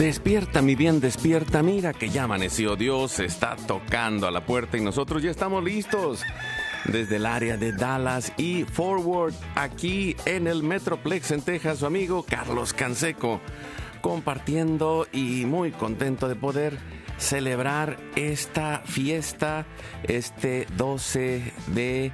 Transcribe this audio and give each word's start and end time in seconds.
Despierta, 0.00 0.62
mi 0.62 0.76
bien, 0.76 0.98
despierta. 0.98 1.62
Mira 1.62 1.92
que 1.92 2.08
ya 2.08 2.22
amaneció. 2.22 2.74
Dios 2.74 3.18
está 3.18 3.54
tocando 3.54 4.26
a 4.26 4.30
la 4.30 4.46
puerta 4.46 4.78
y 4.78 4.80
nosotros 4.80 5.22
ya 5.22 5.30
estamos 5.30 5.62
listos. 5.62 6.22
Desde 6.86 7.16
el 7.16 7.26
área 7.26 7.58
de 7.58 7.72
Dallas 7.72 8.32
y 8.38 8.64
Forward, 8.64 9.34
aquí 9.56 10.16
en 10.24 10.46
el 10.46 10.62
Metroplex 10.62 11.32
en 11.32 11.42
Texas, 11.42 11.80
su 11.80 11.86
amigo 11.86 12.24
Carlos 12.26 12.72
Canseco, 12.72 13.42
compartiendo 14.00 15.06
y 15.12 15.44
muy 15.44 15.70
contento 15.70 16.28
de 16.28 16.34
poder 16.34 16.78
celebrar 17.18 17.98
esta 18.16 18.80
fiesta 18.86 19.66
este 20.04 20.66
12 20.78 21.52
de 21.74 22.10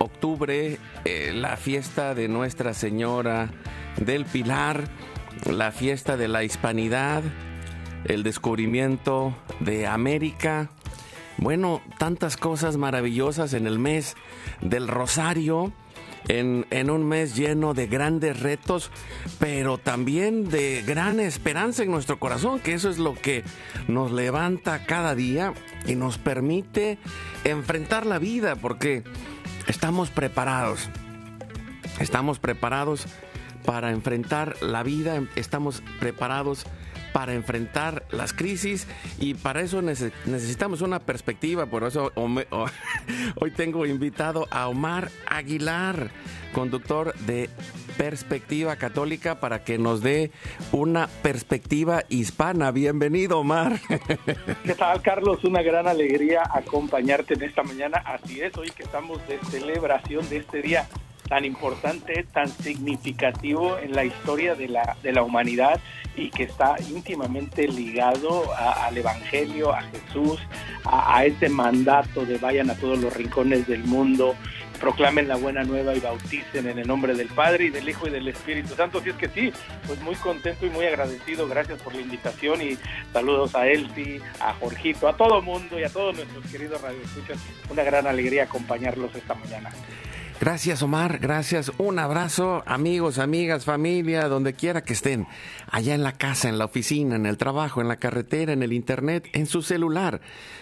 octubre, 0.00 0.80
eh, 1.04 1.32
la 1.32 1.56
fiesta 1.56 2.16
de 2.16 2.26
Nuestra 2.26 2.74
Señora 2.74 3.52
del 3.98 4.24
Pilar 4.24 4.88
la 5.46 5.72
fiesta 5.72 6.16
de 6.16 6.28
la 6.28 6.44
hispanidad, 6.44 7.22
el 8.04 8.22
descubrimiento 8.22 9.34
de 9.60 9.86
América. 9.86 10.70
Bueno, 11.36 11.80
tantas 11.98 12.36
cosas 12.36 12.76
maravillosas 12.76 13.54
en 13.54 13.66
el 13.66 13.78
mes 13.78 14.16
del 14.60 14.88
Rosario, 14.88 15.72
en, 16.26 16.66
en, 16.70 16.90
un 16.90 17.06
mes 17.06 17.36
lleno 17.36 17.74
de 17.74 17.86
grandes 17.86 18.40
retos, 18.40 18.90
pero 19.38 19.78
también 19.78 20.48
de 20.50 20.82
gran 20.86 21.20
esperanza 21.20 21.84
en 21.84 21.90
nuestro 21.90 22.18
corazón, 22.18 22.58
que 22.60 22.74
eso 22.74 22.90
es 22.90 22.98
lo 22.98 23.14
que 23.14 23.44
nos 23.86 24.10
levanta 24.10 24.84
cada 24.84 25.14
día 25.14 25.54
y 25.86 25.94
nos 25.94 26.18
permite 26.18 26.98
enfrentar 27.44 28.04
la 28.04 28.18
vida, 28.18 28.56
porque 28.56 29.04
estamos 29.68 30.10
preparados. 30.10 30.90
Estamos 32.00 32.38
preparados 32.38 33.06
para 33.68 33.90
enfrentar 33.90 34.62
la 34.62 34.82
vida, 34.82 35.22
estamos 35.36 35.82
preparados 36.00 36.64
para 37.12 37.34
enfrentar 37.34 38.02
las 38.10 38.32
crisis 38.32 38.86
y 39.20 39.34
para 39.34 39.60
eso 39.60 39.82
necesitamos 39.82 40.80
una 40.80 41.00
perspectiva. 41.00 41.66
Por 41.66 41.84
eso 41.84 42.10
hoy 43.36 43.50
tengo 43.50 43.84
invitado 43.84 44.48
a 44.50 44.68
Omar 44.68 45.10
Aguilar, 45.26 46.08
conductor 46.54 47.14
de 47.26 47.50
Perspectiva 47.98 48.76
Católica, 48.76 49.38
para 49.38 49.64
que 49.64 49.76
nos 49.76 50.00
dé 50.00 50.30
una 50.72 51.06
perspectiva 51.20 52.04
hispana. 52.08 52.70
Bienvenido, 52.70 53.38
Omar. 53.40 53.80
¿Qué 54.64 54.74
tal, 54.76 55.02
Carlos? 55.02 55.44
Una 55.44 55.60
gran 55.60 55.86
alegría 55.86 56.42
acompañarte 56.54 57.34
en 57.34 57.42
esta 57.42 57.62
mañana. 57.64 57.98
Así 57.98 58.40
es, 58.40 58.56
hoy 58.56 58.70
que 58.70 58.84
estamos 58.84 59.20
de 59.28 59.38
celebración 59.50 60.26
de 60.30 60.38
este 60.38 60.62
día 60.62 60.88
tan 61.28 61.44
importante, 61.44 62.24
tan 62.32 62.48
significativo 62.48 63.78
en 63.78 63.92
la 63.92 64.04
historia 64.04 64.54
de 64.54 64.68
la, 64.68 64.96
de 65.02 65.12
la 65.12 65.22
humanidad 65.22 65.80
y 66.16 66.30
que 66.30 66.44
está 66.44 66.76
íntimamente 66.88 67.68
ligado 67.68 68.44
al 68.56 68.96
Evangelio, 68.96 69.72
a 69.72 69.82
Jesús, 69.82 70.40
a, 70.84 71.18
a 71.18 71.24
ese 71.24 71.48
mandato 71.48 72.24
de 72.24 72.38
vayan 72.38 72.70
a 72.70 72.74
todos 72.74 72.98
los 72.98 73.14
rincones 73.14 73.66
del 73.68 73.84
mundo, 73.84 74.34
proclamen 74.78 75.28
la 75.28 75.36
buena 75.36 75.64
nueva 75.64 75.94
y 75.94 76.00
bauticen 76.00 76.68
en 76.68 76.78
el 76.78 76.86
nombre 76.86 77.14
del 77.14 77.28
Padre 77.28 77.66
y 77.66 77.70
del 77.70 77.88
Hijo 77.88 78.06
y 78.06 78.10
del 78.10 78.28
Espíritu 78.28 78.74
Santo. 78.74 78.98
Así 78.98 79.10
es 79.10 79.16
que 79.16 79.28
sí, 79.28 79.52
pues 79.86 80.00
muy 80.00 80.14
contento 80.16 80.66
y 80.66 80.70
muy 80.70 80.86
agradecido. 80.86 81.46
Gracias 81.48 81.80
por 81.82 81.94
la 81.94 82.00
invitación 82.00 82.62
y 82.62 82.78
saludos 83.12 83.54
a 83.54 83.66
Elsie, 83.66 84.20
a 84.40 84.54
Jorgito, 84.54 85.08
a 85.08 85.16
todo 85.16 85.42
mundo 85.42 85.78
y 85.78 85.84
a 85.84 85.88
todos 85.88 86.16
nuestros 86.16 86.46
queridos 86.46 86.80
radioescuchas. 86.80 87.38
Una 87.70 87.82
gran 87.82 88.06
alegría 88.06 88.44
acompañarlos 88.44 89.14
esta 89.14 89.34
mañana. 89.34 89.70
Gracias 90.40 90.84
Omar, 90.84 91.18
gracias. 91.18 91.72
Un 91.78 91.98
abrazo, 91.98 92.62
amigos, 92.64 93.18
amigas, 93.18 93.64
familia, 93.64 94.28
donde 94.28 94.54
quiera 94.54 94.84
que 94.84 94.92
estén, 94.92 95.26
allá 95.68 95.96
en 95.96 96.04
la 96.04 96.12
casa, 96.12 96.48
en 96.48 96.58
la 96.58 96.66
oficina, 96.66 97.16
en 97.16 97.26
el 97.26 97.36
trabajo, 97.36 97.80
en 97.80 97.88
la 97.88 97.96
carretera, 97.96 98.52
en 98.52 98.62
el 98.62 98.72
internet, 98.72 99.28
en 99.32 99.46
su 99.46 99.62
celular, 99.62 100.20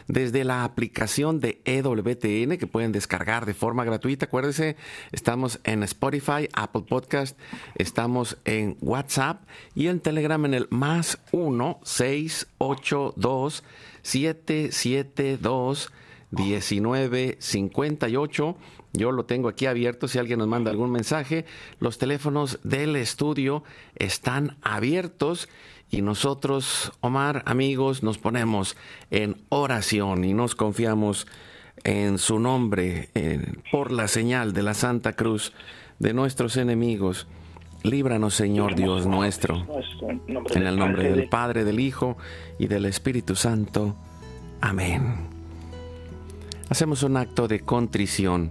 desde 0.09 0.45
la 0.45 0.65
aplicación 0.65 1.41
de 1.41 1.61
EWTN 1.67 2.57
que 2.57 2.67
pueden 2.67 2.91
descargar 2.91 3.45
de 3.45 3.53
forma 3.53 3.85
gratuita. 3.85 4.25
Acuérdense, 4.25 4.77
estamos 5.13 5.61
en 5.65 5.83
Spotify, 5.83 6.49
Apple 6.55 6.85
Podcast, 6.89 7.39
estamos 7.75 8.39
en 8.47 8.79
WhatsApp 8.81 9.43
y 9.75 9.89
en 9.89 10.01
Telegram 10.01 10.43
en 10.47 10.55
el 10.55 10.69
más 10.71 11.19
1 11.33 11.81
682 11.85 13.63
772 14.01 15.93
1958 16.31 18.57
yo 18.97 19.13
lo 19.13 19.25
tengo 19.25 19.49
aquí 19.49 19.67
abierto 19.67 20.09
si 20.09 20.19
alguien 20.19 20.39
nos 20.39 20.49
manda 20.49 20.71
algún 20.71 20.91
mensaje. 20.91 21.45
Los 21.81 21.99
teléfonos 21.99 22.59
del 22.65 22.97
estudio 22.97 23.63
están 23.97 24.57
abiertos 24.63 25.49
y 25.91 26.03
nosotros, 26.03 26.93
Omar, 27.01 27.43
amigos, 27.47 28.03
nos 28.03 28.19
ponemos 28.19 28.77
en 29.11 29.37
oración 29.51 30.25
y 30.25 30.35
nos 30.35 30.55
confiamos 30.55 31.27
en 31.85 32.19
su 32.19 32.41
nombre, 32.41 33.11
por 33.71 33.93
la 33.93 34.09
señal 34.09 34.53
de 34.53 34.63
la 34.63 34.75
Santa 34.75 35.13
Cruz 35.13 35.53
de 35.99 36.13
nuestros 36.13 36.57
enemigos. 36.57 37.27
Líbranos, 37.85 38.35
Señor 38.35 38.75
Dios 38.75 39.07
nuestro, 39.07 39.65
en 40.55 40.67
el 40.67 40.77
nombre 40.77 41.13
del 41.13 41.29
Padre, 41.29 41.65
del 41.65 41.79
Hijo 41.79 42.17
y 42.59 42.67
del 42.67 42.87
Espíritu 42.87 43.37
Santo. 43.37 43.95
Amén. 44.61 45.29
Hacemos 46.69 47.05
un 47.05 47.17
acto 47.17 47.47
de 47.47 47.61
contrición 47.61 48.51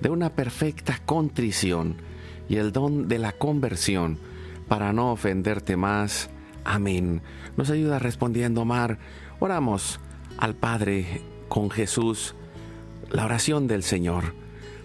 de 0.00 0.10
una 0.10 0.34
perfecta 0.34 1.00
contrición 1.04 1.96
y 2.48 2.56
el 2.56 2.72
don 2.72 3.08
de 3.08 3.18
la 3.18 3.32
conversión 3.32 4.18
para 4.68 4.92
no 4.92 5.12
ofenderte 5.12 5.76
más. 5.76 6.30
Amén. 6.64 7.22
Nos 7.56 7.70
ayuda 7.70 7.98
respondiendo, 7.98 8.64
Mar. 8.64 8.98
Oramos 9.38 10.00
al 10.38 10.54
Padre 10.54 11.22
con 11.48 11.70
Jesús. 11.70 12.34
La 13.10 13.24
oración 13.24 13.66
del 13.66 13.82
Señor. 13.82 14.34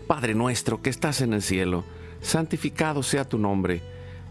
Padre 0.08 0.36
nuestro 0.36 0.82
que 0.82 0.90
estás 0.90 1.22
en 1.22 1.34
el 1.34 1.42
cielo, 1.42 1.86
santificado 2.22 3.02
sea 3.02 3.28
tu 3.28 3.38
nombre. 3.38 3.82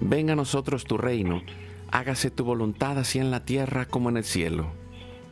Venga 0.00 0.34
a 0.34 0.36
nosotros 0.36 0.84
tu 0.84 0.96
reino. 0.96 1.42
Hágase 1.90 2.30
tu 2.30 2.44
voluntad 2.44 2.98
así 2.98 3.18
en 3.18 3.30
la 3.30 3.44
tierra 3.44 3.86
como 3.86 4.10
en 4.10 4.18
el 4.18 4.24
cielo. 4.24 4.79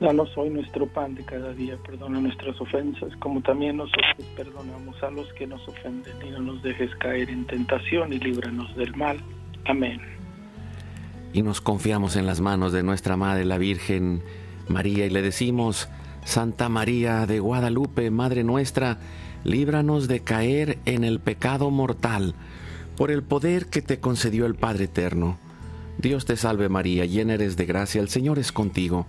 Danos 0.00 0.30
hoy 0.36 0.48
nuestro 0.50 0.86
pan 0.86 1.16
de 1.16 1.24
cada 1.24 1.52
día, 1.52 1.76
perdona 1.84 2.20
nuestras 2.20 2.60
ofensas, 2.60 3.10
como 3.18 3.40
también 3.42 3.78
nosotros 3.78 4.26
perdonamos 4.36 5.02
a 5.02 5.10
los 5.10 5.32
que 5.32 5.44
nos 5.44 5.66
ofenden, 5.66 6.14
y 6.24 6.30
no 6.30 6.38
nos 6.40 6.62
dejes 6.62 6.94
caer 6.96 7.28
en 7.30 7.44
tentación 7.46 8.12
y 8.12 8.18
líbranos 8.18 8.76
del 8.76 8.94
mal. 8.94 9.18
Amén. 9.64 10.00
Y 11.32 11.42
nos 11.42 11.60
confiamos 11.60 12.14
en 12.14 12.26
las 12.26 12.40
manos 12.40 12.72
de 12.72 12.84
nuestra 12.84 13.16
Madre, 13.16 13.44
la 13.44 13.58
Virgen 13.58 14.22
María, 14.68 15.04
y 15.04 15.10
le 15.10 15.20
decimos, 15.20 15.88
Santa 16.24 16.68
María 16.68 17.26
de 17.26 17.40
Guadalupe, 17.40 18.10
Madre 18.12 18.44
nuestra, 18.44 18.98
líbranos 19.42 20.06
de 20.06 20.20
caer 20.20 20.78
en 20.84 21.02
el 21.02 21.18
pecado 21.18 21.70
mortal, 21.70 22.34
por 22.96 23.10
el 23.10 23.24
poder 23.24 23.66
que 23.66 23.82
te 23.82 23.98
concedió 23.98 24.46
el 24.46 24.54
Padre 24.54 24.84
Eterno. 24.84 25.38
Dios 25.98 26.24
te 26.24 26.36
salve 26.36 26.68
María, 26.68 27.04
llena 27.04 27.34
eres 27.34 27.56
de 27.56 27.66
gracia, 27.66 28.00
el 28.00 28.08
Señor 28.08 28.38
es 28.38 28.52
contigo. 28.52 29.08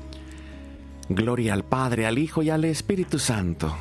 Gloria 1.15 1.53
al 1.53 1.63
Padre, 1.65 2.05
al 2.05 2.17
Hijo 2.17 2.41
y 2.41 2.49
al 2.49 2.63
Espíritu 2.65 3.19
Santo. 3.19 3.75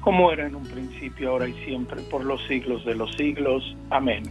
Como 0.00 0.32
era 0.32 0.46
en 0.46 0.56
un 0.56 0.66
principio, 0.66 1.30
ahora 1.30 1.48
y 1.48 1.54
siempre, 1.64 2.02
por 2.02 2.24
los 2.24 2.40
siglos 2.48 2.84
de 2.84 2.94
los 2.94 3.14
siglos. 3.16 3.62
Amén. 3.90 4.24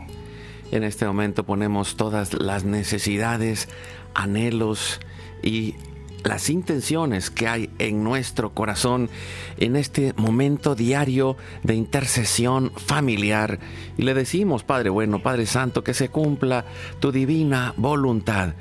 En 0.71 0.83
este 0.83 1.05
momento 1.05 1.45
ponemos 1.45 1.95
todas 1.95 2.33
las 2.33 2.65
necesidades, 2.65 3.69
anhelos 4.13 4.99
y 5.41 5.75
las 6.23 6.49
intenciones 6.49 7.29
que 7.29 7.47
hay 7.47 7.69
en 7.79 8.03
nuestro 8.03 8.49
corazón 8.49 9.09
en 9.57 9.77
este 9.77 10.13
momento 10.17 10.75
diario 10.75 11.37
de 11.63 11.75
intercesión 11.75 12.71
familiar. 12.75 13.59
Y 13.97 14.01
le 14.01 14.13
decimos, 14.13 14.63
Padre 14.63 14.89
bueno, 14.89 15.19
Padre 15.19 15.45
Santo, 15.45 15.83
que 15.83 15.93
se 15.93 16.09
cumpla 16.09 16.65
tu 16.99 17.13
divina 17.13 17.73
voluntad. 17.77 18.55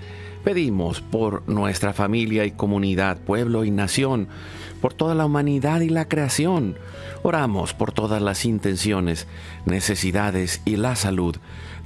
Pedimos 0.47 1.01
por 1.01 1.43
nuestra 1.49 1.93
familia 1.93 2.45
y 2.45 2.53
comunidad, 2.53 3.19
pueblo 3.19 3.65
y 3.65 3.73
nación, 3.73 4.29
por 4.81 4.95
toda 4.95 5.17
la 5.17 5.27
humanidad 5.27 5.81
y 5.81 5.89
la 5.89 6.07
creación. 6.07 6.79
Oramos 7.25 7.75
por 7.75 7.91
todas 7.91 8.23
las 8.23 8.45
intenciones, 8.45 9.27
necesidades 9.65 10.63
y 10.65 10.77
la 10.77 10.95
salud 10.95 11.35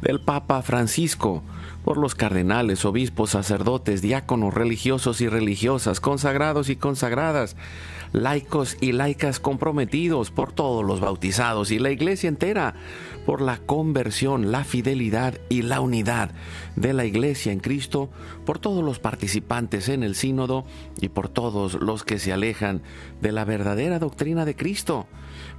del 0.03 0.21
Papa 0.21 0.61
Francisco, 0.61 1.43
por 1.85 1.99
los 1.99 2.15
cardenales, 2.15 2.85
obispos, 2.85 3.31
sacerdotes, 3.31 4.03
diáconos, 4.03 4.55
religiosos 4.55 5.21
y 5.21 5.29
religiosas, 5.29 6.00
consagrados 6.00 6.69
y 6.69 6.77
consagradas, 6.77 7.56
laicos 8.12 8.77
y 8.81 8.93
laicas 8.93 9.41
comprometidos, 9.41 10.31
por 10.31 10.53
todos 10.53 10.85
los 10.85 11.00
bautizados 11.00 11.71
y 11.71 11.79
la 11.79 11.91
iglesia 11.91 12.29
entera, 12.29 12.75
por 13.25 13.41
la 13.41 13.59
conversión, 13.59 14.50
la 14.50 14.65
fidelidad 14.65 15.38
y 15.49 15.62
la 15.62 15.81
unidad 15.81 16.32
de 16.77 16.93
la 16.93 17.05
iglesia 17.05 17.53
en 17.53 17.61
Cristo, 17.61 18.11
por 18.44 18.59
todos 18.59 18.85
los 18.85 18.99
participantes 18.99 19.88
en 19.88 20.03
el 20.03 20.15
sínodo 20.15 20.65
y 21.00 21.09
por 21.09 21.29
todos 21.29 21.75
los 21.75 22.05
que 22.05 22.19
se 22.19 22.33
alejan 22.33 22.83
de 23.21 23.33
la 23.33 23.44
verdadera 23.44 23.99
doctrina 23.99 24.44
de 24.44 24.56
Cristo. 24.56 25.06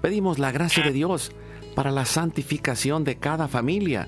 Pedimos 0.02 0.40
la 0.40 0.52
gracia 0.52 0.84
de 0.84 0.92
Dios 0.92 1.32
para 1.76 1.92
la 1.92 2.06
santificación 2.06 3.04
de 3.04 3.16
cada 3.16 3.48
familia, 3.48 4.08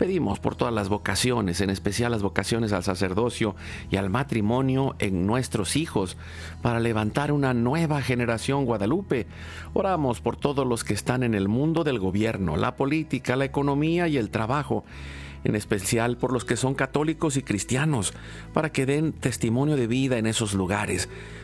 Pedimos 0.00 0.40
por 0.40 0.54
todas 0.54 0.72
las 0.72 0.88
vocaciones, 0.88 1.60
en 1.60 1.68
especial 1.68 2.10
las 2.10 2.22
vocaciones 2.22 2.72
al 2.72 2.82
sacerdocio 2.82 3.54
y 3.90 3.96
al 3.96 4.08
matrimonio 4.08 4.96
en 4.98 5.26
nuestros 5.26 5.76
hijos, 5.76 6.16
para 6.62 6.80
levantar 6.80 7.32
una 7.32 7.52
nueva 7.52 8.00
generación 8.00 8.64
guadalupe. 8.64 9.26
Oramos 9.74 10.22
por 10.22 10.38
todos 10.38 10.66
los 10.66 10.84
que 10.84 10.94
están 10.94 11.22
en 11.22 11.34
el 11.34 11.48
mundo 11.48 11.84
del 11.84 11.98
gobierno, 11.98 12.56
la 12.56 12.76
política, 12.76 13.36
la 13.36 13.44
economía 13.44 14.08
y 14.08 14.16
el 14.16 14.30
trabajo 14.30 14.84
en 15.44 15.54
especial 15.54 16.16
por 16.16 16.32
los 16.32 16.44
que 16.44 16.56
son 16.56 16.74
católicos 16.74 17.36
y 17.36 17.42
cristianos, 17.42 18.12
para 18.52 18.72
que 18.72 18.86
den 18.86 19.12
testimonio 19.12 19.76
de 19.76 19.86
vida 19.86 20.18
en 20.18 20.26
esos 20.26 20.54
lugares, 20.54 21.08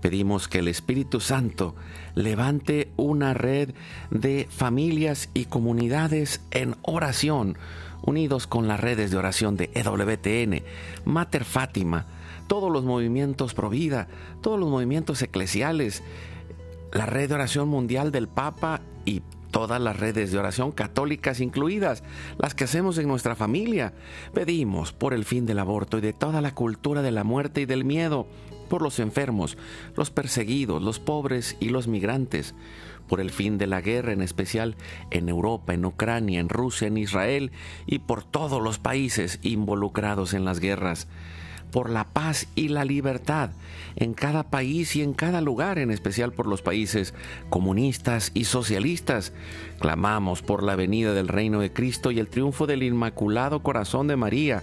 Pedimos 0.00 0.46
que 0.46 0.60
el 0.60 0.68
Espíritu 0.68 1.20
Santo 1.20 1.74
levante 2.14 2.90
una 2.96 3.34
red 3.34 3.74
de 4.10 4.46
familias 4.50 5.28
y 5.34 5.46
comunidades 5.46 6.40
en 6.50 6.76
oración, 6.82 7.58
unidos 8.02 8.46
con 8.46 8.68
las 8.68 8.78
redes 8.78 9.10
de 9.10 9.16
oración 9.16 9.56
de 9.56 9.70
EWTN, 9.74 10.62
Mater 11.04 11.44
Fátima, 11.44 12.06
todos 12.46 12.70
los 12.70 12.84
movimientos 12.84 13.54
pro 13.54 13.70
vida, 13.70 14.08
todos 14.40 14.58
los 14.58 14.68
movimientos 14.68 15.20
eclesiales, 15.22 16.02
la 16.92 17.06
red 17.06 17.28
de 17.28 17.34
oración 17.34 17.68
mundial 17.68 18.12
del 18.12 18.28
Papa 18.28 18.80
y 19.04 19.22
todas 19.50 19.80
las 19.80 19.98
redes 19.98 20.30
de 20.30 20.38
oración 20.38 20.72
católicas 20.72 21.40
incluidas, 21.40 22.04
las 22.38 22.54
que 22.54 22.64
hacemos 22.64 22.98
en 22.98 23.08
nuestra 23.08 23.34
familia. 23.34 23.94
Pedimos 24.32 24.92
por 24.92 25.14
el 25.14 25.24
fin 25.24 25.46
del 25.46 25.58
aborto 25.58 25.98
y 25.98 26.02
de 26.02 26.12
toda 26.12 26.40
la 26.40 26.54
cultura 26.54 27.02
de 27.02 27.10
la 27.10 27.24
muerte 27.24 27.62
y 27.62 27.66
del 27.66 27.84
miedo 27.84 28.26
por 28.68 28.82
los 28.82 28.98
enfermos, 29.00 29.56
los 29.96 30.10
perseguidos, 30.10 30.82
los 30.82 30.98
pobres 30.98 31.56
y 31.60 31.70
los 31.70 31.88
migrantes, 31.88 32.54
por 33.08 33.20
el 33.20 33.30
fin 33.30 33.58
de 33.58 33.66
la 33.66 33.80
guerra, 33.80 34.12
en 34.12 34.22
especial 34.22 34.76
en 35.10 35.28
Europa, 35.28 35.74
en 35.74 35.84
Ucrania, 35.84 36.40
en 36.40 36.48
Rusia, 36.48 36.86
en 36.86 36.98
Israel 36.98 37.50
y 37.86 38.00
por 38.00 38.22
todos 38.22 38.62
los 38.62 38.78
países 38.78 39.40
involucrados 39.42 40.34
en 40.34 40.44
las 40.44 40.60
guerras, 40.60 41.08
por 41.72 41.90
la 41.90 42.04
paz 42.04 42.48
y 42.54 42.68
la 42.68 42.84
libertad 42.84 43.50
en 43.96 44.14
cada 44.14 44.44
país 44.44 44.94
y 44.94 45.02
en 45.02 45.12
cada 45.12 45.40
lugar, 45.40 45.78
en 45.78 45.90
especial 45.90 46.32
por 46.32 46.46
los 46.46 46.62
países 46.62 47.14
comunistas 47.50 48.30
y 48.34 48.44
socialistas. 48.44 49.32
Clamamos 49.80 50.42
por 50.42 50.62
la 50.62 50.76
venida 50.76 51.12
del 51.14 51.28
reino 51.28 51.60
de 51.60 51.72
Cristo 51.72 52.10
y 52.10 52.20
el 52.20 52.28
triunfo 52.28 52.66
del 52.66 52.84
Inmaculado 52.84 53.62
Corazón 53.62 54.06
de 54.06 54.16
María 54.16 54.62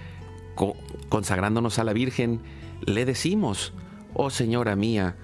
consagrándonos 1.09 1.79
a 1.79 1.83
la 1.83 1.93
Virgen, 1.93 2.41
le 2.85 3.05
decimos, 3.05 3.73
oh 4.13 4.29
Señora 4.29 4.75
mía, 4.75 5.15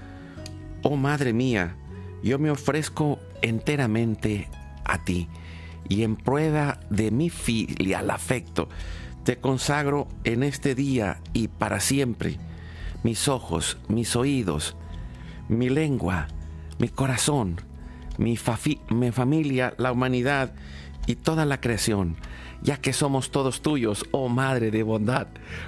oh 0.83 0.95
Madre 0.95 1.33
mía, 1.33 1.75
yo 2.23 2.39
me 2.39 2.51
ofrezco 2.51 3.19
enteramente 3.41 4.49
a 4.85 5.03
ti 5.03 5.27
y 5.89 6.03
en 6.03 6.15
prueba 6.15 6.79
de 6.89 7.11
mi 7.11 7.29
filial 7.29 8.09
afecto, 8.09 8.69
te 9.23 9.37
consagro 9.37 10.07
en 10.23 10.43
este 10.43 10.75
día 10.75 11.21
y 11.33 11.47
para 11.47 11.79
siempre 11.79 12.37
mis 13.03 13.27
ojos, 13.27 13.77
mis 13.87 14.15
oídos, 14.15 14.75
mi 15.49 15.69
lengua, 15.69 16.27
mi 16.79 16.89
corazón, 16.89 17.61
mi, 18.17 18.37
mi 18.89 19.11
familia, 19.11 19.73
la 19.77 19.91
humanidad 19.91 20.53
y 21.05 21.15
toda 21.15 21.45
la 21.45 21.61
creación 21.61 22.17
ya 22.61 22.77
que 22.77 22.93
somos 22.93 23.31
todos 23.31 23.61
tuyos, 23.61 24.05
oh 24.11 24.29
Madre 24.29 24.71
de 24.71 24.83
bondad, 24.83 25.27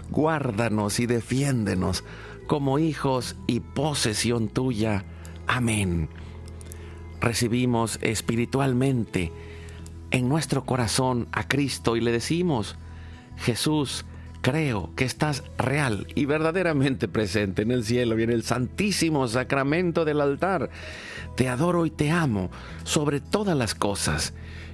guárdanos 0.09 0.99
y 0.99 1.05
defiéndenos 1.05 2.03
como 2.47 2.79
hijos 2.79 3.35
y 3.47 3.59
posesión 3.59 4.49
tuya. 4.49 5.05
Amén. 5.47 6.09
Recibimos 7.21 7.99
espiritualmente 8.01 9.31
en 10.11 10.29
nuestro 10.29 10.65
corazón 10.65 11.27
a 11.31 11.47
Cristo 11.47 11.95
y 11.95 12.01
le 12.01 12.11
decimos, 12.11 12.75
Jesús, 13.37 14.05
creo 14.41 14.91
que 14.95 15.05
estás 15.05 15.43
real 15.57 16.07
y 16.15 16.25
verdaderamente 16.25 17.07
presente 17.07 17.61
en 17.61 17.71
el 17.71 17.83
cielo 17.83 18.17
y 18.17 18.23
en 18.23 18.31
el 18.31 18.43
santísimo 18.43 19.27
sacramento 19.27 20.05
del 20.05 20.21
altar. 20.21 20.69
Te 21.35 21.49
adoro 21.49 21.85
y 21.85 21.91
te 21.91 22.09
amo 22.11 22.49
sobre 22.83 23.19
todas 23.19 23.55
las 23.55 23.75
cosas 23.75 24.33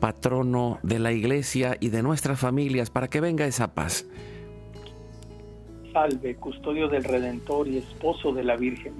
patrono 0.00 0.78
de 0.82 0.98
la 0.98 1.12
iglesia 1.12 1.76
y 1.78 1.90
de 1.90 2.02
nuestras 2.02 2.40
familias, 2.40 2.90
para 2.90 3.08
que 3.08 3.20
venga 3.20 3.44
esa 3.44 3.74
paz. 3.74 4.06
Salve, 5.92 6.36
custodio 6.36 6.88
del 6.88 7.04
Redentor 7.04 7.68
y 7.68 7.78
esposo 7.78 8.32
de 8.32 8.44
la 8.44 8.56
Virgen 8.56 8.94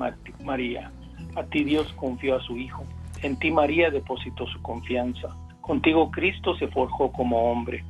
María. 0.44 0.92
A 1.36 1.44
ti 1.44 1.64
Dios 1.64 1.92
confió 1.94 2.36
a 2.36 2.42
su 2.42 2.56
Hijo. 2.56 2.84
En 3.22 3.38
ti 3.38 3.50
María 3.50 3.90
depositó 3.90 4.46
su 4.46 4.60
confianza. 4.62 5.28
Contigo 5.60 6.10
Cristo 6.10 6.56
se 6.56 6.68
forjó 6.68 7.12
como 7.12 7.50
hombre. 7.50 7.84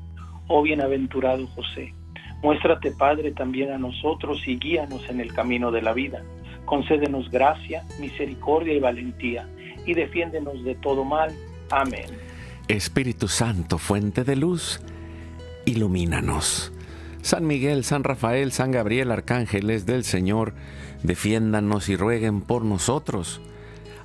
Oh 0.48 0.62
bienaventurado 0.62 1.46
José, 1.48 1.94
muéstrate 2.42 2.90
Padre 2.90 3.32
también 3.32 3.70
a 3.70 3.78
nosotros 3.78 4.42
y 4.46 4.58
guíanos 4.58 5.08
en 5.08 5.20
el 5.20 5.32
camino 5.32 5.70
de 5.70 5.82
la 5.82 5.92
vida. 5.92 6.22
Concédenos 6.64 7.30
gracia, 7.30 7.84
misericordia 8.00 8.74
y 8.74 8.80
valentía, 8.80 9.48
y 9.86 9.94
defiéndenos 9.94 10.62
de 10.64 10.74
todo 10.74 11.04
mal. 11.04 11.32
Amén. 11.70 12.06
Espíritu 12.70 13.26
Santo, 13.26 13.78
fuente 13.78 14.22
de 14.22 14.36
luz, 14.36 14.80
ilumínanos. 15.64 16.70
San 17.20 17.44
Miguel, 17.44 17.82
San 17.82 18.04
Rafael, 18.04 18.52
San 18.52 18.70
Gabriel, 18.70 19.10
arcángeles 19.10 19.86
del 19.86 20.04
Señor, 20.04 20.54
defiéndanos 21.02 21.88
y 21.88 21.96
rueguen 21.96 22.40
por 22.40 22.64
nosotros. 22.64 23.40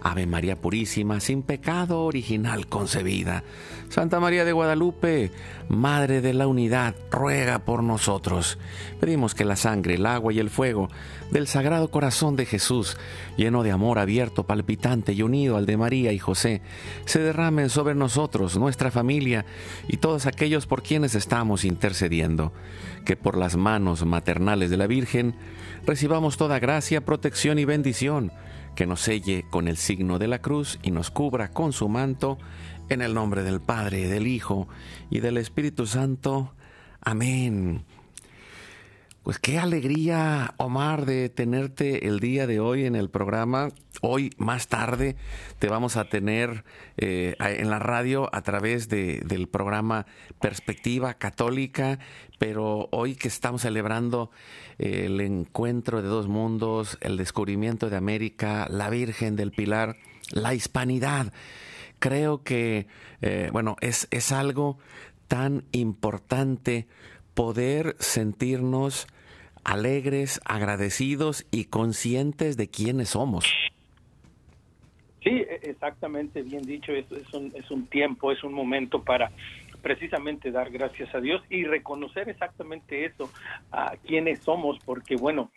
Ave 0.06 0.28
María 0.28 0.56
Purísima, 0.56 1.20
sin 1.20 1.42
pecado 1.42 2.04
original 2.04 2.68
concebida. 2.68 3.44
Santa 3.90 4.20
María 4.20 4.46
de 4.46 4.52
Guadalupe, 4.52 5.32
Madre 5.68 6.22
de 6.22 6.36
la 6.36 6.46
Unidad, 6.46 6.94
ruega 7.10 7.66
por 7.66 7.82
nosotros. 7.82 8.60
Pedimos 9.00 9.34
que 9.34 9.46
la 9.46 9.56
sangre, 9.56 9.96
el 9.96 10.06
agua 10.06 10.32
y 10.32 10.38
el 10.38 10.52
fuego 10.52 10.90
del 11.32 11.48
Sagrado 11.48 11.90
Corazón 11.90 12.36
de 12.36 12.46
Jesús, 12.46 12.98
lleno 13.36 13.64
de 13.64 13.72
amor 13.72 13.98
abierto, 13.98 14.44
palpitante 14.44 15.14
y 15.14 15.24
unido 15.24 15.58
al 15.58 15.66
de 15.66 15.76
María 15.76 16.12
y 16.12 16.20
José, 16.20 16.62
se 17.06 17.18
derramen 17.18 17.72
sobre 17.72 17.96
nosotros, 17.96 18.60
nuestra 18.60 18.92
familia 18.92 19.44
y 19.88 19.98
todos 19.98 20.28
aquellos 20.28 20.68
por 20.68 20.84
quienes 20.84 21.16
estamos 21.16 21.66
intercediendo. 21.66 22.54
Que 23.06 23.16
por 23.16 23.38
las 23.38 23.56
manos 23.56 24.06
maternales 24.06 24.70
de 24.70 24.78
la 24.78 24.86
Virgen 24.86 25.34
recibamos 25.88 26.38
toda 26.38 26.60
gracia, 26.60 27.04
protección 27.04 27.58
y 27.58 27.66
bendición 27.66 28.32
que 28.76 28.86
nos 28.86 29.02
selle 29.02 29.46
con 29.50 29.68
el 29.68 29.78
signo 29.78 30.20
de 30.20 30.28
la 30.28 30.40
cruz 30.40 30.80
y 30.84 30.92
nos 30.92 31.10
cubra 31.10 31.50
con 31.52 31.74
su 31.74 31.90
manto, 31.90 32.38
en 32.90 33.02
el 33.02 33.14
nombre 33.14 33.44
del 33.44 33.62
Padre, 33.62 34.08
del 34.08 34.28
Hijo 34.28 34.68
y 35.10 35.20
del 35.20 35.38
Espíritu 35.38 35.88
Santo. 35.88 36.54
Amén. 37.02 37.84
Pues 39.26 39.40
qué 39.40 39.58
alegría, 39.58 40.54
Omar, 40.58 41.08
de 41.08 41.30
tenerte 41.30 42.08
el 42.08 42.20
día 42.20 42.46
de 42.46 42.60
hoy 42.60 42.86
en 42.86 42.96
el 42.96 43.10
programa. 43.10 43.70
Hoy, 44.02 44.30
más 44.38 44.68
tarde, 44.68 45.16
te 45.58 45.68
vamos 45.68 45.98
a 45.98 46.10
tener 46.10 46.64
eh, 46.98 47.36
en 47.40 47.72
la 47.72 47.80
radio 47.80 48.30
a 48.32 48.44
través 48.44 48.88
del 48.88 49.48
programa 49.48 50.06
Perspectiva 50.40 51.16
Católica, 51.16 51.98
pero 52.38 52.88
hoy 52.92 53.16
que 53.16 53.28
estamos 53.28 53.64
celebrando 53.64 54.30
el 54.78 55.22
encuentro 55.22 56.02
de 56.02 56.08
dos 56.08 56.28
mundos, 56.28 56.98
el 57.02 57.18
descubrimiento 57.18 57.90
de 57.90 57.98
América, 57.98 58.68
la 58.70 58.90
Virgen 58.90 59.36
del 59.36 59.52
Pilar, 59.52 59.96
la 60.32 60.54
hispanidad, 60.54 61.34
creo 62.00 62.44
que, 62.44 62.88
eh, 63.22 63.50
bueno, 63.52 63.76
es, 63.82 64.08
es 64.12 64.32
algo 64.32 64.78
tan 65.28 65.64
importante 65.72 66.88
poder 67.34 67.96
sentirnos 68.00 69.08
alegres, 69.64 70.40
agradecidos 70.46 71.46
y 71.52 71.66
conscientes 71.66 72.58
de 72.58 72.70
quiénes 72.70 73.10
somos. 73.10 73.46
Sí, 75.24 75.32
e, 75.32 75.60
exactamente, 75.64 76.44
bien 76.44 76.62
dicho, 76.62 76.92
es, 76.92 77.12
es, 77.12 77.34
un, 77.34 77.52
es 77.56 77.70
un 77.72 77.88
tiempo, 77.88 78.32
es 78.32 78.44
un 78.44 78.54
momento 78.54 79.04
para 79.04 79.32
precisamente 79.86 80.50
dar 80.50 80.72
gracias 80.72 81.14
a 81.14 81.22
Dios 81.22 81.44
y 81.48 81.64
reconocer 81.64 82.28
exactamente 82.28 83.06
eso, 83.06 83.30
a 83.72 83.96
quiénes 83.98 84.40
somos, 84.40 84.80
porque 84.84 85.16
bueno, 85.16 85.52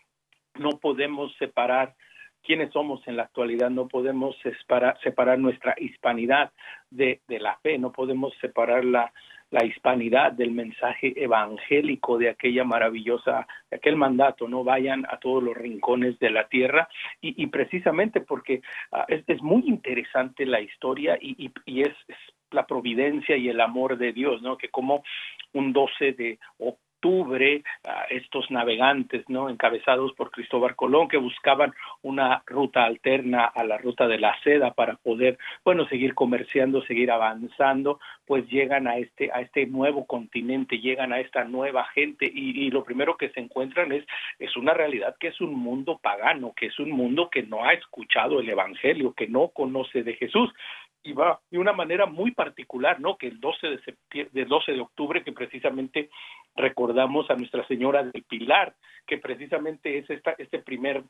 no 0.58 0.72
podemos 0.72 1.34
separar 1.38 1.94
quiénes 2.42 2.70
somos 2.70 3.00
en 3.08 3.16
la 3.16 3.22
actualidad, 3.22 3.70
no 3.70 3.88
podemos 3.88 4.36
separar, 4.42 5.38
nuestra 5.38 5.74
hispanidad 5.78 6.52
de, 6.90 7.22
de 7.26 7.40
la 7.40 7.56
fe, 7.62 7.78
no 7.78 7.90
podemos 7.90 8.34
separar 8.42 8.84
la, 8.84 9.14
la 9.50 9.64
hispanidad 9.64 10.32
del 10.32 10.50
mensaje 10.50 11.14
evangélico 11.16 12.18
de 12.18 12.28
aquella 12.28 12.64
maravillosa, 12.64 13.46
de 13.70 13.78
aquel 13.78 13.96
mandato, 13.96 14.46
no 14.46 14.62
vayan 14.62 15.06
a 15.08 15.18
todos 15.18 15.42
los 15.42 15.56
rincones 15.56 16.18
de 16.18 16.28
la 16.28 16.48
tierra. 16.48 16.86
Y, 17.22 17.46
precisamente 17.46 18.20
porque 18.20 18.60
ah, 18.92 19.06
es, 19.08 19.42
muy 19.42 19.62
interesante 19.66 20.44
la 20.44 20.60
historia 20.60 21.16
y, 21.18 21.50
y, 21.64 21.80
es, 21.80 21.94
es, 22.08 22.16
la 22.50 22.66
providencia 22.66 23.36
y 23.36 23.48
el 23.48 23.60
amor 23.60 23.98
de 23.98 24.12
Dios, 24.12 24.42
¿no? 24.42 24.56
Que 24.56 24.68
como 24.68 25.02
un 25.52 25.72
12 25.72 26.12
de 26.12 26.38
octubre 26.58 27.62
a 27.84 28.04
estos 28.10 28.50
navegantes 28.50 29.24
no 29.28 29.48
encabezados 29.48 30.12
por 30.14 30.32
Cristóbal 30.32 30.74
Colón 30.74 31.06
que 31.06 31.16
buscaban 31.16 31.72
una 32.02 32.42
ruta 32.46 32.84
alterna 32.84 33.44
a 33.44 33.62
la 33.62 33.78
ruta 33.78 34.08
de 34.08 34.18
la 34.18 34.36
seda 34.42 34.74
para 34.74 34.96
poder 34.96 35.38
bueno 35.64 35.86
seguir 35.86 36.14
comerciando 36.14 36.82
seguir 36.82 37.12
avanzando 37.12 38.00
pues 38.26 38.48
llegan 38.48 38.88
a 38.88 38.96
este 38.96 39.30
a 39.32 39.42
este 39.42 39.66
nuevo 39.66 40.06
continente 40.06 40.80
llegan 40.80 41.12
a 41.12 41.20
esta 41.20 41.44
nueva 41.44 41.84
gente 41.94 42.26
y, 42.26 42.66
y 42.66 42.70
lo 42.70 42.82
primero 42.82 43.16
que 43.16 43.30
se 43.30 43.40
encuentran 43.40 43.92
es 43.92 44.04
es 44.40 44.56
una 44.56 44.74
realidad 44.74 45.14
que 45.20 45.28
es 45.28 45.40
un 45.40 45.54
mundo 45.54 45.98
pagano 46.02 46.52
que 46.56 46.66
es 46.66 46.78
un 46.80 46.90
mundo 46.90 47.30
que 47.30 47.44
no 47.44 47.64
ha 47.64 47.74
escuchado 47.74 48.40
el 48.40 48.48
evangelio 48.48 49.12
que 49.12 49.28
no 49.28 49.48
conoce 49.48 50.02
de 50.02 50.14
Jesús 50.14 50.50
y 51.02 51.12
va 51.12 51.40
de 51.50 51.58
una 51.58 51.72
manera 51.72 52.06
muy 52.06 52.32
particular, 52.32 53.00
¿no? 53.00 53.16
Que 53.16 53.28
el 53.28 53.40
12 53.40 53.66
de 53.66 53.80
septiembre, 53.82 54.44
12 54.44 54.72
de 54.72 54.80
octubre, 54.80 55.24
que 55.24 55.32
precisamente 55.32 56.10
recordamos 56.56 57.30
a 57.30 57.34
Nuestra 57.34 57.66
Señora 57.66 58.02
del 58.02 58.24
Pilar, 58.24 58.74
que 59.06 59.18
precisamente 59.18 59.98
es 59.98 60.10
esta, 60.10 60.32
este 60.32 60.58
primer 60.58 61.02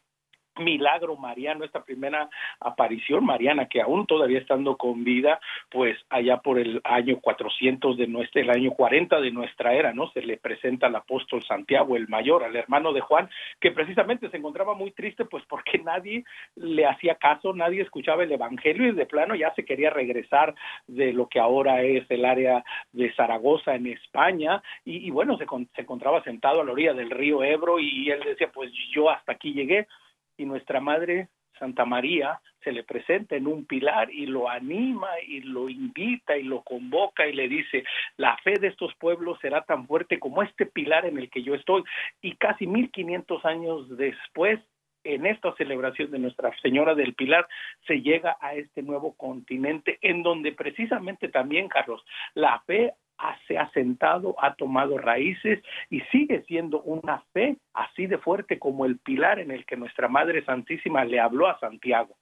milagro 0.59 1.17
mariano, 1.17 1.65
esta 1.65 1.85
primera 1.85 2.29
aparición 2.61 3.25
mariana 3.25 3.67
que 3.67 3.81
aún 3.81 4.07
todavía 4.07 4.39
estando 4.39 4.77
con 4.77 5.05
vida, 5.05 5.41
pues 5.71 5.99
allá 6.11 6.39
por 6.39 6.59
el 6.59 6.81
año 6.85 7.19
400 7.21 7.97
de 7.97 8.07
nuestra, 8.07 8.41
el 8.41 8.51
año 8.51 8.71
40 8.73 9.21
de 9.21 9.31
nuestra 9.31 9.75
era, 9.75 9.93
¿no? 9.93 10.11
Se 10.13 10.23
le 10.23 10.37
presenta 10.37 10.87
al 10.87 10.97
apóstol 10.97 11.45
Santiago 11.45 11.97
el 11.97 12.09
mayor, 12.09 12.45
al 12.45 12.57
hermano 12.57 12.93
de 12.93 13.01
Juan, 13.01 13.29
que 13.61 13.71
precisamente 13.71 14.31
se 14.31 14.37
encontraba 14.37 14.75
muy 14.75 14.91
triste 14.93 15.25
pues 15.25 15.45
porque 15.49 15.79
nadie 15.79 16.25
le 16.57 16.87
hacía 16.87 17.17
caso, 17.17 17.53
nadie 17.53 17.83
escuchaba 17.83 18.25
el 18.25 18.33
evangelio 18.33 18.89
y 18.89 18.93
de 18.93 19.07
plano 19.07 19.35
ya 19.35 19.53
se 19.55 19.65
quería 19.65 19.91
regresar 19.91 20.55
de 20.87 21.13
lo 21.13 21.29
que 21.29 21.41
ahora 21.41 21.83
es 21.83 22.09
el 22.11 22.25
área 22.25 22.65
de 22.93 23.13
Zaragoza 23.15 23.75
en 23.75 23.87
España 23.87 24.63
y, 24.85 25.07
y 25.07 25.11
bueno, 25.11 25.37
se, 25.37 25.47
se 25.75 25.83
encontraba 25.83 26.23
sentado 26.23 26.61
a 26.61 26.65
la 26.65 26.73
orilla 26.73 26.95
del 26.95 27.11
río 27.11 27.43
Ebro 27.43 27.79
y 27.79 28.11
él 28.11 28.23
decía 28.25 28.51
pues 28.53 28.71
yo 28.93 29.11
hasta 29.11 29.33
aquí 29.33 29.53
llegué 29.53 29.87
y 30.39 30.47
nuestra 30.47 30.81
Madre 30.81 31.29
Santa 31.59 31.85
María 31.85 32.41
se 32.63 32.73
le 32.73 32.85
presenta 32.85 33.37
en 33.37 33.47
un 33.47 33.67
pilar 33.67 34.11
y 34.11 34.27
lo 34.27 34.49
anima 34.49 35.09
y 35.27 35.41
lo 35.41 35.69
invita 35.69 36.37
y 36.37 36.43
lo 36.43 36.63
convoca 36.63 37.27
y 37.27 37.33
le 37.33 37.49
dice, 37.49 37.85
la 38.17 38.37
fe 38.39 38.55
de 38.59 38.69
estos 38.69 38.95
pueblos 38.97 39.39
será 39.41 39.63
tan 39.63 39.87
fuerte 39.87 40.19
como 40.19 40.43
este 40.43 40.67
pilar 40.67 41.05
en 41.07 41.19
el 41.19 41.31
que 41.31 41.43
yo 41.43 41.55
estoy. 41.55 41.83
Y 42.23 42.37
casi 42.37 42.67
1500 42.67 43.45
años 43.45 43.97
después, 43.97 44.61
en 45.05 45.27
esta 45.27 45.55
celebración 45.55 46.11
de 46.11 46.19
Nuestra 46.19 46.51
Señora 46.61 46.95
del 46.95 47.15
Pilar, 47.15 47.47
se 47.87 48.01
llega 48.03 48.37
a 48.41 48.55
este 48.55 48.83
nuevo 48.83 49.15
continente 49.17 49.99
en 50.03 50.23
donde 50.23 50.53
precisamente 50.53 51.29
también, 51.29 51.69
Carlos, 51.69 52.05
la 52.35 52.61
fe 52.67 52.95
se 53.47 53.59
ha 53.59 53.71
sentado, 53.73 54.35
ha 54.43 54.55
tomado 54.55 54.99
raíces 54.99 55.63
y 55.91 56.01
sigue 56.13 56.45
siendo 56.47 56.83
una 56.83 57.23
fe 57.33 57.57
así 57.75 58.07
de 58.07 58.19
fuerte 58.19 58.59
como 58.59 58.85
el 58.85 58.99
pilar 58.99 59.39
en 59.39 59.51
el 59.51 59.65
que 59.65 59.77
nuestra 59.77 60.09
Madre 60.09 60.45
Santísima 60.45 61.05
le 61.05 61.21
habló 61.21 61.49
a 61.49 61.59
Santiago. 61.59 62.17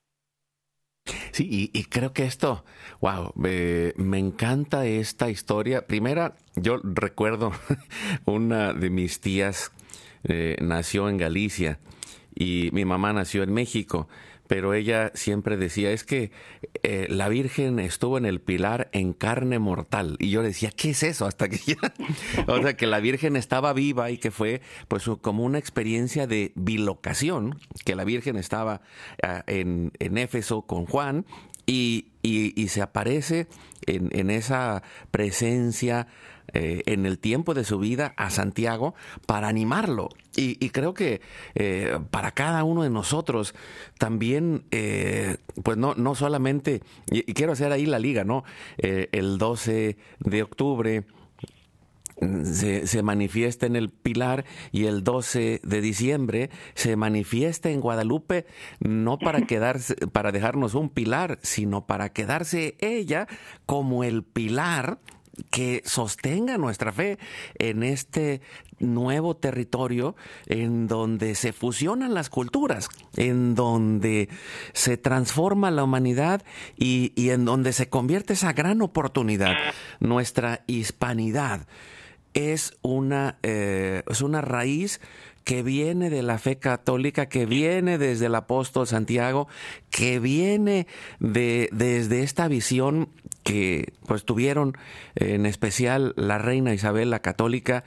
Sí, 1.32 1.70
y, 1.72 1.84
creo 1.84 2.12
que 2.12 2.24
esto, 2.24 2.64
wow, 3.00 3.30
me 3.34 4.18
encanta 4.18 4.86
esta 4.86 5.28
historia. 5.28 5.86
Primera, 5.86 6.34
yo 6.56 6.78
recuerdo 6.82 7.52
una 8.24 8.72
de 8.72 8.88
mis 8.88 9.20
tías 9.20 9.70
eh, 10.24 10.56
nació 10.60 11.08
en 11.08 11.18
Galicia 11.18 11.78
y 12.34 12.70
mi 12.72 12.84
mamá 12.84 13.12
nació 13.12 13.44
en 13.44 13.52
México 13.52 14.08
pero 14.46 14.74
ella 14.74 15.10
siempre 15.14 15.56
decía, 15.56 15.90
es 15.90 16.04
que 16.04 16.30
eh, 16.82 17.06
la 17.10 17.28
Virgen 17.28 17.78
estuvo 17.78 18.18
en 18.18 18.26
el 18.26 18.40
pilar 18.40 18.88
en 18.92 19.12
carne 19.12 19.58
mortal. 19.58 20.16
Y 20.18 20.30
yo 20.30 20.42
decía, 20.42 20.70
¿qué 20.70 20.90
es 20.90 21.02
eso? 21.02 21.26
Hasta 21.26 21.48
que 21.48 21.58
ya, 21.58 21.76
o 22.46 22.62
sea, 22.62 22.76
que 22.76 22.86
la 22.86 23.00
Virgen 23.00 23.36
estaba 23.36 23.72
viva 23.72 24.10
y 24.10 24.18
que 24.18 24.30
fue 24.30 24.60
pues 24.88 25.04
como 25.20 25.44
una 25.44 25.58
experiencia 25.58 26.26
de 26.26 26.52
bilocación, 26.54 27.58
que 27.84 27.94
la 27.94 28.04
Virgen 28.04 28.36
estaba 28.36 28.82
ah, 29.22 29.42
en, 29.46 29.92
en 29.98 30.18
Éfeso 30.18 30.62
con 30.62 30.86
Juan 30.86 31.26
y, 31.66 32.06
y, 32.22 32.68
se 32.68 32.80
aparece 32.80 33.48
en, 33.86 34.08
en 34.12 34.30
esa 34.30 34.82
presencia 35.10 36.06
eh, 36.58 36.82
en 36.86 37.04
el 37.04 37.18
tiempo 37.18 37.52
de 37.52 37.64
su 37.64 37.78
vida 37.78 38.14
a 38.16 38.30
Santiago 38.30 38.94
para 39.26 39.48
animarlo. 39.48 40.08
Y, 40.38 40.70
creo 40.70 40.94
que 40.94 41.20
eh, 41.54 41.98
para 42.10 42.30
cada 42.30 42.64
uno 42.64 42.82
de 42.82 42.88
nosotros 42.88 43.54
también, 43.98 44.64
eh, 44.70 45.36
pues 45.62 45.76
no, 45.76 45.94
no 45.96 46.14
solamente, 46.14 46.80
y, 47.10 47.24
quiero 47.34 47.52
hacer 47.52 47.72
ahí 47.72 47.84
la 47.84 47.98
liga, 47.98 48.24
¿no? 48.24 48.44
el 48.78 49.36
12 49.36 49.98
de 50.20 50.42
octubre. 50.42 51.04
Se, 52.44 52.86
se, 52.86 53.02
manifiesta 53.02 53.66
en 53.66 53.76
el 53.76 53.90
Pilar 53.90 54.46
y 54.72 54.86
el 54.86 55.04
12 55.04 55.60
de 55.62 55.80
diciembre 55.82 56.48
se 56.74 56.96
manifiesta 56.96 57.68
en 57.68 57.82
Guadalupe 57.82 58.46
no 58.80 59.18
para 59.18 59.42
quedarse 59.42 59.94
para 60.10 60.32
dejarnos 60.32 60.72
un 60.72 60.88
pilar, 60.88 61.38
sino 61.42 61.86
para 61.86 62.14
quedarse 62.14 62.74
ella 62.80 63.28
como 63.66 64.02
el 64.02 64.22
pilar 64.22 64.98
que 65.50 65.82
sostenga 65.84 66.58
nuestra 66.58 66.92
fe 66.92 67.18
en 67.58 67.82
este 67.82 68.40
nuevo 68.78 69.36
territorio 69.36 70.16
en 70.46 70.86
donde 70.86 71.34
se 71.34 71.52
fusionan 71.52 72.14
las 72.14 72.30
culturas, 72.30 72.88
en 73.16 73.54
donde 73.54 74.28
se 74.72 74.96
transforma 74.96 75.70
la 75.70 75.84
humanidad 75.84 76.42
y, 76.76 77.12
en 77.30 77.44
donde 77.44 77.72
se 77.72 77.88
convierte 77.88 78.34
esa 78.34 78.52
gran 78.52 78.82
oportunidad, 78.82 79.54
nuestra 80.00 80.62
hispanidad. 80.66 81.66
Es 82.34 82.76
una, 82.82 83.38
eh, 83.42 84.02
es 84.08 84.20
una 84.20 84.42
raíz 84.42 85.00
que 85.46 85.62
viene 85.62 86.10
de 86.10 86.24
la 86.24 86.38
fe 86.38 86.58
católica, 86.58 87.28
que 87.28 87.46
viene 87.46 87.98
desde 87.98 88.26
el 88.26 88.34
apóstol 88.34 88.88
Santiago, 88.88 89.46
que 89.90 90.18
viene 90.18 90.88
de, 91.20 91.68
desde 91.70 92.24
esta 92.24 92.48
visión 92.48 93.10
que 93.44 93.92
pues 94.08 94.24
tuvieron 94.24 94.76
en 95.14 95.46
especial 95.46 96.14
la 96.16 96.38
reina 96.38 96.74
Isabel 96.74 97.10
la 97.10 97.20
católica, 97.20 97.84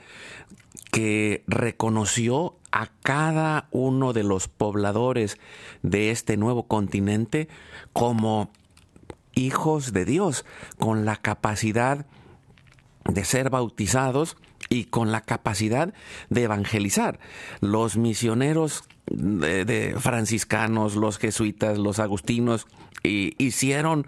que 0.90 1.44
reconoció 1.46 2.56
a 2.72 2.88
cada 3.02 3.68
uno 3.72 4.14
de 4.14 4.22
los 4.22 4.48
pobladores 4.48 5.36
de 5.82 6.10
este 6.12 6.38
nuevo 6.38 6.66
continente 6.66 7.46
como 7.92 8.50
hijos 9.34 9.92
de 9.92 10.06
Dios, 10.06 10.46
con 10.78 11.04
la 11.04 11.16
capacidad 11.16 12.06
de 13.04 13.22
ser 13.26 13.50
bautizados 13.50 14.38
y 14.70 14.84
con 14.84 15.12
la 15.12 15.20
capacidad 15.20 15.92
de 16.30 16.44
evangelizar. 16.44 17.18
Los 17.60 17.98
misioneros 17.98 18.84
de, 19.10 19.96
franciscanos, 19.98 20.96
los 20.96 21.18
jesuitas, 21.18 21.78
los 21.78 21.98
agustinos, 21.98 22.66
y 23.02 23.34
hicieron 23.42 24.06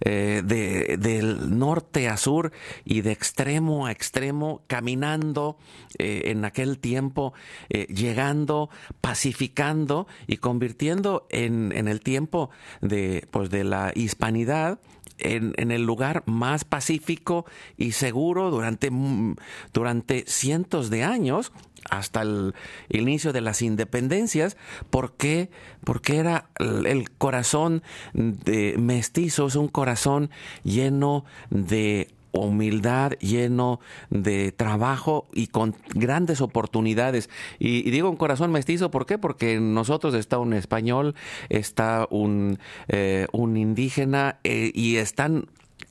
eh, 0.00 0.42
de, 0.44 0.96
del 0.96 1.58
norte 1.58 2.08
a 2.08 2.16
sur 2.16 2.52
y 2.84 3.02
de 3.02 3.12
extremo 3.12 3.86
a 3.86 3.92
extremo, 3.92 4.62
caminando 4.66 5.56
eh, 5.98 6.22
en 6.26 6.44
aquel 6.44 6.78
tiempo, 6.78 7.34
eh, 7.70 7.86
llegando, 7.86 8.68
pacificando 9.00 10.06
y 10.26 10.38
convirtiendo 10.38 11.26
en, 11.30 11.72
en 11.72 11.86
el 11.86 12.00
tiempo 12.00 12.50
de, 12.80 13.28
pues, 13.30 13.50
de 13.50 13.64
la 13.64 13.92
hispanidad 13.94 14.80
en, 15.18 15.70
el 15.70 15.82
lugar 15.82 16.22
más 16.26 16.64
pacífico 16.64 17.46
y 17.76 17.92
seguro 17.92 18.50
durante, 18.50 18.90
mm, 18.90 19.36
durante 19.72 20.24
cientos 20.26 20.90
de 20.90 21.04
años 21.04 21.52
hasta 21.90 22.22
el 22.22 22.54
inicio 22.88 23.32
de 23.32 23.40
las 23.40 23.62
independencias, 23.62 24.56
porque, 24.90 25.50
porque 25.84 26.18
era 26.18 26.48
el 26.58 27.10
corazón 27.10 27.82
de 28.14 28.76
mestizos, 28.78 29.56
un 29.56 29.68
corazón 29.68 30.30
lleno 30.64 31.24
de 31.50 32.08
humildad, 32.32 33.12
lleno 33.20 33.80
de 34.10 34.52
trabajo 34.52 35.28
y 35.32 35.48
con 35.48 35.76
grandes 35.94 36.40
oportunidades. 36.40 37.30
Y, 37.58 37.90
digo 37.90 38.10
un 38.10 38.16
corazón 38.16 38.50
mestizo, 38.50 38.90
¿por 38.90 39.06
qué? 39.06 39.18
Porque 39.18 39.54
en 39.54 39.74
nosotros 39.74 40.14
está 40.14 40.38
un 40.38 40.54
español, 40.54 41.14
está 41.50 42.06
un, 42.10 42.58
eh, 42.88 43.26
un 43.32 43.56
indígena 43.56 44.38
eh, 44.44 44.72
y 44.74 44.96
están 44.96 45.46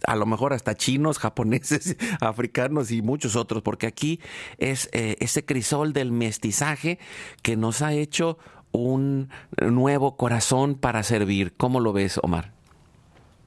a 0.06 0.16
lo 0.16 0.26
mejor 0.26 0.54
hasta 0.54 0.76
chinos, 0.76 1.20
japoneses, 1.20 1.98
africanos 2.20 2.92
y 2.92 3.02
muchos 3.02 3.36
otros, 3.36 3.62
porque 3.62 3.88
aquí 3.88 4.20
es 4.58 4.90
eh, 4.94 5.18
ese 5.20 5.46
crisol 5.46 5.94
del 5.94 6.12
mestizaje 6.12 7.00
que 7.42 7.56
nos 7.56 7.82
ha 7.82 7.94
hecho 7.94 8.38
un 8.72 9.30
nuevo 9.60 10.16
corazón 10.16 10.76
para 10.76 11.04
servir. 11.04 11.54
¿Cómo 11.58 11.80
lo 11.80 11.94
ves, 11.94 12.20
Omar? 12.24 12.61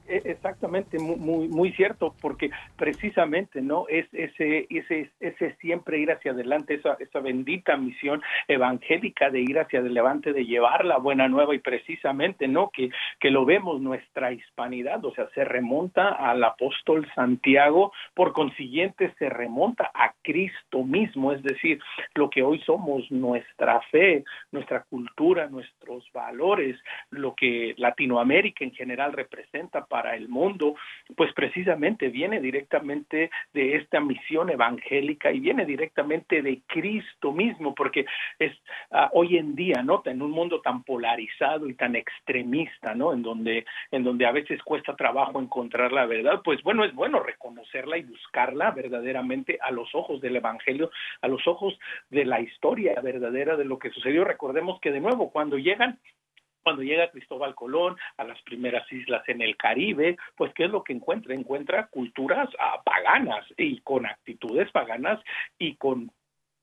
E, 0.07 0.21
exactamente, 0.25 0.99
muy, 0.99 1.47
muy 1.47 1.71
cierto, 1.73 2.13
porque 2.21 2.51
precisamente 2.75 3.61
no 3.61 3.87
es 3.87 4.05
ese, 4.13 4.67
ese, 4.69 5.11
ese 5.19 5.55
siempre 5.55 5.97
ir 5.97 6.11
hacia 6.11 6.31
adelante, 6.31 6.75
esa, 6.75 6.95
esa 6.99 7.19
bendita 7.19 7.75
misión 7.75 8.21
evangélica 8.47 9.31
de 9.31 9.41
ir 9.41 9.57
hacia 9.57 9.79
adelante, 9.79 10.31
de 10.31 10.45
llevar 10.45 10.85
la 10.85 10.97
buena 10.97 11.27
nueva 11.27 11.55
y 11.55 11.59
precisamente 11.59 12.47
no 12.47 12.69
que, 12.69 12.89
que 13.19 13.31
lo 13.31 13.45
vemos 13.45 13.81
nuestra 13.81 14.31
hispanidad, 14.31 15.03
o 15.05 15.13
sea, 15.13 15.27
se 15.33 15.43
remonta 15.43 16.09
al 16.09 16.43
apóstol 16.43 17.07
Santiago, 17.15 17.91
por 18.13 18.33
consiguiente 18.33 19.13
se 19.17 19.29
remonta 19.29 19.89
a 19.93 20.13
Cristo 20.21 20.83
mismo, 20.83 21.31
es 21.31 21.41
decir, 21.41 21.79
lo 22.13 22.29
que 22.29 22.43
hoy 22.43 22.59
somos, 22.61 23.09
nuestra 23.09 23.81
fe, 23.91 24.23
nuestra 24.51 24.83
cultura, 24.83 25.47
nuestros 25.47 26.07
valores, 26.13 26.79
lo 27.09 27.33
que 27.33 27.73
Latinoamérica 27.77 28.63
en 28.63 28.71
general 28.71 29.13
representa 29.13 29.85
para 29.85 29.94
el 30.01 30.27
mundo, 30.27 30.75
pues 31.15 31.31
precisamente 31.33 32.09
viene 32.09 32.39
directamente 32.39 33.29
de 33.53 33.75
esta 33.75 33.99
misión 33.99 34.49
evangélica 34.49 35.31
y 35.31 35.39
viene 35.39 35.65
directamente 35.65 36.41
de 36.41 36.61
Cristo 36.67 37.31
mismo, 37.31 37.73
porque 37.73 38.05
es 38.39 38.51
ah, 38.91 39.09
hoy 39.13 39.37
en 39.37 39.55
día, 39.55 39.81
¿no? 39.83 40.01
En 40.05 40.21
un 40.21 40.31
mundo 40.31 40.61
tan 40.61 40.83
polarizado 40.83 41.69
y 41.69 41.75
tan 41.75 41.95
extremista, 41.95 42.93
¿no? 42.93 43.13
En 43.13 43.21
donde, 43.21 43.65
en 43.91 44.03
donde 44.03 44.25
a 44.25 44.31
veces 44.31 44.61
cuesta 44.63 44.95
trabajo 44.95 45.39
encontrar 45.39 45.91
la 45.91 46.05
verdad, 46.05 46.41
pues 46.43 46.61
bueno, 46.63 46.83
es 46.83 46.93
bueno 46.93 47.19
reconocerla 47.19 47.97
y 47.97 48.03
buscarla 48.03 48.71
verdaderamente 48.71 49.57
a 49.61 49.71
los 49.71 49.93
ojos 49.95 50.21
del 50.21 50.35
Evangelio, 50.35 50.91
a 51.21 51.27
los 51.27 51.47
ojos 51.47 51.77
de 52.09 52.25
la 52.25 52.41
historia 52.41 52.99
verdadera 53.01 53.55
de 53.55 53.65
lo 53.65 53.79
que 53.79 53.89
sucedió. 53.91 54.23
Recordemos 54.23 54.79
que 54.79 54.91
de 54.91 54.99
nuevo, 54.99 55.31
cuando 55.31 55.57
llegan 55.57 55.99
cuando 56.65 56.81
llega 56.81 57.11
Cristóbal 57.11 57.53
Colón 57.53 57.95
a 58.17 58.23
las 58.23 58.41
primeras 58.41 58.91
islas 58.91 59.21
en 59.29 59.43
el 59.43 59.55
Caribe, 59.55 60.17
pues 60.35 60.51
¿qué 60.55 60.65
es 60.65 60.71
lo 60.71 60.83
que 60.83 60.93
encuentra? 60.93 61.35
Encuentra 61.35 61.87
culturas 61.87 62.49
ah, 62.59 62.81
paganas 62.83 63.45
y 63.55 63.81
con 63.81 64.07
actitudes 64.07 64.71
paganas 64.71 65.21
y 65.59 65.75
con 65.75 66.11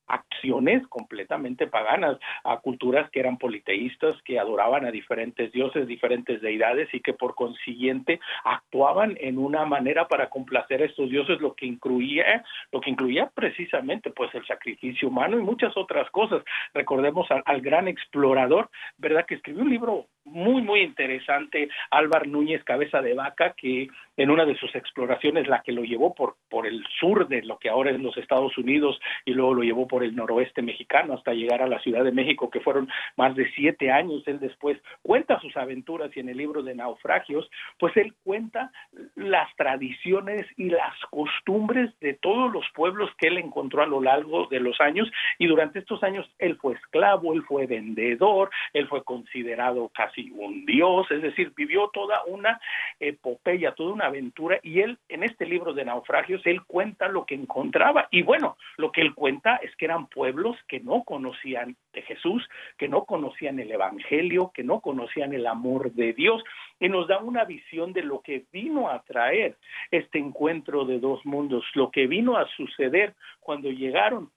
acciones 0.07 0.85
completamente 0.87 1.67
paganas 1.67 2.17
a 2.43 2.57
culturas 2.57 3.09
que 3.11 3.19
eran 3.19 3.37
politeístas, 3.37 4.15
que 4.23 4.39
adoraban 4.39 4.85
a 4.85 4.91
diferentes 4.91 5.51
dioses, 5.51 5.87
diferentes 5.87 6.41
deidades 6.41 6.89
y 6.93 6.99
que 6.99 7.13
por 7.13 7.35
consiguiente 7.35 8.19
actuaban 8.43 9.17
en 9.19 9.37
una 9.37 9.65
manera 9.65 10.07
para 10.07 10.29
complacer 10.29 10.81
a 10.81 10.85
estos 10.85 11.09
dioses, 11.09 11.39
lo 11.39 11.53
que 11.55 11.65
incluía, 11.65 12.43
lo 12.71 12.81
que 12.81 12.89
incluía 12.89 13.31
precisamente 13.33 14.11
pues 14.11 14.33
el 14.35 14.45
sacrificio 14.45 15.07
humano 15.07 15.37
y 15.37 15.43
muchas 15.43 15.75
otras 15.77 16.09
cosas. 16.11 16.43
Recordemos 16.73 17.29
al, 17.31 17.43
al 17.45 17.61
gran 17.61 17.87
explorador, 17.87 18.69
¿verdad? 18.97 19.25
Que 19.25 19.35
escribió 19.35 19.63
un 19.63 19.69
libro 19.69 20.07
muy, 20.25 20.61
muy 20.61 20.81
interesante, 20.81 21.69
Álvar 21.91 22.27
Núñez 22.27 22.63
Cabeza 22.63 23.01
de 23.01 23.13
Vaca, 23.13 23.53
que 23.57 23.87
en 24.15 24.29
una 24.29 24.45
de 24.45 24.55
sus 24.55 24.73
exploraciones, 24.75 25.47
la 25.47 25.61
que 25.61 25.71
lo 25.71 25.83
llevó 25.83 26.13
por, 26.13 26.35
por 26.49 26.67
el 26.67 26.85
sur 26.99 27.27
de 27.27 27.41
lo 27.41 27.57
que 27.57 27.69
ahora 27.69 27.91
es 27.91 27.99
los 27.99 28.15
Estados 28.17 28.57
Unidos 28.57 28.99
y 29.25 29.33
luego 29.33 29.55
lo 29.55 29.63
llevó 29.63 29.87
por 29.87 30.03
el 30.03 30.15
noroeste 30.15 30.61
mexicano 30.61 31.13
hasta 31.13 31.33
llegar 31.33 31.61
a 31.61 31.67
la 31.67 31.79
Ciudad 31.79 32.03
de 32.03 32.11
México, 32.11 32.49
que 32.49 32.59
fueron 32.59 32.89
más 33.17 33.35
de 33.35 33.51
siete 33.53 33.91
años. 33.91 34.23
Él 34.27 34.39
después 34.39 34.77
cuenta 35.01 35.39
sus 35.39 35.55
aventuras 35.57 36.15
y 36.15 36.19
en 36.19 36.29
el 36.29 36.37
libro 36.37 36.61
de 36.61 36.75
naufragios, 36.75 37.49
pues 37.79 37.95
él 37.97 38.13
cuenta 38.23 38.71
las 39.15 39.53
tradiciones 39.55 40.45
y 40.57 40.69
las 40.69 40.93
costumbres 41.09 41.91
de 41.99 42.13
todos 42.13 42.51
los 42.51 42.65
pueblos 42.75 43.09
que 43.17 43.27
él 43.27 43.37
encontró 43.39 43.81
a 43.81 43.87
lo 43.87 44.01
largo 44.01 44.47
de 44.47 44.59
los 44.59 44.79
años 44.79 45.11
y 45.39 45.47
durante 45.47 45.79
estos 45.79 46.03
años 46.03 46.29
él 46.37 46.57
fue 46.57 46.75
esclavo, 46.75 47.33
él 47.33 47.43
fue 47.43 47.65
vendedor, 47.65 48.51
él 48.73 48.87
fue 48.87 49.03
considerado 49.03 49.89
casi 50.13 50.31
un 50.31 50.65
dios, 50.65 51.09
es 51.11 51.21
decir, 51.21 51.53
vivió 51.55 51.89
toda 51.93 52.23
una 52.25 52.59
epopeya, 52.99 53.73
toda 53.73 53.93
una 53.93 54.05
aventura 54.05 54.59
y 54.63 54.79
él 54.81 54.97
en 55.09 55.23
este 55.23 55.45
libro 55.45 55.73
de 55.73 55.85
naufragios, 55.85 56.41
él 56.45 56.63
cuenta 56.65 57.07
lo 57.07 57.25
que 57.25 57.35
encontraba. 57.35 58.07
Y 58.11 58.21
bueno, 58.21 58.57
lo 58.77 58.91
que 58.91 59.01
él 59.01 59.13
cuenta 59.13 59.57
es 59.57 59.75
que 59.75 59.85
eran 59.85 60.07
pueblos 60.07 60.57
que 60.67 60.79
no 60.79 61.03
conocían 61.03 61.75
de 61.93 62.01
Jesús, 62.01 62.47
que 62.77 62.87
no 62.87 63.05
conocían 63.05 63.59
el 63.59 63.71
Evangelio, 63.71 64.51
que 64.53 64.63
no 64.63 64.79
conocían 64.79 65.33
el 65.33 65.47
amor 65.47 65.91
de 65.93 66.13
Dios 66.13 66.43
y 66.79 66.89
nos 66.89 67.07
da 67.07 67.19
una 67.19 67.45
visión 67.45 67.93
de 67.93 68.03
lo 68.03 68.21
que 68.21 68.45
vino 68.51 68.89
a 68.89 69.03
traer 69.03 69.55
este 69.91 70.19
encuentro 70.19 70.85
de 70.85 70.99
dos 70.99 71.25
mundos, 71.25 71.63
lo 71.73 71.91
que 71.91 72.07
vino 72.07 72.37
a 72.37 72.47
suceder 72.49 73.13
cuando 73.39 73.69
llegaron 73.69 74.29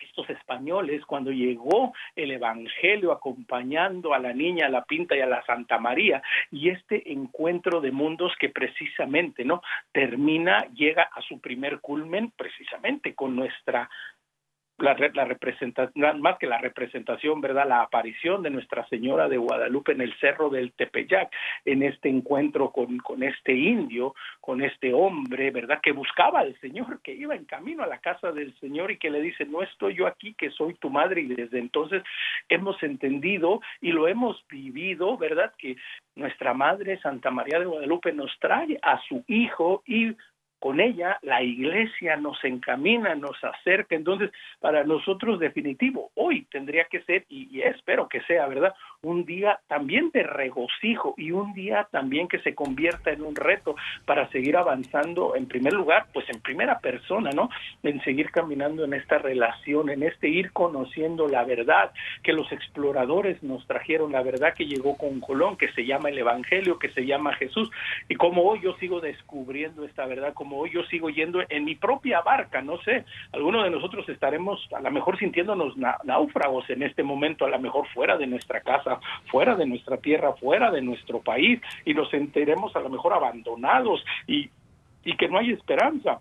estos 0.00 0.28
españoles, 0.30 1.04
cuando 1.04 1.30
llegó 1.30 1.92
el 2.16 2.30
Evangelio 2.30 3.12
acompañando 3.12 4.14
a 4.14 4.18
la 4.18 4.32
niña, 4.32 4.66
a 4.66 4.70
la 4.70 4.84
Pinta 4.84 5.16
y 5.16 5.20
a 5.20 5.26
la 5.26 5.44
Santa 5.44 5.78
María, 5.78 6.22
y 6.50 6.70
este 6.70 7.12
encuentro 7.12 7.80
de 7.80 7.92
mundos 7.92 8.32
que 8.38 8.48
precisamente, 8.48 9.44
¿no? 9.44 9.62
Termina, 9.92 10.66
llega 10.74 11.04
a 11.04 11.22
su 11.22 11.40
primer 11.40 11.80
culmen 11.80 12.32
precisamente 12.36 13.14
con 13.14 13.36
nuestra 13.36 13.88
la, 14.78 14.96
la 15.14 15.24
representación, 15.24 16.20
más 16.20 16.38
que 16.38 16.46
la 16.46 16.58
representación, 16.58 17.40
¿verdad? 17.40 17.66
La 17.68 17.82
aparición 17.82 18.42
de 18.42 18.50
Nuestra 18.50 18.86
Señora 18.88 19.28
de 19.28 19.36
Guadalupe 19.36 19.92
en 19.92 20.00
el 20.00 20.14
Cerro 20.18 20.50
del 20.50 20.72
Tepeyac, 20.72 21.30
en 21.64 21.82
este 21.82 22.08
encuentro 22.08 22.70
con, 22.70 22.98
con 22.98 23.22
este 23.22 23.52
indio, 23.52 24.14
con 24.40 24.62
este 24.62 24.94
hombre, 24.94 25.50
¿verdad? 25.50 25.80
Que 25.82 25.92
buscaba 25.92 26.40
al 26.40 26.58
Señor, 26.60 27.00
que 27.02 27.12
iba 27.12 27.34
en 27.34 27.44
camino 27.44 27.82
a 27.82 27.88
la 27.88 27.98
casa 27.98 28.32
del 28.32 28.54
Señor 28.60 28.90
y 28.92 28.98
que 28.98 29.10
le 29.10 29.20
dice, 29.20 29.44
no 29.46 29.62
estoy 29.62 29.94
yo 29.94 30.06
aquí, 30.06 30.34
que 30.34 30.50
soy 30.50 30.74
tu 30.74 30.90
madre. 30.90 31.22
Y 31.22 31.26
desde 31.26 31.58
entonces 31.58 32.02
hemos 32.48 32.80
entendido 32.82 33.60
y 33.80 33.90
lo 33.90 34.06
hemos 34.06 34.44
vivido, 34.48 35.18
¿verdad? 35.18 35.52
Que 35.58 35.76
nuestra 36.14 36.54
Madre 36.54 36.98
Santa 37.00 37.30
María 37.30 37.58
de 37.58 37.66
Guadalupe 37.66 38.12
nos 38.12 38.30
trae 38.40 38.78
a 38.82 39.00
su 39.08 39.24
Hijo 39.26 39.82
y 39.86 40.14
con 40.58 40.80
ella 40.80 41.18
la 41.22 41.42
iglesia 41.42 42.16
nos 42.16 42.42
encamina, 42.44 43.14
nos 43.14 43.42
acerca. 43.42 43.94
Entonces, 43.94 44.30
para 44.60 44.84
nosotros 44.84 45.38
definitivo, 45.38 46.10
hoy 46.14 46.46
tendría 46.50 46.84
que 46.84 47.02
ser, 47.02 47.24
y, 47.28 47.60
espero 47.60 48.08
que 48.08 48.20
sea, 48.22 48.46
¿verdad? 48.46 48.74
Un 49.02 49.24
día 49.24 49.60
también 49.68 50.10
de 50.12 50.22
regocijo 50.22 51.14
y 51.16 51.30
un 51.30 51.52
día 51.54 51.88
también 51.90 52.28
que 52.28 52.40
se 52.40 52.54
convierta 52.54 53.10
en 53.10 53.22
un 53.22 53.36
reto 53.36 53.76
para 54.04 54.28
seguir 54.30 54.56
avanzando, 54.56 55.36
en 55.36 55.46
primer 55.46 55.72
lugar, 55.72 56.06
pues 56.12 56.28
en 56.28 56.40
primera 56.40 56.78
persona, 56.80 57.30
¿no? 57.30 57.50
En 57.82 58.02
seguir 58.02 58.30
caminando 58.30 58.84
en 58.84 58.94
esta 58.94 59.18
relación, 59.18 59.90
en 59.90 60.02
este 60.02 60.28
ir 60.28 60.52
conociendo 60.52 61.28
la 61.28 61.44
verdad 61.44 61.92
que 62.22 62.32
los 62.32 62.50
exploradores 62.52 63.42
nos 63.42 63.66
trajeron, 63.66 64.12
la 64.12 64.22
verdad 64.22 64.54
que 64.54 64.66
llegó 64.66 64.96
con 64.96 65.20
Colón, 65.20 65.56
que 65.56 65.70
se 65.72 65.84
llama 65.84 66.08
el 66.08 66.18
Evangelio, 66.18 66.78
que 66.78 66.90
se 66.90 67.06
llama 67.06 67.34
Jesús, 67.34 67.70
y 68.08 68.16
como 68.16 68.42
hoy 68.42 68.60
yo 68.62 68.74
sigo 68.74 69.00
descubriendo 69.00 69.84
esta 69.84 70.06
verdad, 70.06 70.34
hoy 70.56 70.70
yo 70.72 70.82
sigo 70.84 71.10
yendo 71.10 71.40
en 71.48 71.64
mi 71.64 71.74
propia 71.74 72.20
barca, 72.20 72.62
no 72.62 72.78
sé, 72.82 73.04
algunos 73.32 73.64
de 73.64 73.70
nosotros 73.70 74.08
estaremos 74.08 74.66
a 74.72 74.80
lo 74.80 74.90
mejor 74.90 75.18
sintiéndonos 75.18 75.74
náufragos 76.04 76.68
en 76.70 76.82
este 76.82 77.02
momento, 77.02 77.44
a 77.44 77.50
lo 77.50 77.58
mejor 77.58 77.86
fuera 77.88 78.16
de 78.16 78.26
nuestra 78.26 78.60
casa, 78.60 79.00
fuera 79.30 79.54
de 79.54 79.66
nuestra 79.66 79.96
tierra, 79.98 80.32
fuera 80.34 80.70
de 80.70 80.82
nuestro 80.82 81.20
país, 81.20 81.60
y 81.84 81.94
nos 81.94 82.10
sentiremos 82.10 82.74
a 82.76 82.80
lo 82.80 82.88
mejor 82.88 83.12
abandonados 83.12 84.04
y, 84.26 84.50
y 85.04 85.16
que 85.16 85.28
no 85.28 85.38
hay 85.38 85.52
esperanza 85.52 86.20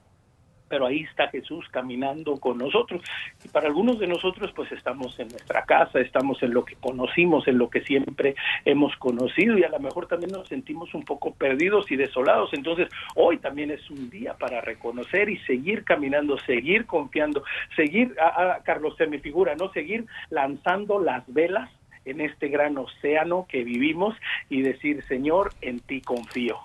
pero 0.70 0.86
ahí 0.86 1.02
está 1.02 1.30
Jesús 1.30 1.66
caminando 1.72 2.38
con 2.38 2.58
nosotros. 2.58 3.02
Y 3.44 3.48
para 3.50 3.68
algunos 3.68 4.00
de 4.00 4.08
nosotros, 4.08 4.52
pues 4.56 4.72
estamos 4.72 5.18
en 5.20 5.28
nuestra 5.30 5.64
casa, 5.64 6.00
estamos 6.00 6.42
en 6.44 6.54
lo 6.54 6.66
que 6.66 6.76
conocimos, 6.76 7.48
en 7.48 7.58
lo 7.58 7.70
que 7.70 7.82
siempre 7.82 8.36
hemos 8.66 8.96
conocido 8.98 9.58
y 9.58 9.64
a 9.64 9.70
lo 9.70 9.80
mejor 9.80 10.08
también 10.08 10.32
nos 10.32 10.48
sentimos 10.48 10.94
un 10.94 11.04
poco 11.04 11.34
perdidos 11.34 11.92
y 11.92 11.96
desolados. 11.96 12.50
Entonces, 12.54 12.90
hoy 13.16 13.38
también 13.38 13.72
es 13.72 13.90
un 13.90 14.10
día 14.10 14.34
para 14.34 14.62
reconocer 14.62 15.30
y 15.30 15.38
seguir 15.40 15.84
caminando, 15.84 16.38
seguir 16.40 16.86
confiando, 16.86 17.44
seguir, 17.76 18.16
a, 18.20 18.60
Carlos, 18.64 18.96
se 18.98 19.08
me 19.08 19.20
figura, 19.20 19.56
¿no? 19.56 19.72
Seguir 19.72 20.06
lanzando 20.30 21.00
las 21.00 21.24
velas 21.28 21.70
en 22.06 22.22
este 22.22 22.48
gran 22.48 22.78
océano 22.78 23.46
que 23.50 23.64
vivimos 23.64 24.16
y 24.50 24.62
decir, 24.62 25.04
Señor, 25.06 25.54
en 25.62 25.80
ti 25.80 26.02
confío. 26.02 26.58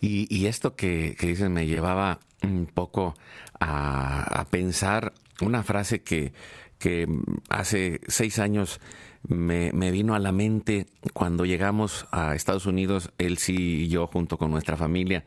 Y, 0.00 0.46
esto 0.46 0.76
que, 0.76 1.16
que 1.18 1.26
dices 1.26 1.50
me 1.50 1.66
llevaba 1.66 2.20
un 2.42 2.66
poco 2.66 3.14
a, 3.60 4.46
pensar 4.50 5.12
una 5.40 5.62
frase 5.62 6.02
que, 6.02 6.32
que 6.78 7.06
hace 7.48 8.00
seis 8.08 8.38
años 8.38 8.80
me, 9.26 9.90
vino 9.90 10.14
a 10.14 10.18
la 10.18 10.32
mente 10.32 10.86
cuando 11.12 11.44
llegamos 11.44 12.06
a 12.10 12.34
Estados 12.34 12.66
Unidos, 12.66 13.10
él 13.18 13.38
sí 13.38 13.84
y 13.84 13.88
yo 13.88 14.06
junto 14.06 14.38
con 14.38 14.50
nuestra 14.50 14.76
familia. 14.76 15.24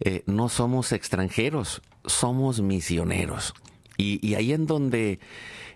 Eh, 0.00 0.22
no 0.26 0.48
somos 0.48 0.92
extranjeros, 0.92 1.82
somos 2.04 2.60
misioneros. 2.60 3.54
Y, 3.96 4.26
y 4.26 4.34
ahí 4.34 4.52
en 4.52 4.66
donde 4.66 5.20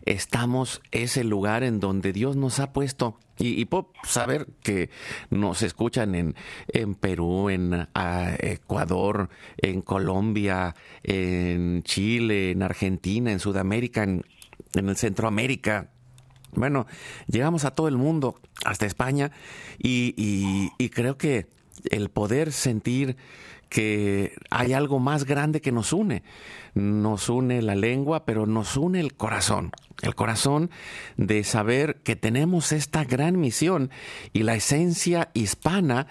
estamos 0.04 0.80
es 0.90 1.16
el 1.16 1.28
lugar 1.28 1.62
en 1.62 1.80
donde 1.80 2.12
Dios 2.12 2.36
nos 2.36 2.60
ha 2.60 2.72
puesto. 2.72 3.18
Y, 3.40 3.64
puedo 3.66 3.92
saber 4.02 4.48
que 4.64 4.90
nos 5.30 5.62
escuchan 5.62 6.16
en, 6.16 6.34
en 6.66 6.96
Perú, 6.96 7.50
en 7.50 7.86
ah, 7.94 8.32
Ecuador, 8.40 9.28
en 9.58 9.80
Colombia, 9.80 10.74
en 11.04 11.84
Chile, 11.84 12.50
en 12.50 12.64
Argentina, 12.64 13.30
en 13.30 13.38
Sudamérica, 13.38 14.02
en, 14.02 14.24
en 14.74 14.88
el 14.88 14.96
Centroamérica, 14.96 15.90
bueno, 16.52 16.86
llegamos 17.26 17.64
a 17.64 17.72
todo 17.72 17.88
el 17.88 17.96
mundo, 17.96 18.40
hasta 18.64 18.86
España, 18.86 19.32
y, 19.78 20.70
creo 20.90 21.18
que 21.18 21.46
el 21.90 22.08
poder 22.08 22.52
sentir 22.52 23.16
que 23.68 24.36
hay 24.50 24.72
algo 24.72 24.98
más 24.98 25.24
grande 25.24 25.60
que 25.60 25.72
nos 25.72 25.92
une. 25.92 26.22
Nos 26.74 27.28
une 27.28 27.62
la 27.62 27.74
lengua, 27.74 28.24
pero 28.24 28.46
nos 28.46 28.76
une 28.76 29.00
el 29.00 29.14
corazón. 29.14 29.72
El 30.02 30.14
corazón 30.14 30.70
de 31.16 31.42
saber 31.44 31.96
que 32.04 32.16
tenemos 32.16 32.72
esta 32.72 33.04
gran 33.04 33.40
misión 33.40 33.90
y 34.32 34.44
la 34.44 34.54
esencia 34.54 35.30
hispana 35.34 36.06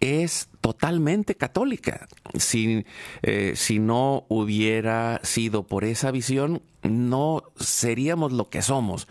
es 0.00 0.48
totalmente 0.60 1.34
católica. 1.34 2.08
Si, 2.34 2.84
eh, 3.22 3.52
si 3.56 3.78
no 3.78 4.24
hubiera 4.28 5.20
sido 5.22 5.64
por 5.64 5.84
esa 5.84 6.10
visión, 6.10 6.62
no 6.82 7.42
seríamos 7.56 8.32
lo 8.32 8.48
que 8.48 8.62
somos, 8.62 9.08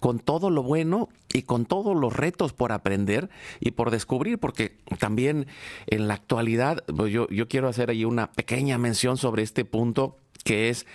con 0.00 0.18
todo 0.18 0.50
lo 0.50 0.62
bueno 0.62 1.08
y 1.32 1.42
con 1.42 1.64
todos 1.64 1.96
los 1.96 2.14
retos 2.14 2.52
por 2.52 2.72
aprender 2.72 3.30
y 3.60 3.72
por 3.72 3.90
descubrir, 3.90 4.38
porque 4.38 4.76
también 4.98 5.46
en 5.86 6.08
la 6.08 6.14
actualidad, 6.14 6.84
pues 6.84 7.12
yo, 7.12 7.28
yo 7.28 7.48
quiero 7.48 7.68
hacer 7.68 7.90
ahí 7.90 8.04
una 8.04 8.30
pequeña 8.32 8.78
mención 8.78 9.16
sobre 9.16 9.42
este 9.42 9.64
punto, 9.64 10.16
que 10.44 10.68
es, 10.68 10.86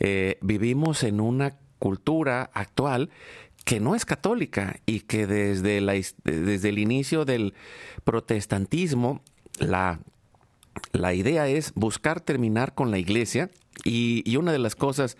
eh, 0.00 0.38
vivimos 0.42 1.02
en 1.02 1.20
una 1.20 1.56
cultura 1.78 2.50
actual 2.52 3.10
que 3.68 3.80
no 3.80 3.94
es 3.94 4.06
católica 4.06 4.80
y 4.86 5.00
que 5.00 5.26
desde, 5.26 5.82
desde 6.24 6.68
el 6.70 6.78
inicio 6.78 7.26
del 7.26 7.52
protestantismo 8.02 9.20
la, 9.58 10.00
la 10.92 11.12
idea 11.12 11.48
es 11.48 11.74
buscar 11.74 12.22
terminar 12.22 12.74
con 12.74 12.90
la 12.90 12.96
iglesia 12.96 13.50
y, 13.84 14.34
una 14.36 14.52
de 14.52 14.58
las 14.58 14.74
cosas 14.74 15.18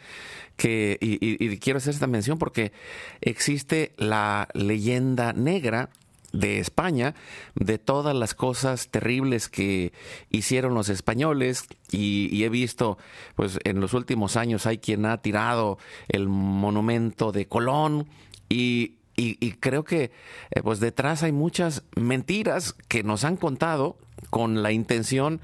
que, 0.56 0.96
y, 0.98 1.58
quiero 1.58 1.76
hacer 1.76 1.92
esta 1.92 2.06
mención 2.06 2.38
porque 2.38 2.72
existe 3.20 3.92
la 3.98 4.48
leyenda 4.54 5.34
negra 5.34 5.90
de 6.32 6.58
España, 6.58 7.14
de 7.54 7.76
todas 7.76 8.16
las 8.16 8.32
cosas 8.32 8.88
terribles 8.88 9.50
que 9.50 9.92
hicieron 10.30 10.72
los 10.72 10.88
españoles 10.88 11.66
y, 11.92 12.42
he 12.42 12.48
visto, 12.48 12.96
pues 13.36 13.58
en 13.64 13.80
los 13.80 13.92
últimos 13.92 14.36
años 14.36 14.64
hay 14.64 14.78
quien 14.78 15.04
ha 15.04 15.18
tirado 15.18 15.76
el 16.08 16.28
monumento 16.28 17.30
de 17.30 17.46
Colón 17.46 18.08
y, 18.48 18.94
creo 19.60 19.84
que 19.84 20.12
eh, 20.50 20.62
pues 20.62 20.78
detrás 20.78 21.24
hay 21.24 21.32
muchas 21.32 21.82
mentiras 21.96 22.76
que 22.86 23.02
nos 23.02 23.24
han 23.24 23.36
contado 23.36 23.96
con 24.30 24.62
la 24.62 24.70
intención 24.72 25.40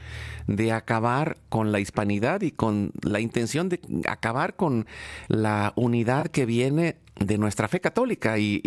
de 0.46 0.72
acabar 0.72 1.38
con 1.48 1.72
la 1.72 1.80
hispanidad 1.80 2.42
y 2.42 2.52
con 2.52 2.92
la 3.02 3.20
intención 3.20 3.68
de 3.68 3.80
acabar 4.06 4.54
con 4.54 4.86
la 5.28 5.72
unidad 5.76 6.28
que 6.28 6.46
viene 6.46 6.96
de 7.18 7.38
nuestra 7.38 7.68
fe 7.68 7.80
católica. 7.80 8.38
Y, 8.38 8.60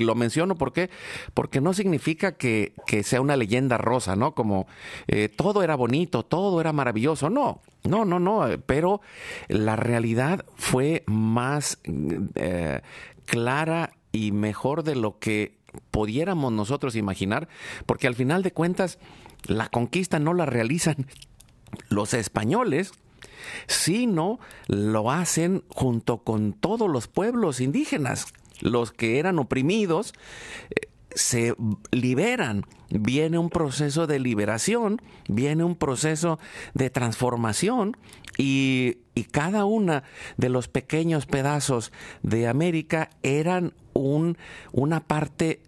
lo 0.00 0.14
menciono 0.14 0.54
porque, 0.56 0.90
porque 1.32 1.60
no 1.60 1.72
significa 1.72 2.32
que, 2.32 2.74
sea 3.02 3.20
una 3.20 3.36
leyenda 3.36 3.78
rosa, 3.78 4.16
¿no? 4.16 4.34
Como 4.34 4.66
eh, 5.08 5.28
todo 5.28 5.62
era 5.62 5.74
bonito, 5.74 6.24
todo 6.24 6.60
era 6.60 6.72
maravilloso. 6.72 7.30
No, 7.30 7.60
no, 7.84 8.04
no, 8.04 8.18
no. 8.20 8.46
Pero 8.66 9.00
la 9.48 9.76
realidad 9.76 10.44
fue 10.56 11.02
más 11.06 11.78
eh, 12.34 12.80
clara 13.24 13.92
y 14.12 14.32
mejor 14.32 14.84
de 14.84 14.96
lo 14.96 15.18
que 15.18 15.58
pudiéramos 15.90 16.52
nosotros 16.52 16.96
imaginar, 16.96 17.48
porque 17.86 18.06
al 18.06 18.14
final 18.14 18.42
de 18.42 18.52
cuentas 18.52 18.98
la 19.46 19.68
conquista 19.68 20.18
no 20.18 20.34
la 20.34 20.46
realizan 20.46 21.06
los 21.88 22.14
españoles, 22.14 22.92
sino 23.66 24.38
lo 24.68 25.10
hacen 25.10 25.64
junto 25.68 26.18
con 26.18 26.52
todos 26.52 26.88
los 26.88 27.08
pueblos 27.08 27.60
indígenas, 27.60 28.26
los 28.60 28.92
que 28.92 29.18
eran 29.18 29.38
oprimidos. 29.38 30.14
Se 31.14 31.54
liberan, 31.90 32.64
viene 32.90 33.38
un 33.38 33.50
proceso 33.50 34.06
de 34.06 34.18
liberación, 34.18 35.00
viene 35.28 35.64
un 35.64 35.76
proceso 35.76 36.38
de 36.74 36.90
transformación 36.90 37.96
y, 38.36 38.98
y 39.14 39.24
cada 39.24 39.64
una 39.64 40.02
de 40.36 40.48
los 40.48 40.68
pequeños 40.68 41.26
pedazos 41.26 41.92
de 42.22 42.48
América 42.48 43.10
eran 43.22 43.74
un, 43.92 44.36
una 44.72 45.00
parte 45.00 45.60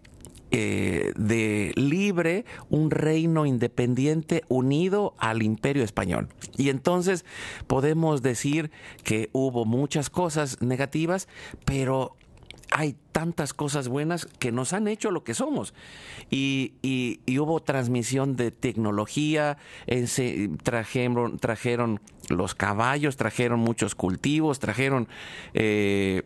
eh, 0.49 1.11
de 1.17 1.73
libre, 1.75 2.45
un 2.69 2.89
reino 2.89 3.45
independiente 3.45 4.43
unido 4.47 5.13
al 5.17 5.43
imperio 5.43 5.83
español. 5.83 6.29
Y 6.55 6.69
entonces 6.69 7.25
podemos 7.67 8.21
decir 8.21 8.71
que 9.03 9.29
hubo 9.33 9.65
muchas 9.65 10.09
cosas 10.09 10.61
negativas, 10.61 11.27
pero 11.65 12.15
hay 12.71 12.95
tantas 13.11 13.53
cosas 13.53 13.87
buenas 13.87 14.25
que 14.25 14.51
nos 14.51 14.73
han 14.73 14.87
hecho 14.87 15.11
lo 15.11 15.23
que 15.23 15.33
somos. 15.33 15.73
Y, 16.29 16.73
hubo 17.39 17.59
transmisión 17.61 18.35
de 18.35 18.51
tecnología, 18.51 19.57
trajeron, 20.63 21.37
trajeron 21.39 22.01
los 22.29 22.55
caballos, 22.55 23.17
trajeron 23.17 23.59
muchos 23.59 23.95
cultivos, 23.95 24.59
trajeron 24.59 25.07
eh, 25.53 26.23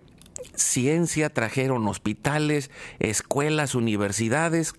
ciencia, 0.55 1.29
trajeron 1.29 1.87
hospitales, 1.87 2.71
escuelas, 2.99 3.75
universidades. 3.75 4.73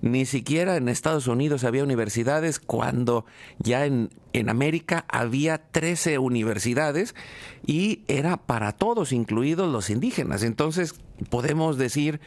Ni 0.00 0.26
siquiera 0.26 0.76
en 0.76 0.88
Estados 0.88 1.26
Unidos 1.26 1.64
había 1.64 1.82
universidades 1.82 2.60
cuando 2.60 3.26
ya 3.58 3.86
en, 3.86 4.10
en, 4.32 4.48
América 4.48 5.04
había 5.08 5.58
13 5.58 6.18
universidades 6.18 7.14
y 7.66 8.02
era 8.08 8.36
para 8.36 8.72
todos, 8.72 9.12
incluidos 9.12 9.70
los 9.70 9.90
indígenas. 9.90 10.42
Entonces 10.42 10.94
podemos 11.30 11.78
decir 11.78 12.20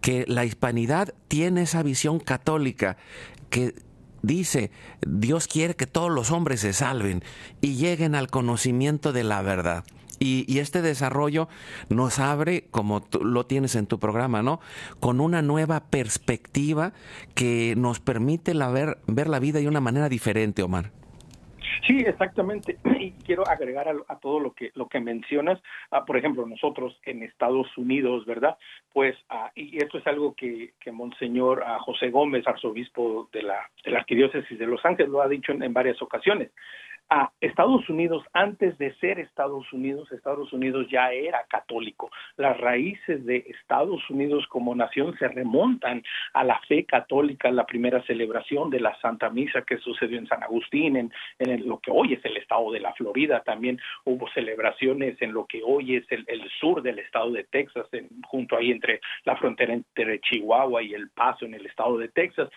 que 0.00 0.24
la 0.28 0.44
hispanidad 0.44 1.14
tiene 1.28 1.62
esa 1.62 1.82
visión 1.82 2.20
católica 2.20 2.96
que 3.50 3.74
dice, 4.22 4.70
Dios 5.06 5.46
quiere 5.46 5.76
que 5.76 5.86
todos 5.86 6.10
los 6.10 6.30
hombres 6.30 6.60
se 6.60 6.72
salven 6.72 7.22
y 7.60 7.76
lleguen 7.76 8.14
al 8.14 8.28
conocimiento 8.28 9.12
de 9.12 9.24
la 9.24 9.42
verdad. 9.42 9.84
Y, 10.24 10.58
este 10.58 10.80
desarrollo 10.80 11.48
nos 11.90 12.18
abre, 12.18 12.64
como 12.70 13.02
tú 13.02 13.22
lo 13.22 13.44
tienes 13.44 13.76
en 13.76 13.86
tu 13.86 13.98
programa, 13.98 14.42
¿no? 14.42 14.60
Con 15.00 15.20
una 15.20 15.42
nueva 15.42 15.90
perspectiva 15.90 16.92
que 17.34 17.74
nos 17.76 18.00
permite 18.00 18.54
la 18.54 18.70
ver, 18.70 18.98
ver 19.06 19.28
la 19.28 19.38
vida 19.38 19.58
de 19.58 19.68
una 19.68 19.80
manera 19.80 20.08
diferente, 20.08 20.62
Omar. 20.62 20.92
Sí, 21.86 21.98
exactamente. 21.98 22.78
Y 23.04 23.12
quiero 23.26 23.46
agregar 23.46 23.86
a, 24.08 24.16
todo 24.16 24.40
lo 24.40 24.52
que 24.52 24.70
lo 24.74 24.88
que 24.88 24.98
mencionas. 24.98 25.60
Ah, 25.90 26.06
por 26.06 26.16
ejemplo, 26.16 26.46
nosotros 26.46 26.98
en 27.04 27.22
Estados 27.22 27.66
Unidos, 27.76 28.24
¿verdad? 28.24 28.56
Pues, 28.94 29.14
ah, 29.28 29.50
y 29.54 29.76
esto 29.76 29.98
es 29.98 30.06
algo 30.06 30.34
que, 30.34 30.72
que 30.80 30.90
Monseñor 30.90 31.62
José 31.80 32.08
Gómez, 32.08 32.46
arzobispo 32.46 33.28
de 33.30 33.42
la, 33.42 33.58
de 33.84 33.90
la 33.90 33.98
Arquidiócesis 33.98 34.58
de 34.58 34.66
Los 34.66 34.82
Ángeles, 34.86 35.12
lo 35.12 35.20
ha 35.20 35.28
dicho 35.28 35.52
en 35.52 35.72
varias 35.74 36.00
ocasiones 36.00 36.50
a 37.10 37.30
Estados 37.40 37.88
Unidos, 37.88 38.24
antes 38.32 38.76
de 38.78 38.94
ser 38.96 39.18
Estados 39.18 39.70
Unidos, 39.72 40.10
Estados 40.12 40.52
Unidos 40.52 40.86
ya 40.90 41.12
era 41.12 41.44
católico. 41.48 42.10
Las 42.36 42.58
raíces 42.58 43.24
de 43.26 43.44
Estados 43.48 44.08
Unidos 44.08 44.46
como 44.48 44.74
nación 44.74 45.16
se 45.18 45.28
remontan 45.28 46.02
a 46.32 46.44
la 46.44 46.60
fe 46.60 46.84
católica, 46.84 47.50
la 47.50 47.66
primera 47.66 48.02
celebración 48.04 48.70
de 48.70 48.80
la 48.80 48.98
Santa 49.00 49.30
Misa 49.30 49.62
que 49.62 49.78
sucedió 49.78 50.18
en 50.18 50.26
San 50.26 50.42
Agustín, 50.42 50.96
en, 50.96 51.12
lo 51.68 51.78
que 51.78 51.90
hoy 51.90 52.14
es 52.14 52.24
el 52.24 52.36
estado 52.36 52.72
de 52.72 52.80
la 52.80 52.94
Florida. 52.94 53.42
También 53.44 53.78
hubo 54.04 54.28
celebraciones 54.30 55.20
en 55.20 55.32
lo 55.32 55.46
que 55.46 55.62
hoy 55.62 55.96
es 55.96 56.06
el, 56.10 56.24
sur 56.60 56.82
del 56.82 56.98
estado 56.98 57.30
de 57.30 57.44
Texas, 57.44 57.86
junto 58.26 58.56
ahí 58.56 58.70
entre 58.70 59.00
la 59.24 59.36
frontera 59.36 59.74
entre 59.74 60.20
Chihuahua 60.20 60.82
y 60.82 60.94
El 60.94 61.10
Paso 61.10 61.44
en 61.44 61.54
el 61.54 61.66
estado 61.66 61.98
de 61.98 62.08
Texas. 62.08 62.48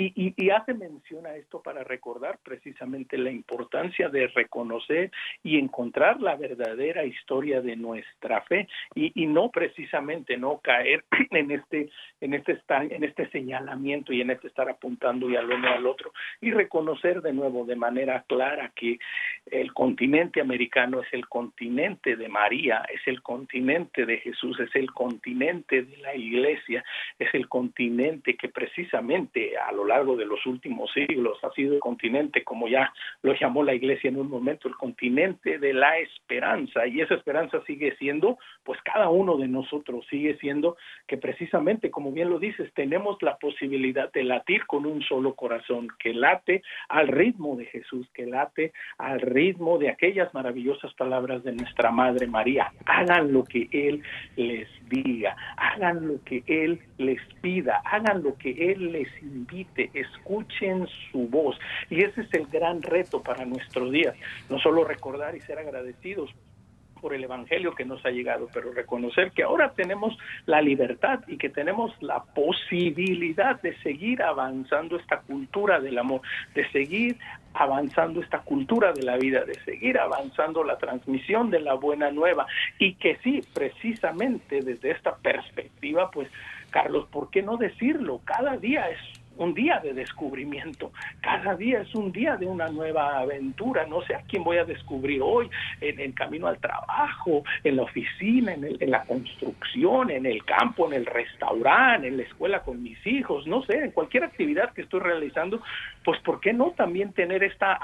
Y, 0.00 0.50
hace 0.50 0.74
mención 0.74 1.26
a 1.26 1.34
esto 1.34 1.60
para 1.60 1.82
recordar 1.82 2.38
precisamente 2.44 3.18
la 3.18 3.32
importancia 3.32 4.08
de 4.08 4.28
reconocer 4.28 5.10
y 5.42 5.58
encontrar 5.58 6.20
la 6.20 6.36
verdadera 6.36 7.04
historia 7.04 7.60
de 7.60 7.74
nuestra 7.74 8.42
fe. 8.42 8.68
Y, 8.94 9.26
no 9.26 9.50
precisamente 9.50 10.36
no 10.36 10.58
caer 10.58 11.04
en 11.32 11.50
este 11.50 11.90
en 12.20 12.34
este 12.34 12.60
en 12.68 13.04
este 13.04 13.28
señalamiento 13.30 14.12
y 14.12 14.20
en 14.20 14.30
este 14.30 14.46
estar 14.46 14.68
apuntando 14.70 15.28
y 15.28 15.34
al 15.34 15.50
uno 15.50 15.68
al 15.68 15.84
otro. 15.86 16.12
Y 16.40 16.52
reconocer 16.52 17.20
de 17.20 17.32
nuevo 17.32 17.64
de 17.64 17.74
manera 17.74 18.24
clara 18.28 18.70
que 18.76 18.98
el 19.50 19.74
continente 19.74 20.40
americano 20.40 21.00
es 21.00 21.12
el 21.12 21.26
continente 21.28 22.14
de 22.14 22.28
María, 22.28 22.84
es 22.94 23.00
el 23.06 23.20
continente 23.20 24.06
de 24.06 24.18
Jesús, 24.18 24.60
es 24.60 24.74
el 24.76 24.92
continente 24.92 25.82
de 25.82 25.96
la 25.98 26.14
Iglesia, 26.14 26.84
es 27.18 27.34
el 27.34 27.48
continente 27.48 28.36
que 28.36 28.48
precisamente 28.48 29.58
a 29.58 29.72
lo 29.72 29.87
largo 29.88 30.16
de 30.16 30.26
los 30.26 30.44
últimos 30.46 30.90
siglos 30.92 31.38
ha 31.42 31.50
sido 31.52 31.74
el 31.74 31.80
continente, 31.80 32.44
como 32.44 32.68
ya 32.68 32.92
lo 33.22 33.34
llamó 33.34 33.62
la 33.62 33.74
Iglesia 33.74 34.08
en 34.08 34.18
un 34.18 34.30
momento, 34.30 34.68
el 34.68 34.76
continente 34.76 35.58
de 35.58 35.72
la 35.72 35.98
esperanza. 35.98 36.86
Y 36.86 37.00
esa 37.00 37.14
esperanza 37.14 37.60
sigue 37.66 37.96
siendo, 37.96 38.38
pues 38.62 38.80
cada 38.82 39.08
uno 39.08 39.36
de 39.36 39.48
nosotros 39.48 40.06
sigue 40.08 40.36
siendo 40.38 40.76
que 41.06 41.16
precisamente, 41.16 41.90
como 41.90 42.12
bien 42.12 42.30
lo 42.30 42.38
dices, 42.38 42.72
tenemos 42.74 43.20
la 43.22 43.36
posibilidad 43.38 44.12
de 44.12 44.24
latir 44.24 44.66
con 44.66 44.86
un 44.86 45.02
solo 45.02 45.34
corazón, 45.34 45.88
que 45.98 46.14
late 46.14 46.62
al 46.88 47.08
ritmo 47.08 47.56
de 47.56 47.66
Jesús, 47.66 48.08
que 48.12 48.26
late 48.26 48.72
al 48.98 49.20
ritmo 49.20 49.78
de 49.78 49.90
aquellas 49.90 50.32
maravillosas 50.34 50.92
palabras 50.94 51.42
de 51.44 51.52
nuestra 51.52 51.90
Madre 51.90 52.26
María. 52.26 52.72
Hagan 52.86 53.32
lo 53.32 53.44
que 53.44 53.68
Él 53.72 54.02
les 54.36 54.68
diga, 54.88 55.36
hagan 55.56 56.06
lo 56.06 56.22
que 56.24 56.42
Él 56.46 56.80
les 56.98 57.20
pida, 57.40 57.82
hagan 57.84 58.22
lo 58.22 58.36
que 58.36 58.72
Él 58.72 58.92
les 58.92 59.08
escuchen 59.76 60.86
su 61.10 61.28
voz. 61.28 61.58
Y 61.90 62.02
ese 62.02 62.22
es 62.22 62.34
el 62.34 62.46
gran 62.46 62.82
reto 62.82 63.22
para 63.22 63.44
nuestros 63.44 63.90
días, 63.92 64.14
no 64.48 64.58
solo 64.58 64.84
recordar 64.84 65.36
y 65.36 65.40
ser 65.40 65.58
agradecidos 65.58 66.30
por 67.00 67.14
el 67.14 67.24
Evangelio 67.24 67.74
que 67.74 67.84
nos 67.84 68.04
ha 68.04 68.10
llegado, 68.10 68.48
pero 68.52 68.72
reconocer 68.72 69.32
que 69.32 69.42
ahora 69.42 69.72
tenemos 69.72 70.16
la 70.46 70.60
libertad 70.60 71.20
y 71.26 71.36
que 71.36 71.48
tenemos 71.48 71.92
la 72.02 72.22
posibilidad 72.24 73.60
de 73.62 73.76
seguir 73.78 74.22
avanzando 74.22 74.96
esta 74.96 75.20
cultura 75.20 75.80
del 75.80 75.98
amor, 75.98 76.22
de 76.54 76.68
seguir 76.70 77.16
avanzando 77.54 78.20
esta 78.20 78.40
cultura 78.40 78.92
de 78.92 79.02
la 79.02 79.16
vida, 79.16 79.44
de 79.44 79.54
seguir 79.64 79.98
avanzando 79.98 80.62
la 80.64 80.78
transmisión 80.78 81.50
de 81.50 81.60
la 81.60 81.74
buena 81.74 82.10
nueva 82.10 82.46
y 82.78 82.94
que 82.94 83.16
sí, 83.22 83.40
precisamente 83.54 84.60
desde 84.60 84.90
esta 84.90 85.16
perspectiva, 85.16 86.10
pues 86.10 86.28
Carlos, 86.70 87.08
¿por 87.10 87.30
qué 87.30 87.42
no 87.42 87.56
decirlo? 87.56 88.20
Cada 88.24 88.56
día 88.56 88.88
es 88.90 88.98
un 89.38 89.54
día 89.54 89.80
de 89.80 89.94
descubrimiento. 89.94 90.92
Cada 91.20 91.56
día 91.56 91.80
es 91.80 91.94
un 91.94 92.12
día 92.12 92.36
de 92.36 92.46
una 92.46 92.68
nueva 92.68 93.18
aventura. 93.18 93.86
No 93.86 94.02
sé 94.02 94.14
a 94.14 94.22
quién 94.22 94.44
voy 94.44 94.58
a 94.58 94.64
descubrir 94.64 95.20
hoy 95.22 95.48
en 95.80 95.98
el 96.00 96.14
camino 96.14 96.46
al 96.46 96.58
trabajo, 96.58 97.42
en 97.64 97.76
la 97.76 97.82
oficina, 97.82 98.52
en, 98.52 98.76
en 98.78 98.90
la 98.90 99.04
construcción, 99.04 100.10
en 100.10 100.26
el 100.26 100.44
campo, 100.44 100.86
en 100.86 100.94
el 100.94 101.06
restaurante, 101.06 102.08
en 102.08 102.16
la 102.16 102.24
escuela 102.24 102.62
con 102.62 102.82
mis 102.82 102.98
hijos, 103.06 103.46
no 103.46 103.62
sé, 103.62 103.78
en 103.78 103.92
cualquier 103.92 104.24
actividad 104.24 104.72
que 104.72 104.82
estoy 104.82 105.00
realizando, 105.00 105.62
pues 106.04 106.20
¿por 106.20 106.40
qué 106.40 106.52
no 106.52 106.72
también 106.72 107.12
tener 107.12 107.42
esta 107.42 107.78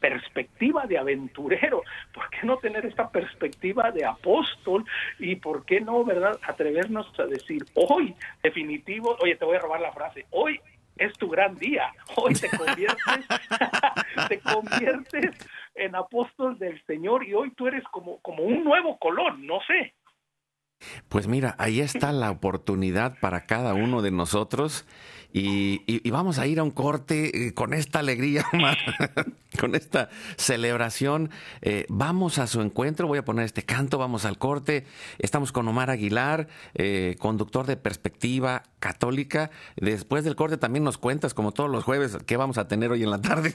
perspectiva 0.00 0.86
de 0.86 0.98
aventurero? 0.98 1.82
¿Por 2.12 2.28
qué 2.30 2.46
no 2.46 2.56
tener 2.56 2.86
esta 2.86 3.10
perspectiva 3.10 3.90
de 3.90 4.04
apóstol? 4.04 4.84
¿Y 5.18 5.36
por 5.36 5.64
qué 5.64 5.80
no, 5.80 6.04
verdad, 6.04 6.38
atrevernos 6.42 7.06
a 7.20 7.26
decir, 7.26 7.62
hoy, 7.74 8.14
definitivo, 8.42 9.16
oye, 9.20 9.36
te 9.36 9.44
voy 9.44 9.56
a 9.56 9.60
robar 9.60 9.80
la 9.80 9.92
frase, 9.92 10.26
hoy 10.30 10.60
es 10.96 11.12
tu 11.14 11.28
gran 11.28 11.56
día, 11.56 11.92
hoy 12.16 12.34
te 12.34 12.48
conviertes, 12.50 13.26
te 14.28 14.40
conviertes 14.40 15.48
en 15.74 15.94
apóstol 15.94 16.58
del 16.58 16.82
Señor 16.86 17.24
y 17.24 17.34
hoy 17.34 17.52
tú 17.52 17.66
eres 17.66 17.84
como, 17.90 18.20
como 18.20 18.44
un 18.44 18.64
nuevo 18.64 18.98
Colón, 18.98 19.46
no 19.46 19.60
sé. 19.66 19.94
Pues 21.08 21.28
mira, 21.28 21.54
ahí 21.58 21.80
está 21.80 22.10
la 22.12 22.30
oportunidad 22.30 23.18
para 23.20 23.44
cada 23.44 23.74
uno 23.74 24.00
de 24.00 24.10
nosotros 24.10 24.86
y, 25.32 26.10
vamos 26.10 26.38
a 26.38 26.46
ir 26.46 26.58
a 26.58 26.62
un 26.62 26.70
corte 26.70 27.46
eh, 27.46 27.54
con 27.54 27.72
esta 27.72 28.00
alegría, 28.00 28.44
con 29.60 29.74
esta 29.74 30.08
celebración. 30.36 31.30
Eh, 31.62 31.86
vamos 31.88 32.38
a 32.38 32.46
su 32.46 32.60
encuentro, 32.60 33.06
voy 33.06 33.18
a 33.18 33.24
poner 33.24 33.44
este 33.44 33.62
canto, 33.62 33.98
vamos 33.98 34.24
al 34.24 34.38
corte. 34.38 34.86
Estamos 35.18 35.52
con 35.52 35.68
Omar 35.68 35.90
Aguilar, 35.90 36.48
eh, 36.74 37.16
conductor 37.20 37.66
de 37.66 37.76
Perspectiva 37.76 38.64
Católica. 38.80 39.50
Después 39.76 40.24
del 40.24 40.34
corte 40.34 40.56
también 40.56 40.84
nos 40.84 40.98
cuentas, 40.98 41.32
como 41.32 41.52
todos 41.52 41.70
los 41.70 41.84
jueves, 41.84 42.18
qué 42.26 42.36
vamos 42.36 42.58
a 42.58 42.66
tener 42.66 42.90
hoy 42.90 43.04
en 43.04 43.10
la 43.10 43.20
tarde. 43.20 43.54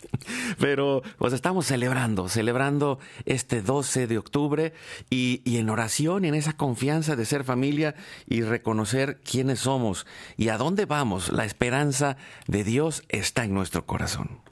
Pero 0.58 1.02
pues 1.16 1.32
estamos 1.32 1.66
celebrando, 1.66 2.28
celebrando 2.28 2.98
este 3.24 3.62
12 3.62 4.06
de 4.06 4.18
octubre 4.18 4.72
y, 5.08 5.40
y 5.44 5.58
en 5.58 5.70
oración 5.70 6.24
en 6.24 6.34
esa 6.34 6.54
confianza 6.56 7.16
de 7.16 7.24
ser 7.24 7.44
familia 7.44 7.94
y 8.26 8.42
reconocer 8.42 9.20
quiénes 9.22 9.60
somos 9.60 10.06
y 10.36 10.48
a 10.48 10.58
dónde 10.58 10.84
vamos 10.84 11.05
la 11.32 11.44
esperanza 11.44 12.16
de 12.46 12.64
Dios 12.64 13.04
está 13.08 13.44
en 13.44 13.54
nuestro 13.54 13.86
corazón. 13.86 14.45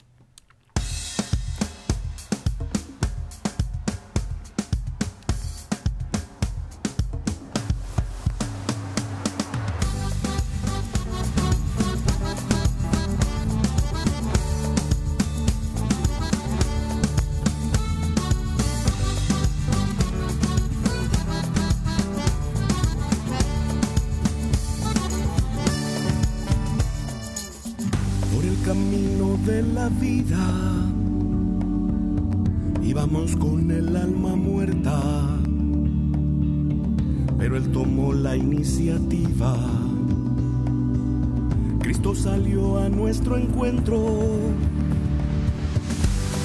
Nuestro 42.89 43.37
encuentro 43.37 43.97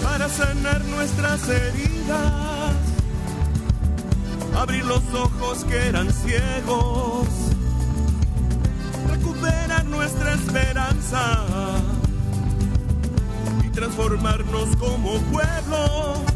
para 0.02 0.28
sanar 0.28 0.84
nuestras 0.86 1.48
heridas, 1.48 2.76
abrir 4.56 4.84
los 4.84 5.02
ojos 5.14 5.64
que 5.64 5.76
eran 5.76 6.12
ciegos, 6.12 7.28
recuperar 9.08 9.84
nuestra 9.86 10.34
esperanza 10.34 11.44
y 13.64 13.68
transformarnos 13.70 14.76
como 14.76 15.18
pueblo. 15.32 16.29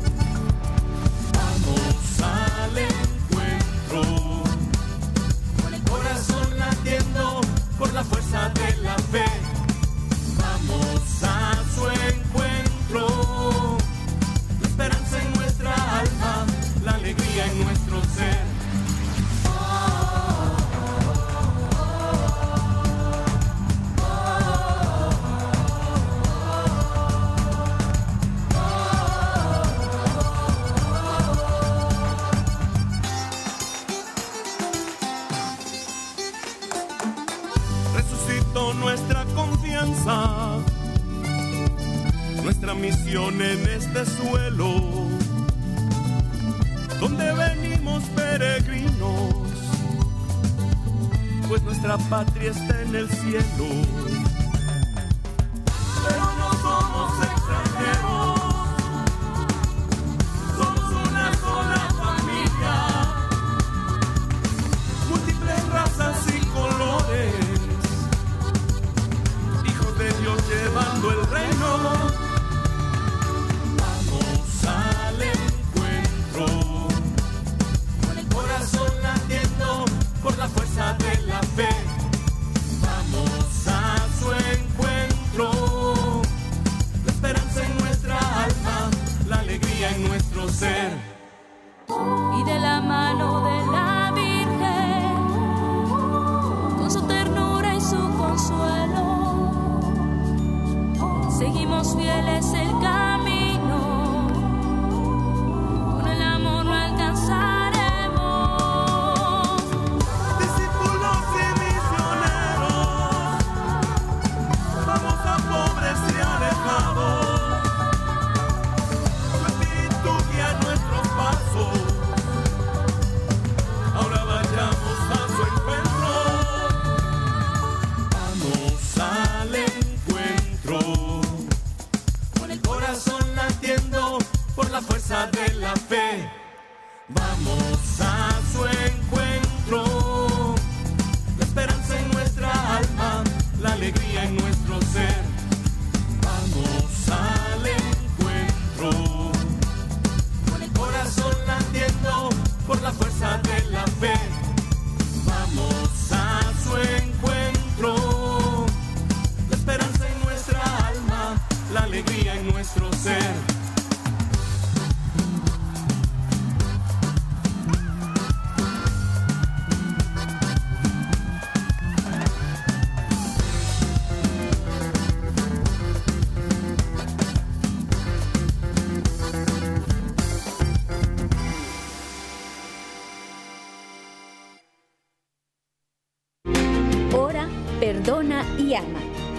La 7.95 8.03
fuerza 8.03 8.54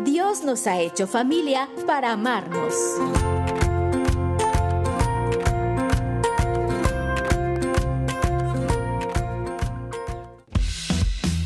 Dios 0.00 0.42
nos 0.42 0.66
ha 0.66 0.80
hecho 0.80 1.06
familia 1.06 1.68
para 1.86 2.10
amarnos. 2.12 2.74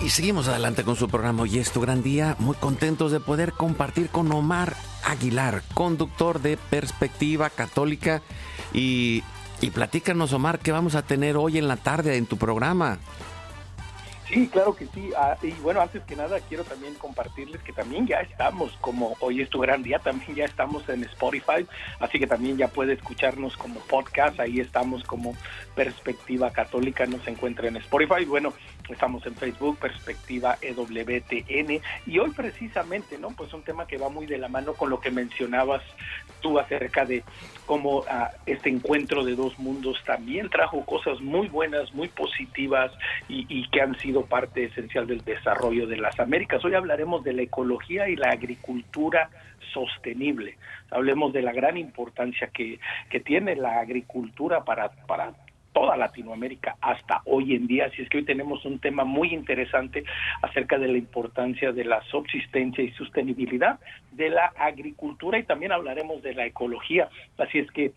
Y 0.00 0.08
seguimos 0.10 0.46
adelante 0.48 0.84
con 0.84 0.96
su 0.96 1.08
programa 1.08 1.42
Hoy 1.42 1.58
es 1.58 1.72
tu 1.72 1.80
gran 1.80 2.02
día. 2.02 2.36
Muy 2.38 2.56
contentos 2.56 3.12
de 3.12 3.20
poder 3.20 3.52
compartir 3.52 4.08
con 4.08 4.32
Omar 4.32 4.74
Aguilar, 5.04 5.62
conductor 5.74 6.42
de 6.42 6.56
Perspectiva 6.56 7.50
Católica. 7.50 8.22
Y, 8.74 9.22
y 9.62 9.70
platícanos, 9.70 10.32
Omar, 10.32 10.58
¿qué 10.58 10.72
vamos 10.72 10.96
a 10.96 11.02
tener 11.02 11.36
hoy 11.36 11.56
en 11.56 11.68
la 11.68 11.76
tarde 11.76 12.16
en 12.16 12.26
tu 12.26 12.36
programa? 12.36 12.98
Sí, 14.32 14.48
claro 14.48 14.74
que 14.74 14.86
sí. 14.86 15.10
Ah, 15.14 15.36
y 15.42 15.50
bueno, 15.60 15.82
antes 15.82 16.02
que 16.04 16.16
nada 16.16 16.40
quiero 16.40 16.64
también 16.64 16.94
compartirles 16.94 17.62
que 17.62 17.74
también 17.74 18.06
ya 18.06 18.20
estamos, 18.20 18.72
como 18.80 19.14
hoy 19.20 19.42
es 19.42 19.50
tu 19.50 19.58
gran 19.58 19.82
día, 19.82 19.98
también 19.98 20.34
ya 20.34 20.46
estamos 20.46 20.88
en 20.88 21.04
Spotify, 21.04 21.66
así 22.00 22.18
que 22.18 22.26
también 22.26 22.56
ya 22.56 22.68
puede 22.68 22.94
escucharnos 22.94 23.58
como 23.58 23.80
podcast, 23.80 24.40
ahí 24.40 24.58
estamos 24.58 25.04
como 25.04 25.36
Perspectiva 25.74 26.50
Católica, 26.50 27.04
nos 27.04 27.26
encuentra 27.28 27.68
en 27.68 27.76
Spotify. 27.76 28.24
Bueno, 28.24 28.54
estamos 28.88 29.26
en 29.26 29.34
Facebook, 29.34 29.78
Perspectiva 29.78 30.56
EWTN, 30.62 31.82
y 32.06 32.18
hoy 32.18 32.30
precisamente, 32.30 33.18
¿no? 33.18 33.32
Pues 33.32 33.52
un 33.52 33.62
tema 33.62 33.86
que 33.86 33.98
va 33.98 34.08
muy 34.08 34.24
de 34.24 34.38
la 34.38 34.48
mano 34.48 34.72
con 34.72 34.88
lo 34.88 34.98
que 34.98 35.10
mencionabas 35.10 35.82
tú 36.40 36.58
acerca 36.58 37.04
de 37.04 37.22
cómo 37.66 38.04
ah, 38.08 38.30
este 38.46 38.70
encuentro 38.70 39.24
de 39.24 39.36
dos 39.36 39.58
mundos 39.58 39.98
también 40.06 40.48
trajo 40.48 40.84
cosas 40.86 41.20
muy 41.20 41.48
buenas, 41.48 41.92
muy 41.94 42.08
positivas 42.08 42.90
y, 43.28 43.46
y 43.48 43.68
que 43.68 43.82
han 43.82 43.98
sido 43.98 44.21
parte 44.26 44.64
esencial 44.64 45.06
del 45.06 45.24
desarrollo 45.24 45.86
de 45.86 45.96
las 45.96 46.18
Américas. 46.20 46.64
Hoy 46.64 46.74
hablaremos 46.74 47.24
de 47.24 47.32
la 47.32 47.42
ecología 47.42 48.08
y 48.08 48.16
la 48.16 48.30
agricultura 48.30 49.30
sostenible. 49.72 50.56
Hablemos 50.90 51.32
de 51.32 51.42
la 51.42 51.52
gran 51.52 51.76
importancia 51.76 52.48
que, 52.48 52.78
que 53.10 53.20
tiene 53.20 53.56
la 53.56 53.80
agricultura 53.80 54.64
para, 54.64 54.90
para 55.06 55.32
toda 55.72 55.96
Latinoamérica 55.96 56.76
hasta 56.80 57.22
hoy 57.24 57.54
en 57.54 57.66
día. 57.66 57.86
Así 57.86 58.02
es 58.02 58.08
que 58.08 58.18
hoy 58.18 58.24
tenemos 58.24 58.64
un 58.64 58.78
tema 58.78 59.04
muy 59.04 59.32
interesante 59.32 60.04
acerca 60.42 60.78
de 60.78 60.88
la 60.88 60.98
importancia 60.98 61.72
de 61.72 61.84
la 61.84 62.02
subsistencia 62.04 62.84
y 62.84 62.92
sostenibilidad 62.92 63.80
de 64.12 64.30
la 64.30 64.52
agricultura 64.56 65.38
y 65.38 65.44
también 65.44 65.72
hablaremos 65.72 66.22
de 66.22 66.34
la 66.34 66.46
ecología. 66.46 67.08
Así 67.38 67.58
es 67.58 67.70
que 67.70 67.92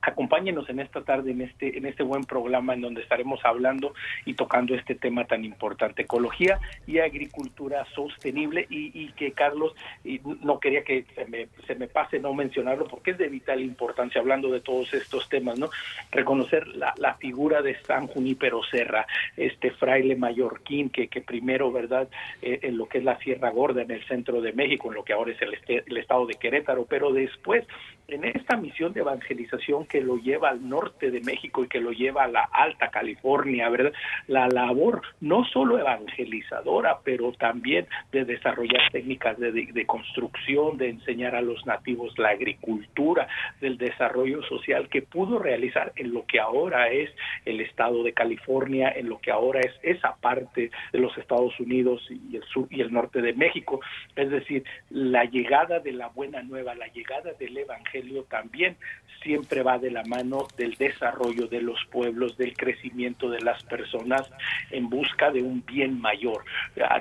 acompáñenos 0.00 0.68
en 0.68 0.80
esta 0.80 1.02
tarde 1.02 1.32
en 1.32 1.40
este 1.42 1.76
en 1.76 1.86
este 1.86 2.02
buen 2.02 2.24
programa 2.24 2.74
en 2.74 2.80
donde 2.80 3.02
estaremos 3.02 3.44
hablando 3.44 3.94
y 4.24 4.34
tocando 4.34 4.74
este 4.74 4.94
tema 4.94 5.24
tan 5.24 5.44
importante 5.44 6.02
ecología 6.02 6.60
y 6.86 6.98
agricultura 6.98 7.84
sostenible. 7.94 8.66
Y, 8.70 9.06
que 9.16 9.32
Carlos 9.32 9.74
y 10.04 10.20
no 10.42 10.60
quería 10.60 10.82
que 10.84 11.04
se 11.14 11.24
me, 11.26 11.48
se 11.66 11.74
me 11.74 11.86
pase 11.86 12.18
no 12.18 12.34
mencionarlo 12.34 12.86
porque 12.86 13.12
es 13.12 13.18
de 13.18 13.28
vital 13.28 13.60
importancia 13.60 14.20
hablando 14.20 14.50
de 14.50 14.60
todos 14.60 14.92
estos 14.92 15.28
temas 15.28 15.58
no 15.58 15.70
reconocer 16.10 16.66
la, 16.68 16.92
la 16.98 17.14
figura 17.14 17.62
de 17.62 17.80
San 17.82 18.06
Junípero 18.06 18.62
Serra 18.64 19.06
este 19.36 19.70
fraile 19.70 20.16
mallorquín 20.16 20.90
que, 20.90 21.08
que 21.08 21.22
primero 21.22 21.72
verdad 21.72 22.08
eh, 22.42 22.60
en 22.62 22.76
lo 22.76 22.86
que 22.88 22.98
es 22.98 23.04
la 23.04 23.18
Sierra 23.18 23.50
Gorda 23.50 23.82
en 23.82 23.90
el 23.90 24.04
centro 24.06 24.40
de 24.40 24.52
México 24.52 24.88
en 24.88 24.96
lo 24.96 25.04
que 25.04 25.14
ahora 25.14 25.32
es 25.32 25.40
el, 25.40 25.54
este, 25.54 25.84
el 25.86 25.96
estado 25.96 26.26
de 26.26 26.34
Querétaro 26.34 26.84
pero 26.84 27.12
después 27.12 27.64
en 28.08 28.24
esta 28.24 28.56
misión 28.56 28.92
de 28.92 29.00
evangelización 29.00 29.85
que 29.86 30.00
lo 30.00 30.16
lleva 30.16 30.50
al 30.50 30.68
norte 30.68 31.10
de 31.10 31.20
México 31.20 31.64
y 31.64 31.68
que 31.68 31.80
lo 31.80 31.92
lleva 31.92 32.24
a 32.24 32.28
la 32.28 32.42
Alta 32.52 32.88
California, 32.88 33.68
¿verdad? 33.68 33.92
La 34.26 34.48
labor 34.48 35.02
no 35.20 35.44
solo 35.44 35.78
evangelizadora, 35.78 36.98
pero 37.04 37.32
también 37.32 37.86
de 38.12 38.24
desarrollar 38.24 38.90
técnicas 38.92 39.38
de, 39.38 39.52
de, 39.52 39.86
construcción, 39.86 40.76
de 40.78 40.90
enseñar 40.90 41.34
a 41.34 41.42
los 41.42 41.64
nativos 41.66 42.18
la 42.18 42.30
agricultura, 42.30 43.28
del 43.60 43.78
desarrollo 43.78 44.42
social 44.42 44.88
que 44.88 45.02
pudo 45.02 45.38
realizar 45.38 45.92
en 45.96 46.12
lo 46.12 46.26
que 46.26 46.40
ahora 46.40 46.88
es 46.88 47.10
el 47.44 47.60
estado 47.60 48.02
de 48.02 48.12
California, 48.12 48.92
en 48.94 49.08
lo 49.08 49.18
que 49.18 49.30
ahora 49.30 49.60
es 49.60 49.72
esa 49.82 50.16
parte 50.16 50.70
de 50.92 50.98
los 50.98 51.16
Estados 51.18 51.58
Unidos 51.60 52.06
y 52.10 52.36
el 52.36 52.42
sur 52.44 52.66
y 52.70 52.80
el 52.80 52.92
norte 52.92 53.22
de 53.22 53.32
México. 53.32 53.80
Es 54.14 54.30
decir, 54.30 54.64
la 54.90 55.24
llegada 55.24 55.80
de 55.80 55.92
la 55.92 56.08
buena 56.08 56.42
nueva, 56.42 56.74
la 56.74 56.88
llegada 56.88 57.32
del 57.38 57.56
evangelio 57.56 58.24
también 58.24 58.76
siempre 59.22 59.62
va 59.62 59.75
de 59.78 59.90
la 59.90 60.02
mano 60.04 60.46
del 60.56 60.74
desarrollo 60.74 61.46
de 61.46 61.60
los 61.60 61.78
pueblos, 61.90 62.36
del 62.36 62.56
crecimiento 62.56 63.30
de 63.30 63.40
las 63.40 63.62
personas 63.64 64.30
en 64.70 64.88
busca 64.88 65.30
de 65.30 65.42
un 65.42 65.64
bien 65.64 66.00
mayor, 66.00 66.44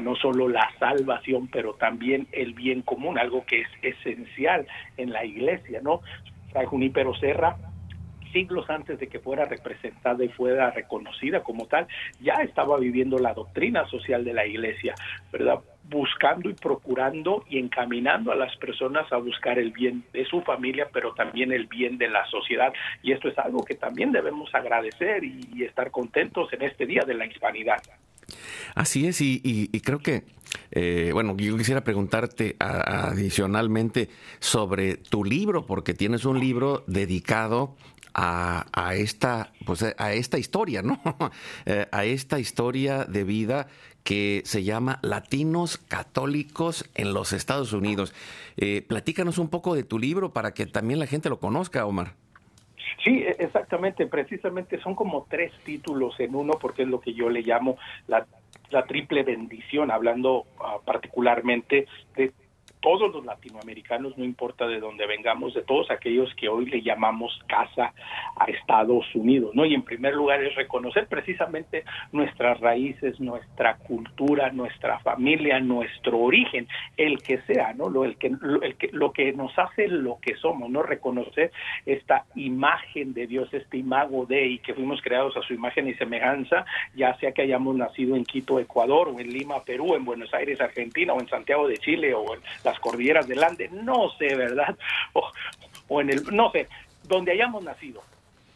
no 0.01 0.15
solo 0.15 0.47
la 0.47 0.69
salvación, 0.79 1.47
pero 1.47 1.73
también 1.73 2.27
el 2.31 2.53
bien 2.53 2.81
común, 2.81 3.17
algo 3.17 3.45
que 3.45 3.61
es 3.61 3.67
esencial 3.81 4.67
en 4.97 5.11
la 5.11 5.25
iglesia, 5.25 5.79
¿no? 5.81 6.01
Junípero 6.65 7.13
Serra 7.15 7.57
siglos 8.35 8.69
antes 8.69 8.99
de 8.99 9.07
que 9.07 9.19
fuera 9.19 9.45
representada 9.45 10.21
y 10.21 10.27
fuera 10.27 10.69
reconocida 10.71 11.41
como 11.41 11.67
tal, 11.67 11.87
ya 12.19 12.33
estaba 12.43 12.77
viviendo 12.77 13.17
la 13.17 13.33
doctrina 13.33 13.87
social 13.87 14.25
de 14.25 14.33
la 14.33 14.45
iglesia, 14.45 14.93
¿verdad? 15.31 15.61
buscando 15.89 16.49
y 16.49 16.53
procurando 16.53 17.45
y 17.49 17.59
encaminando 17.59 18.31
a 18.31 18.35
las 18.35 18.55
personas 18.57 19.11
a 19.11 19.17
buscar 19.17 19.59
el 19.59 19.71
bien 19.71 20.03
de 20.13 20.25
su 20.25 20.41
familia, 20.41 20.89
pero 20.91 21.13
también 21.13 21.51
el 21.51 21.67
bien 21.67 21.97
de 21.97 22.09
la 22.09 22.25
sociedad. 22.27 22.73
Y 23.03 23.11
esto 23.11 23.29
es 23.29 23.37
algo 23.37 23.63
que 23.63 23.75
también 23.75 24.11
debemos 24.11 24.53
agradecer 24.53 25.23
y, 25.23 25.63
estar 25.63 25.91
contentos 25.91 26.51
en 26.53 26.61
este 26.61 26.85
Día 26.85 27.03
de 27.05 27.13
la 27.13 27.25
Hispanidad. 27.25 27.81
Así 28.75 29.07
es, 29.07 29.21
y, 29.21 29.67
creo 29.83 29.99
que, 29.99 30.23
eh, 30.71 31.11
bueno, 31.13 31.35
yo 31.37 31.57
quisiera 31.57 31.83
preguntarte 31.83 32.55
adicionalmente 32.59 34.09
sobre 34.39 34.97
tu 34.97 35.23
libro, 35.23 35.65
porque 35.65 35.93
tienes 35.93 36.25
un 36.25 36.39
libro 36.39 36.83
dedicado 36.87 37.75
a, 38.15 38.65
a, 38.71 38.95
esta, 38.95 39.51
pues 39.65 39.83
a 39.83 40.13
esta 40.13 40.39
historia, 40.39 40.81
¿no? 40.81 40.99
Eh, 41.65 41.87
a 41.91 42.05
esta 42.05 42.39
historia 42.39 43.05
de 43.05 43.23
vida 43.23 43.67
que 44.03 44.43
se 44.45 44.63
llama 44.63 44.99
Latinos 45.01 45.77
Católicos 45.77 46.89
en 46.93 47.13
los 47.13 47.33
Estados 47.33 47.73
Unidos. 47.73 48.13
Eh, 48.55 48.83
platícanos 48.87 49.39
un 49.39 49.49
poco 49.49 49.73
de 49.75 49.83
tu 49.83 49.97
libro 49.97 50.31
para 50.31 50.53
que 50.53 50.67
también 50.67 50.99
la 50.99 51.07
gente 51.07 51.27
lo 51.27 51.39
conozca, 51.39 51.85
Omar. 51.85 52.13
Sí, 53.03 53.23
exactamente, 53.39 54.05
precisamente 54.05 54.79
son 54.79 54.95
como 54.95 55.25
tres 55.29 55.51
títulos 55.63 56.19
en 56.19 56.35
uno, 56.35 56.53
porque 56.61 56.83
es 56.83 56.87
lo 56.87 57.01
que 57.01 57.13
yo 57.13 57.29
le 57.29 57.41
llamo 57.41 57.77
la, 58.07 58.25
triple 58.87 59.23
bendición, 59.23 59.89
hablando 59.89 60.45
uh, 60.59 60.83
particularmente 60.85 61.87
de 62.15 62.31
todos 62.85 63.11
los 63.11 63.25
latinoamericanos, 63.25 64.15
no 64.15 64.23
importa 64.23 64.67
de 64.67 64.79
dónde 64.79 65.07
vengamos, 65.07 65.55
de 65.55 65.63
todos 65.63 65.89
aquellos 65.89 66.31
que 66.35 66.49
hoy 66.49 66.67
le 66.67 66.83
llamamos 66.83 67.33
casa 67.47 67.95
a 68.35 68.45
Estados 68.45 69.03
Unidos, 69.15 69.55
¿no? 69.55 69.65
Y 69.65 69.73
en 69.73 69.81
primer 69.81 70.13
lugar 70.13 70.43
es 70.43 70.53
reconocer 70.53 71.07
precisamente 71.07 71.83
nuestras 72.11 72.59
raíces, 72.59 73.19
nuestra 73.19 73.77
cultura, 73.77 74.51
nuestra 74.51 74.99
familia, 74.99 75.59
nuestro 75.59 76.19
origen, 76.19 76.67
el 76.95 77.23
que 77.23 77.41
sea, 77.47 77.73
¿no? 77.73 77.89
Lo, 77.89 78.05
el 78.05 78.17
que, 78.17 78.29
lo, 78.39 78.61
el 78.61 78.75
que, 78.75 78.89
lo 78.91 79.11
que 79.11 79.33
nos 79.33 79.57
hace 79.57 79.87
lo 79.87 80.19
que 80.21 80.35
somos, 80.35 80.69
¿no? 80.69 80.83
Reconocer 80.83 81.51
esta 81.87 82.25
imagen 82.35 83.15
de 83.15 83.25
Dios, 83.25 83.51
este 83.51 83.77
imago 83.77 84.27
de 84.27 84.45
y 84.45 84.59
que 84.59 84.75
fuimos 84.75 85.01
creados 85.01 85.35
a 85.37 85.41
su 85.41 85.55
imagen 85.55 85.87
y 85.87 85.95
semejanza, 85.95 86.65
ya 86.93 87.17
sea 87.17 87.31
que 87.31 87.41
hayamos 87.41 87.75
nacido 87.75 88.15
en 88.15 88.25
Quito, 88.25 88.59
Ecuador, 88.59 89.07
o 89.07 89.19
en 89.19 89.33
Lima, 89.33 89.63
Perú, 89.63 89.95
en 89.95 90.05
Buenos 90.05 90.31
Aires, 90.35 90.61
Argentina, 90.61 91.13
o 91.13 91.19
en 91.19 91.27
Santiago 91.27 91.67
de 91.67 91.79
Chile, 91.79 92.13
o 92.13 92.35
en 92.35 92.41
cordilleras 92.79 93.27
del 93.27 93.43
Ande, 93.43 93.69
no 93.69 94.09
sé, 94.17 94.35
¿verdad? 94.35 94.77
O, 95.13 95.31
o 95.87 96.01
en 96.01 96.09
el, 96.09 96.23
no 96.31 96.51
sé, 96.51 96.67
donde 97.03 97.31
hayamos 97.31 97.63
nacido, 97.63 98.01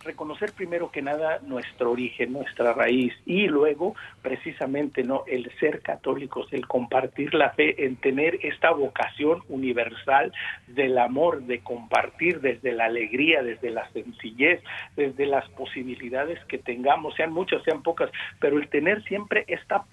reconocer 0.03 0.53
primero 0.53 0.91
que 0.91 1.01
nada 1.01 1.39
nuestro 1.43 1.91
origen, 1.91 2.33
nuestra 2.33 2.73
raíz 2.73 3.13
y 3.25 3.47
luego 3.47 3.95
precisamente 4.21 5.03
no 5.03 5.23
el 5.27 5.51
ser 5.59 5.81
católicos, 5.81 6.47
el 6.51 6.67
compartir 6.67 7.33
la 7.33 7.51
fe, 7.51 7.85
en 7.85 7.97
tener 7.97 8.39
esta 8.45 8.71
vocación 8.71 9.43
universal 9.49 10.31
del 10.67 10.97
amor, 10.97 11.41
de 11.43 11.59
compartir 11.59 12.39
desde 12.39 12.71
la 12.71 12.85
alegría, 12.85 13.43
desde 13.43 13.71
la 13.71 13.89
sencillez, 13.91 14.61
desde 14.95 15.25
las 15.25 15.47
posibilidades 15.49 16.43
que 16.45 16.57
tengamos, 16.57 17.15
sean 17.15 17.33
muchas, 17.33 17.63
sean 17.63 17.83
pocas, 17.83 18.09
pero 18.39 18.57
el 18.57 18.69
tener 18.69 19.03
siempre 19.03 19.43
esta 19.47 19.83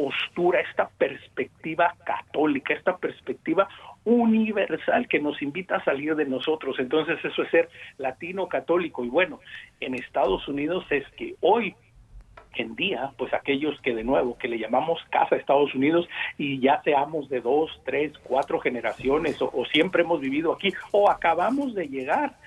postura, 0.00 0.60
esta 0.60 0.88
perspectiva 0.88 1.94
católica, 2.04 2.72
esta 2.72 2.96
perspectiva 2.96 3.68
universal 4.04 5.06
que 5.08 5.20
nos 5.20 5.42
invita 5.42 5.76
a 5.76 5.84
salir 5.84 6.16
de 6.16 6.24
nosotros. 6.24 6.76
Entonces 6.78 7.22
eso 7.22 7.42
es 7.42 7.50
ser 7.50 7.68
latino 7.98 8.48
católico. 8.48 9.04
Y 9.04 9.10
bueno, 9.10 9.40
en 9.78 9.94
Estados 9.94 10.48
Unidos 10.48 10.86
es 10.88 11.06
que 11.18 11.34
hoy 11.42 11.74
en 12.54 12.74
día, 12.76 13.12
pues 13.18 13.34
aquellos 13.34 13.78
que 13.82 13.94
de 13.94 14.02
nuevo, 14.02 14.38
que 14.38 14.48
le 14.48 14.58
llamamos 14.58 14.98
casa 15.10 15.36
Estados 15.36 15.74
Unidos 15.74 16.08
y 16.38 16.58
ya 16.60 16.80
seamos 16.82 17.28
de 17.28 17.42
dos, 17.42 17.70
tres, 17.84 18.12
cuatro 18.22 18.58
generaciones 18.58 19.40
o, 19.42 19.50
o 19.52 19.66
siempre 19.66 20.02
hemos 20.02 20.20
vivido 20.20 20.50
aquí 20.50 20.72
o 20.92 21.10
acabamos 21.10 21.74
de 21.74 21.88
llegar, 21.88 22.38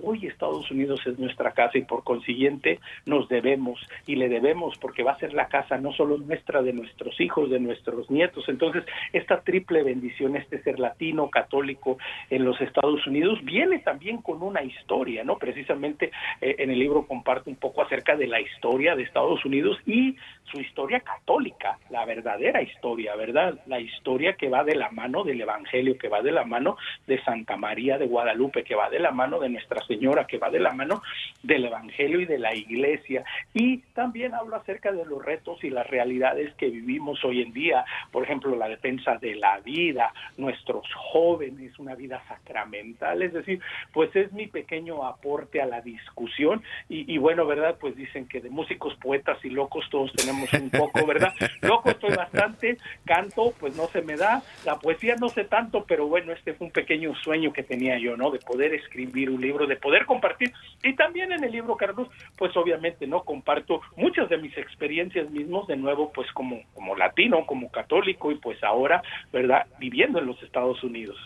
Hoy 0.00 0.24
Estados 0.24 0.70
Unidos 0.70 1.00
es 1.04 1.18
nuestra 1.18 1.50
casa 1.50 1.78
y 1.78 1.82
por 1.82 2.04
consiguiente 2.04 2.78
nos 3.06 3.28
debemos 3.28 3.80
y 4.06 4.14
le 4.14 4.28
debemos 4.28 4.78
porque 4.78 5.02
va 5.02 5.12
a 5.12 5.18
ser 5.18 5.34
la 5.34 5.48
casa 5.48 5.76
no 5.78 5.92
solo 5.92 6.16
nuestra, 6.16 6.62
de 6.62 6.72
nuestros 6.72 7.20
hijos, 7.20 7.50
de 7.50 7.58
nuestros 7.58 8.08
nietos. 8.08 8.48
Entonces, 8.48 8.84
esta 9.12 9.40
triple 9.40 9.82
bendición, 9.82 10.36
este 10.36 10.62
ser 10.62 10.78
latino, 10.78 11.28
católico 11.28 11.98
en 12.30 12.44
los 12.44 12.60
Estados 12.60 13.04
Unidos, 13.08 13.40
viene 13.42 13.80
también 13.80 14.22
con 14.22 14.42
una 14.42 14.62
historia, 14.62 15.24
¿no? 15.24 15.38
Precisamente 15.38 16.12
eh, 16.40 16.54
en 16.60 16.70
el 16.70 16.78
libro 16.78 17.06
comparto 17.06 17.50
un 17.50 17.56
poco 17.56 17.82
acerca 17.82 18.16
de 18.16 18.28
la 18.28 18.40
historia 18.40 18.94
de 18.94 19.02
Estados 19.02 19.44
Unidos 19.44 19.76
y 19.86 20.16
su 20.52 20.60
historia 20.60 21.00
católica, 21.00 21.78
la 21.90 22.04
verdadera 22.04 22.62
historia, 22.62 23.16
¿verdad? 23.16 23.58
La 23.66 23.80
historia 23.80 24.34
que 24.34 24.48
va 24.48 24.64
de 24.64 24.76
la 24.76 24.90
mano 24.90 25.24
del 25.24 25.40
Evangelio, 25.40 25.98
que 25.98 26.08
va 26.08 26.22
de 26.22 26.32
la 26.32 26.44
mano 26.44 26.76
de 27.06 27.22
Santa 27.24 27.56
María 27.56 27.98
de 27.98 28.06
Guadalupe, 28.06 28.62
que 28.62 28.74
va 28.74 28.88
de 28.88 28.98
la 28.98 29.10
mano 29.10 29.40
de 29.40 29.47
nuestra 29.48 29.84
Señora, 29.86 30.26
que 30.26 30.38
va 30.38 30.50
de 30.50 30.60
la 30.60 30.72
mano 30.72 31.02
del 31.42 31.66
Evangelio 31.66 32.20
y 32.20 32.26
de 32.26 32.38
la 32.38 32.54
Iglesia. 32.54 33.24
Y 33.54 33.78
también 33.94 34.34
hablo 34.34 34.56
acerca 34.56 34.92
de 34.92 35.04
los 35.04 35.24
retos 35.24 35.62
y 35.64 35.70
las 35.70 35.86
realidades 35.86 36.54
que 36.54 36.68
vivimos 36.68 37.24
hoy 37.24 37.42
en 37.42 37.52
día, 37.52 37.84
por 38.10 38.24
ejemplo, 38.24 38.54
la 38.56 38.68
defensa 38.68 39.16
de 39.16 39.34
la 39.34 39.60
vida, 39.60 40.12
nuestros 40.36 40.86
jóvenes, 40.94 41.78
una 41.78 41.94
vida 41.94 42.22
sacramental, 42.28 43.22
es 43.22 43.32
decir, 43.32 43.60
pues 43.92 44.14
es 44.16 44.32
mi 44.32 44.46
pequeño 44.46 45.04
aporte 45.04 45.60
a 45.60 45.66
la 45.66 45.80
discusión 45.80 46.62
y, 46.88 47.12
y 47.12 47.18
bueno, 47.18 47.46
¿verdad? 47.46 47.76
Pues 47.80 47.96
dicen 47.96 48.26
que 48.26 48.40
de 48.40 48.50
músicos, 48.50 48.94
poetas 48.96 49.38
y 49.44 49.50
locos 49.50 49.88
todos 49.90 50.12
tenemos 50.12 50.52
un 50.52 50.70
poco, 50.70 51.06
¿verdad? 51.06 51.32
Loco 51.62 51.90
estoy 51.90 52.14
bastante, 52.14 52.78
canto, 53.04 53.52
pues 53.58 53.76
no 53.76 53.86
se 53.88 54.02
me 54.02 54.16
da, 54.16 54.42
la 54.64 54.78
poesía 54.78 55.16
no 55.16 55.28
sé 55.28 55.44
tanto, 55.44 55.84
pero 55.84 56.06
bueno, 56.06 56.32
este 56.32 56.54
fue 56.54 56.66
un 56.66 56.72
pequeño 56.72 57.14
sueño 57.16 57.52
que 57.52 57.62
tenía 57.62 57.98
yo, 57.98 58.16
¿no? 58.16 58.30
De 58.30 58.38
poder 58.38 58.74
escribir 58.74 59.30
un 59.30 59.37
libro, 59.40 59.66
de 59.66 59.76
poder 59.76 60.06
compartir. 60.06 60.52
Y 60.82 60.94
también 60.94 61.32
en 61.32 61.44
el 61.44 61.52
libro, 61.52 61.76
Carlos, 61.76 62.08
pues 62.36 62.56
obviamente, 62.56 63.06
¿no? 63.06 63.22
Comparto 63.24 63.80
muchas 63.96 64.28
de 64.28 64.38
mis 64.38 64.56
experiencias 64.56 65.30
mismos, 65.30 65.66
de 65.66 65.76
nuevo, 65.76 66.12
pues 66.12 66.30
como, 66.32 66.60
como 66.74 66.96
latino, 66.96 67.46
como 67.46 67.70
católico 67.70 68.30
y 68.30 68.36
pues 68.36 68.62
ahora, 68.62 69.02
¿verdad? 69.32 69.66
Viviendo 69.78 70.18
en 70.18 70.26
los 70.26 70.42
Estados 70.42 70.82
Unidos. 70.82 71.16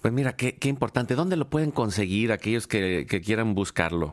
Pues 0.00 0.12
mira, 0.12 0.34
qué, 0.34 0.56
qué 0.56 0.68
importante. 0.68 1.14
¿Dónde 1.14 1.36
lo 1.36 1.48
pueden 1.48 1.70
conseguir 1.70 2.32
aquellos 2.32 2.66
que, 2.66 3.06
que 3.08 3.20
quieran 3.20 3.54
buscarlo? 3.54 4.12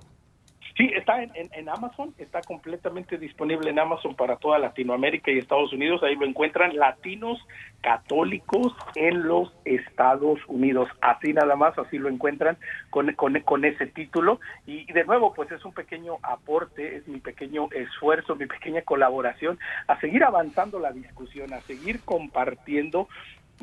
Sí, 0.80 0.90
está 0.96 1.22
en, 1.22 1.32
en, 1.36 1.68
Amazon, 1.68 2.14
está 2.18 2.40
completamente 2.42 3.18
disponible 3.18 3.70
en 3.70 3.80
Amazon 3.80 4.16
para 4.16 4.38
toda 4.38 4.58
Latinoamérica 4.60 5.30
y 5.30 5.38
Estados 5.38 5.74
Unidos. 5.74 6.02
Ahí 6.04 6.16
lo 6.16 6.26
encuentran 6.26 6.78
latinos 6.78 7.38
católicos 7.82 8.74
en 8.96 9.28
los 9.28 9.54
Estados 9.66 10.40
Unidos. 10.48 10.88
Así 11.02 11.34
nada 11.34 11.58
más, 11.58 11.78
así 11.78 11.98
lo 11.98 12.08
encuentran 12.08 12.58
con, 12.92 13.14
con, 13.14 13.66
ese 13.66 13.88
título. 13.88 14.40
Y, 14.66 14.90
de 14.94 15.04
nuevo, 15.04 15.34
pues 15.34 15.52
es 15.52 15.66
un 15.66 15.74
pequeño 15.74 16.16
aporte, 16.24 16.96
es 16.96 17.08
mi 17.10 17.20
pequeño 17.20 17.68
esfuerzo, 17.72 18.38
mi 18.38 18.46
pequeña 18.46 18.82
colaboración 18.84 19.60
a 19.88 20.00
seguir 20.00 20.24
avanzando 20.24 20.80
la 20.80 20.94
discusión, 20.94 21.52
a 21.52 21.60
seguir 21.60 22.00
compartiendo 22.06 23.10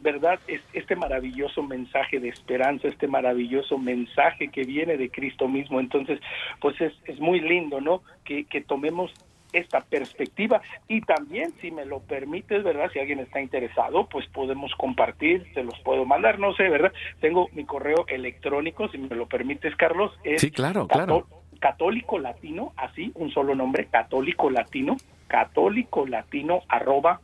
¿verdad? 0.02 0.38
Es 0.46 0.60
este 0.72 0.96
maravilloso 0.96 1.62
mensaje 1.62 2.20
de 2.20 2.28
esperanza, 2.28 2.88
este 2.88 3.08
maravilloso 3.08 3.78
mensaje 3.78 4.48
que 4.48 4.64
viene 4.64 4.96
de 4.96 5.10
Cristo 5.10 5.48
mismo. 5.48 5.80
Entonces, 5.80 6.20
pues 6.60 6.80
es, 6.80 6.92
es 7.04 7.18
muy 7.20 7.40
lindo, 7.40 7.80
¿no? 7.80 8.02
Que, 8.24 8.44
que 8.44 8.60
tomemos 8.60 9.12
esta 9.52 9.80
perspectiva 9.80 10.60
y 10.88 11.00
también 11.00 11.52
si 11.60 11.70
me 11.70 11.84
lo 11.84 12.00
permites, 12.00 12.62
¿verdad? 12.62 12.90
Si 12.92 12.98
alguien 12.98 13.20
está 13.20 13.40
interesado, 13.40 14.06
pues 14.06 14.26
podemos 14.28 14.72
compartir, 14.74 15.46
se 15.54 15.62
los 15.62 15.78
puedo 15.80 16.04
mandar, 16.04 16.38
no 16.38 16.54
sé, 16.54 16.68
¿verdad? 16.68 16.92
Tengo 17.20 17.48
mi 17.52 17.64
correo 17.64 18.04
electrónico, 18.08 18.88
si 18.88 18.98
me 18.98 19.14
lo 19.14 19.26
permites, 19.26 19.74
Carlos. 19.76 20.12
Es 20.24 20.40
sí, 20.40 20.50
claro, 20.50 20.86
claro. 20.86 21.26
Católico 21.60 22.18
latino, 22.18 22.72
así, 22.76 23.12
un 23.14 23.30
solo 23.30 23.54
nombre, 23.54 23.86
católico 23.86 24.50
latino, 24.50 24.96
católico 25.26 26.06
latino 26.06 26.60
arroba 26.68 27.20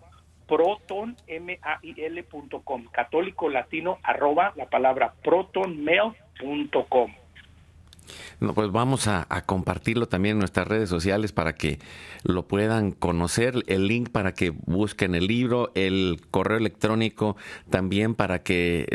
protonmail.com, 0.52 2.84
católico 2.92 3.48
latino 3.48 3.98
arroba 4.02 4.52
la 4.54 4.66
palabra 4.66 5.14
protonmail.com. 5.24 7.10
No, 8.40 8.52
pues 8.52 8.70
vamos 8.70 9.08
a, 9.08 9.26
compartirlo 9.46 10.08
también 10.08 10.34
en 10.34 10.40
nuestras 10.40 10.68
redes 10.68 10.90
sociales 10.90 11.32
para 11.32 11.54
que 11.54 11.78
lo 12.24 12.46
puedan 12.48 12.90
conocer, 12.90 13.62
el 13.66 13.86
link 13.86 14.10
para 14.10 14.34
que 14.34 14.50
busquen 14.50 15.14
el 15.14 15.26
libro, 15.26 15.72
el 15.74 16.20
correo 16.30 16.58
electrónico 16.58 17.38
también 17.70 18.14
para 18.14 18.42
que 18.42 18.86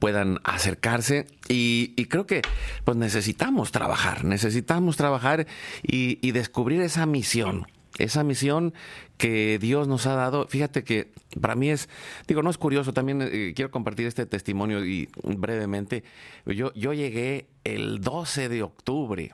puedan 0.00 0.40
acercarse 0.42 1.28
y, 1.48 1.94
creo 2.06 2.26
que 2.26 2.42
pues 2.84 2.96
necesitamos 2.96 3.70
trabajar, 3.70 4.24
necesitamos 4.24 4.96
trabajar 4.96 5.46
y 5.84 6.32
descubrir 6.32 6.80
esa 6.80 7.06
misión 7.06 7.68
esa 7.98 8.24
misión 8.24 8.74
que 9.16 9.58
Dios 9.58 9.88
nos 9.88 10.06
ha 10.06 10.14
dado. 10.14 10.46
Fíjate 10.48 10.84
que 10.84 11.12
para 11.40 11.54
mí 11.54 11.70
es, 11.70 11.88
digo, 12.26 12.42
no 12.42 12.50
es 12.50 12.58
curioso, 12.58 12.92
también 12.92 13.22
eh, 13.22 13.52
quiero 13.54 13.70
compartir 13.70 14.06
este 14.06 14.26
testimonio 14.26 14.84
y 14.84 15.08
brevemente. 15.22 16.04
Yo, 16.46 16.72
yo 16.74 16.92
llegué 16.92 17.46
el 17.64 18.00
12 18.00 18.48
de 18.48 18.62
octubre 18.62 19.32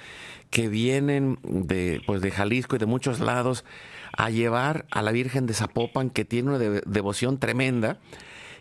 que 0.50 0.68
vienen 0.68 1.38
de, 1.42 2.00
pues 2.06 2.20
de 2.22 2.30
Jalisco 2.30 2.76
y 2.76 2.78
de 2.78 2.86
muchos 2.86 3.18
lados 3.18 3.64
a 4.16 4.30
llevar 4.30 4.86
a 4.92 5.02
la 5.02 5.10
Virgen 5.10 5.46
de 5.46 5.54
Zapopan, 5.54 6.10
que 6.10 6.24
tiene 6.24 6.50
una 6.50 6.58
de, 6.58 6.82
devoción 6.86 7.38
tremenda. 7.38 7.98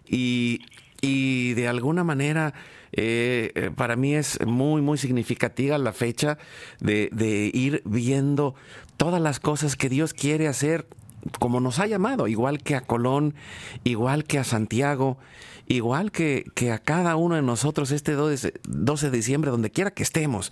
Y, 0.08 0.62
y 1.02 1.54
de 1.54 1.68
alguna 1.68 2.04
manera 2.04 2.56
eh, 2.96 3.72
para 3.76 3.96
mí 3.96 4.16
es 4.16 4.40
muy, 4.46 4.82
muy 4.82 4.98
significativa 4.98 5.78
la 5.78 5.94
fecha 5.94 6.38
de, 6.80 7.10
ir 7.54 7.82
viendo 7.86 8.56
todas 8.98 9.22
las 9.22 9.40
cosas 9.40 9.76
que 9.76 9.90
Dios 9.90 10.14
quiere 10.14 10.48
hacer 10.48 10.88
como 11.40 11.60
nos 11.62 11.80
ha 11.80 11.88
llamado, 11.88 12.28
igual 12.28 12.62
que 12.62 12.76
a 12.76 12.82
Colón, 12.82 13.34
igual 13.86 14.26
que 14.26 14.40
a 14.40 14.44
Santiago, 14.44 15.18
igual 15.68 16.12
que, 16.12 16.44
que 16.54 16.72
a 16.72 16.80
cada 16.80 17.16
uno 17.16 17.36
de 17.36 17.42
nosotros 17.42 17.92
este 17.92 18.14
12 18.14 18.52
de 19.10 19.18
diciembre, 19.18 19.50
donde 19.50 19.72
quiera 19.72 19.92
que 19.92 20.04
estemos, 20.04 20.52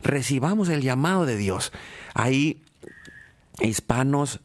recibamos 0.00 0.68
el 0.68 0.80
llamado 0.80 1.26
de 1.26 1.36
Dios. 1.36 1.72
Ahí 2.14 2.62
hispanos, 3.60 4.40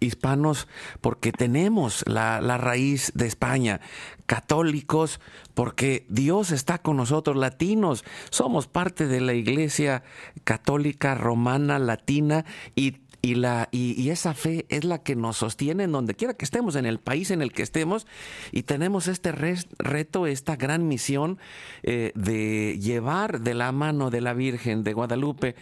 hispanos 0.00 0.68
porque 1.00 1.32
tenemos 1.32 2.04
la, 2.06 2.40
la, 2.40 2.58
raíz 2.58 3.12
de 3.14 3.26
España, 3.26 3.80
católicos 4.26 5.20
porque 5.54 6.06
Dios 6.08 6.50
está 6.50 6.78
con 6.78 6.96
nosotros, 6.96 7.36
latinos, 7.36 8.04
somos 8.30 8.66
parte 8.66 9.06
de 9.06 9.20
la 9.20 9.34
iglesia 9.34 10.02
católica 10.44 11.14
romana 11.14 11.78
latina 11.78 12.44
y 12.74 12.98
y, 13.20 13.34
la, 13.34 13.68
y, 13.72 14.10
esa 14.10 14.32
fe 14.32 14.64
es 14.68 14.84
la 14.84 15.02
que 15.02 15.16
nos 15.16 15.38
sostiene 15.38 15.84
en 15.84 15.92
donde 15.92 16.14
quiera 16.14 16.34
que 16.34 16.44
estemos, 16.44 16.76
en 16.76 16.86
el 16.86 17.00
país 17.00 17.30
en 17.30 17.42
el 17.42 17.52
que 17.52 17.62
estemos, 17.62 18.06
y 18.52 18.62
tenemos 18.62 19.08
este 19.08 19.32
reto, 19.32 20.26
esta 20.26 20.56
gran 20.56 20.86
misión 20.86 21.38
eh, 21.82 22.12
de 22.14 22.78
llevar 22.78 23.40
de 23.40 23.54
la 23.54 23.72
mano 23.72 24.10
de 24.10 24.20
la 24.20 24.34
Virgen 24.34 24.84
de 24.84 24.92
Guadalupe 24.92 25.56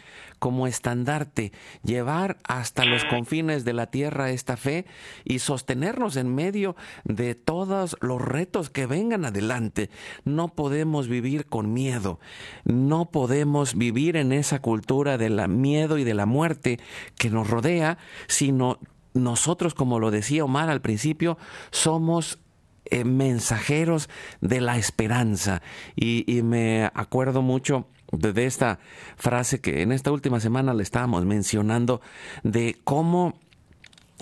como 0.46 0.68
estandarte, 0.68 1.50
llevar 1.82 2.36
hasta 2.46 2.84
los 2.84 3.04
confines 3.04 3.64
de 3.64 3.72
la 3.72 3.88
tierra 3.88 4.30
esta 4.30 4.56
fe 4.56 4.86
y 5.24 5.40
sostenernos 5.40 6.14
en 6.14 6.32
medio 6.32 6.76
de 7.02 7.34
todos 7.34 7.96
los 8.00 8.22
retos 8.22 8.70
que 8.70 8.86
vengan 8.86 9.24
adelante. 9.24 9.90
No 10.24 10.54
podemos 10.54 11.08
vivir 11.08 11.46
con 11.46 11.72
miedo, 11.72 12.20
no 12.64 13.10
podemos 13.10 13.74
vivir 13.74 14.14
en 14.14 14.30
esa 14.30 14.62
cultura 14.62 15.18
del 15.18 15.48
miedo 15.48 15.98
y 15.98 16.04
de 16.04 16.14
la 16.14 16.26
muerte 16.26 16.78
que 17.18 17.28
nos 17.28 17.50
rodea, 17.50 17.98
sino 18.28 18.78
nosotros, 19.14 19.74
como 19.74 19.98
lo 19.98 20.12
decía 20.12 20.44
Omar 20.44 20.70
al 20.70 20.80
principio, 20.80 21.38
somos 21.72 22.38
eh, 22.84 23.02
mensajeros 23.02 24.08
de 24.40 24.60
la 24.60 24.78
esperanza. 24.78 25.60
Y, 25.96 26.22
y, 26.32 26.42
me 26.42 26.84
acuerdo 26.94 27.42
mucho 27.42 27.88
de 28.12 28.46
esta 28.46 28.78
frase 29.16 29.60
que 29.60 29.82
en 29.82 29.92
esta 29.92 30.12
última 30.12 30.40
semana 30.40 30.74
le 30.74 30.82
estábamos 30.82 31.24
mencionando, 31.24 32.00
de 32.42 32.76
cómo 32.84 33.38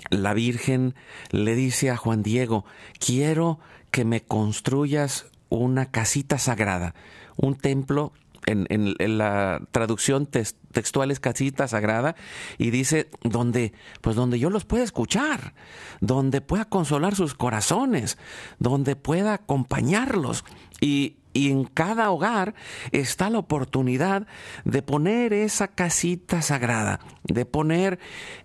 la 0.09 0.33
Virgen 0.33 0.95
le 1.31 1.55
dice 1.55 1.89
a 1.89 1.97
Juan 1.97 2.23
Diego, 2.23 2.65
quiero 2.99 3.59
que 3.91 4.05
me 4.05 4.21
construyas 4.21 5.27
una 5.49 5.91
casita 5.91 6.37
sagrada, 6.37 6.95
un 7.37 7.55
templo 7.55 8.13
en, 8.47 9.17
la 9.17 9.61
traducción 9.71 10.27
textual 10.27 11.11
es 11.11 11.19
casita 11.19 11.67
sagrada 11.67 12.15
y 12.57 12.69
dice 12.69 13.09
donde 13.23 13.73
pues 14.01 14.15
donde 14.15 14.39
yo 14.39 14.49
los 14.49 14.65
pueda 14.65 14.83
escuchar 14.83 15.53
donde 15.99 16.41
pueda 16.41 16.65
consolar 16.65 17.15
sus 17.15 17.33
corazones 17.33 18.17
donde 18.59 18.95
pueda 18.95 19.33
acompañarlos 19.33 20.45
y, 20.79 21.15
y 21.35 21.51
en 21.51 21.65
cada 21.65 22.09
hogar 22.11 22.55
está 22.93 23.29
la 23.29 23.39
oportunidad 23.39 24.25
de 24.63 24.81
poner 24.81 25.33
esa 25.33 25.67
casita 25.67 26.41
sagrada, 26.41 27.01
de 27.25 27.45
poner 27.45 27.99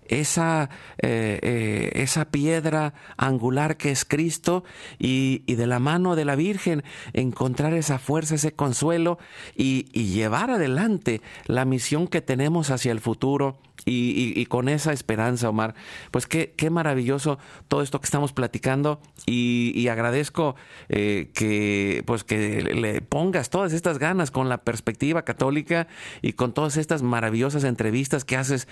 esa, 0.09 0.69
eh, 1.01 1.39
eh, 1.41 1.91
esa 1.95 2.25
piedra 2.25 2.93
angular 3.15 3.77
que 3.77 3.91
es 3.91 4.03
Cristo 4.03 4.65
y, 4.99 5.39
de 5.55 5.67
la 5.67 5.79
mano 5.79 6.17
de 6.17 6.25
la 6.25 6.35
Virgen 6.35 6.83
encontrar 7.13 7.73
esa 7.73 7.97
fuerza, 7.97 8.35
ese 8.35 8.51
consuelo 8.51 9.17
y, 9.55 9.85
llevar 10.11 10.51
adelante 10.51 11.21
la 11.45 11.63
misión 11.63 12.07
que 12.07 12.21
tenemos 12.21 12.71
hacia 12.71 12.91
el 12.91 12.99
futuro. 12.99 13.57
Y, 13.85 14.45
con 14.45 14.69
esa 14.69 14.93
esperanza, 14.93 15.49
Omar, 15.49 15.75
pues 16.11 16.27
qué, 16.27 16.53
qué 16.57 16.69
maravilloso 16.69 17.39
todo 17.67 17.81
esto 17.81 17.99
que 17.99 18.05
estamos 18.05 18.33
platicando 18.33 19.01
y, 19.25 19.87
agradezco 19.91 20.55
eh, 20.87 21.31
que 21.33 22.03
pues 22.05 22.23
que 22.23 22.61
le 22.61 23.01
pongas 23.01 23.49
todas 23.49 23.73
estas 23.73 23.99
ganas 23.99 24.31
con 24.31 24.47
la 24.47 24.59
perspectiva 24.59 25.23
católica 25.23 25.87
y 26.21 26.33
con 26.33 26.53
todas 26.53 26.77
estas 26.77 27.01
maravillosas 27.01 27.65
entrevistas 27.65 28.23
que 28.23 28.37
haces 28.37 28.69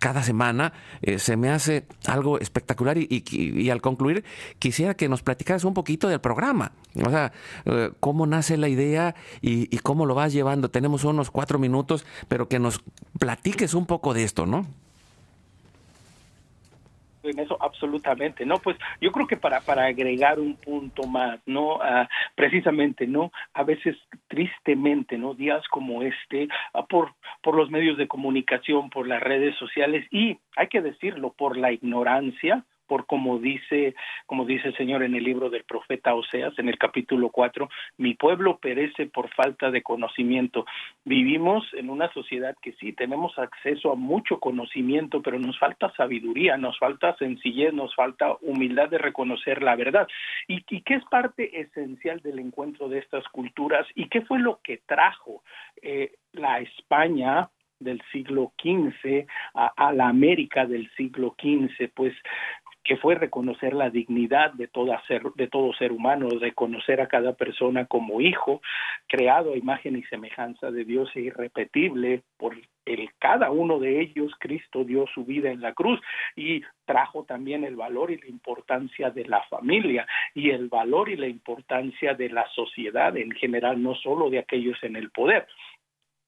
cada 0.00 0.22
semana, 0.22 0.72
eh, 1.02 1.18
se 1.18 1.36
me 1.36 1.50
hace 1.50 1.86
algo 2.06 2.38
espectacular 2.38 2.96
y, 2.98 3.70
al 3.70 3.80
concluir 3.80 4.24
quisiera 4.58 4.94
que 4.94 5.08
nos 5.08 5.22
platicaras 5.22 5.64
un 5.64 5.74
poquito 5.74 6.08
del 6.08 6.20
programa, 6.20 6.72
o 6.94 7.10
sea, 7.10 7.32
eh, 7.64 7.90
cómo 8.00 8.26
nace 8.26 8.56
la 8.56 8.68
idea 8.68 9.14
y, 9.40 9.74
y 9.74 9.78
cómo 9.78 10.06
lo 10.06 10.14
vas 10.14 10.32
llevando. 10.32 10.70
Tenemos 10.70 11.04
unos 11.04 11.30
cuatro 11.30 11.58
minutos, 11.58 12.06
pero 12.28 12.48
que 12.48 12.58
nos 12.58 12.82
platiques 13.18 13.74
un 13.74 13.86
poco 13.86 13.95
de 14.14 14.24
esto, 14.24 14.46
¿no? 14.46 14.66
en 17.30 17.38
eso 17.38 17.56
absolutamente 17.60 18.46
no 18.46 18.58
pues 18.58 18.76
yo 19.00 19.10
creo 19.12 19.26
que 19.26 19.36
para 19.36 19.60
para 19.60 19.86
agregar 19.86 20.38
un 20.38 20.54
punto 20.56 21.08
más 21.08 21.40
no 21.46 21.80
ah, 21.82 22.08
precisamente 22.34 23.06
no 23.06 23.32
a 23.54 23.64
veces 23.64 23.96
tristemente 24.28 25.18
no 25.18 25.34
días 25.34 25.66
como 25.68 26.02
este 26.02 26.48
ah, 26.72 26.84
por 26.86 27.14
por 27.42 27.56
los 27.56 27.70
medios 27.70 27.98
de 27.98 28.08
comunicación 28.08 28.90
por 28.90 29.08
las 29.08 29.22
redes 29.22 29.56
sociales 29.56 30.06
y 30.10 30.38
hay 30.56 30.68
que 30.68 30.82
decirlo 30.82 31.32
por 31.32 31.56
la 31.56 31.72
ignorancia 31.72 32.64
por 32.86 33.06
como 33.06 33.38
dice, 33.38 33.94
como 34.26 34.44
dice 34.44 34.68
el 34.68 34.76
Señor 34.76 35.02
en 35.02 35.14
el 35.14 35.24
libro 35.24 35.50
del 35.50 35.64
profeta 35.64 36.14
Oseas, 36.14 36.58
en 36.58 36.68
el 36.68 36.78
capítulo 36.78 37.30
4, 37.30 37.68
mi 37.98 38.14
pueblo 38.14 38.58
perece 38.58 39.06
por 39.06 39.28
falta 39.34 39.70
de 39.70 39.82
conocimiento. 39.82 40.66
Vivimos 41.04 41.64
en 41.74 41.90
una 41.90 42.12
sociedad 42.12 42.56
que 42.62 42.72
sí, 42.74 42.92
tenemos 42.92 43.38
acceso 43.38 43.92
a 43.92 43.96
mucho 43.96 44.38
conocimiento, 44.38 45.22
pero 45.22 45.38
nos 45.38 45.58
falta 45.58 45.92
sabiduría, 45.96 46.56
nos 46.56 46.78
falta 46.78 47.16
sencillez, 47.16 47.72
nos 47.72 47.94
falta 47.94 48.36
humildad 48.40 48.88
de 48.88 48.98
reconocer 48.98 49.62
la 49.62 49.76
verdad. 49.76 50.08
¿Y, 50.48 50.62
qué 50.62 50.94
es 50.94 51.04
parte 51.06 51.60
esencial 51.60 52.20
del 52.20 52.38
encuentro 52.38 52.88
de 52.88 52.98
estas 52.98 53.26
culturas? 53.28 53.86
¿Y 53.94 54.08
qué 54.08 54.22
fue 54.22 54.38
lo 54.38 54.60
que 54.62 54.78
trajo 54.86 55.42
eh, 55.82 56.12
la 56.32 56.60
España 56.60 57.50
del 57.78 58.02
siglo 58.12 58.52
XV 58.60 59.26
a, 59.54 59.92
la 59.92 60.08
América 60.08 60.66
del 60.66 60.90
siglo 60.96 61.34
XV, 61.38 61.90
pues 61.94 62.14
que 62.86 62.96
fue 62.96 63.16
reconocer 63.16 63.74
la 63.74 63.90
dignidad 63.90 64.52
de, 64.52 64.68
toda 64.68 65.02
ser, 65.06 65.22
de 65.34 65.48
todo 65.48 65.72
ser 65.74 65.92
humano, 65.92 66.28
reconocer 66.40 67.00
a 67.00 67.08
cada 67.08 67.32
persona 67.32 67.86
como 67.86 68.20
hijo, 68.20 68.62
creado 69.08 69.52
a 69.52 69.56
imagen 69.56 69.96
y 69.96 70.02
semejanza 70.04 70.70
de 70.70 70.84
Dios 70.84 71.10
e 71.14 71.20
irrepetible 71.20 72.22
por 72.36 72.54
el 72.54 73.10
cada 73.18 73.50
uno 73.50 73.80
de 73.80 74.00
ellos 74.00 74.32
Cristo 74.38 74.84
dio 74.84 75.06
su 75.12 75.24
vida 75.24 75.50
en 75.50 75.60
la 75.60 75.72
cruz 75.72 76.00
y 76.36 76.62
trajo 76.84 77.24
también 77.24 77.64
el 77.64 77.74
valor 77.74 78.12
y 78.12 78.18
la 78.18 78.28
importancia 78.28 79.10
de 79.10 79.24
la 79.24 79.42
familia 79.44 80.06
y 80.34 80.50
el 80.50 80.68
valor 80.68 81.08
y 81.08 81.16
la 81.16 81.26
importancia 81.26 82.14
de 82.14 82.28
la 82.28 82.46
sociedad 82.54 83.16
en 83.16 83.32
general, 83.32 83.82
no 83.82 83.96
solo 83.96 84.30
de 84.30 84.38
aquellos 84.38 84.80
en 84.84 84.94
el 84.94 85.10
poder. 85.10 85.48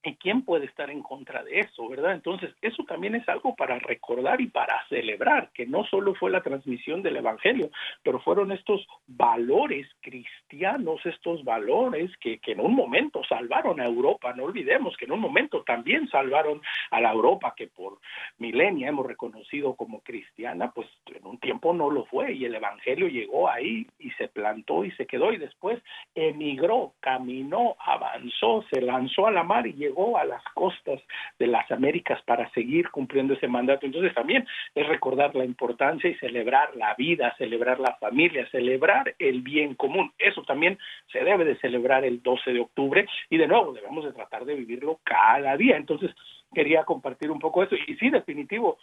¿Y 0.09 0.15
quién 0.17 0.41
puede 0.41 0.65
estar 0.65 0.89
en 0.89 1.03
contra 1.03 1.43
de 1.43 1.61
eso, 1.61 1.87
verdad? 1.87 2.15
Entonces, 2.15 2.55
eso 2.63 2.83
también 2.85 3.15
es 3.15 3.29
algo 3.29 3.55
para 3.55 3.79
recordar 3.79 4.41
y 4.41 4.47
para 4.47 4.87
celebrar, 4.89 5.51
que 5.53 5.67
no 5.67 5.85
solo 5.85 6.15
fue 6.15 6.31
la 6.31 6.43
transmisión 6.43 7.03
del 7.03 7.19
Evangelio, 7.19 7.71
pero 8.03 8.19
fueron 8.19 8.51
estos 8.51 8.87
valores 9.07 9.87
cristianos, 10.01 11.05
estos 11.05 11.45
valores 11.45 12.11
que, 12.21 12.41
en 12.47 12.61
un 12.61 12.75
momento 12.75 13.23
salvaron 13.29 13.81
a 13.81 13.85
Europa. 13.85 14.33
No 14.33 14.45
olvidemos 14.45 14.97
que 14.97 15.05
en 15.05 15.13
un 15.13 15.21
momento 15.21 15.63
también 15.65 16.09
salvaron 16.09 16.63
a 16.91 17.03
la 17.03 17.13
Europa, 17.13 17.53
que 17.55 17.67
por 17.67 17.99
milenia 18.39 18.89
hemos 18.89 19.07
reconocido 19.07 19.75
como 19.75 20.01
cristiana, 20.01 20.71
pues 20.71 20.89
en 21.15 21.27
un 21.27 21.39
tiempo 21.39 21.75
no 21.75 21.91
lo 21.91 22.07
fue 22.07 22.33
y 22.33 22.47
el 22.47 22.55
Evangelio 22.55 23.09
llegó 23.09 23.51
ahí 23.51 23.87
y 23.99 24.11
se 24.13 24.29
plantó 24.29 24.85
y 24.85 24.91
se 24.93 25.07
quedó 25.07 25.35
y 25.35 25.37
después 25.37 25.83
emigró, 26.15 26.95
caminó, 27.01 27.77
avanzó, 27.85 28.65
se 28.73 28.81
lanzó 28.81 29.27
a 29.27 29.33
la 29.33 29.43
mar 29.43 29.67
y 29.67 29.75
llegó 29.75 29.98
a 30.17 30.25
las 30.25 30.43
costas 30.55 31.01
de 31.39 31.47
las 31.47 31.71
Américas 31.71 32.23
para 32.23 32.49
seguir 32.51 32.91
cumpliendo 32.91 33.35
ese 33.35 33.49
mandato. 33.49 33.87
Entonces 33.87 34.15
también 34.15 34.47
es 34.75 34.87
recordar 34.87 35.35
la 35.35 35.45
importancia 35.45 36.09
y 36.09 36.15
celebrar 36.17 36.75
la 36.77 36.95
vida, 36.95 37.35
celebrar 37.37 37.81
la 37.81 37.97
familia, 37.97 38.49
celebrar 38.51 39.15
el 39.19 39.43
bien 39.43 39.75
común. 39.75 40.13
Eso 40.19 40.43
también 40.45 40.79
se 41.13 41.25
debe 41.25 41.45
de 41.45 41.57
celebrar 41.57 42.05
el 42.05 42.23
12 42.23 42.53
de 42.53 42.61
octubre 42.61 43.07
y 43.29 43.37
de 43.37 43.49
nuevo 43.49 43.73
debemos 43.73 44.05
de 44.05 44.13
tratar 44.13 44.45
de 44.45 44.55
vivirlo 44.55 45.01
cada 45.03 45.57
día. 45.57 45.77
Entonces 45.77 46.11
quería 46.55 46.85
compartir 46.85 47.31
un 47.31 47.41
poco 47.41 47.63
eso 47.63 47.75
y 47.75 47.95
sí, 47.97 48.11
definitivo, 48.11 48.79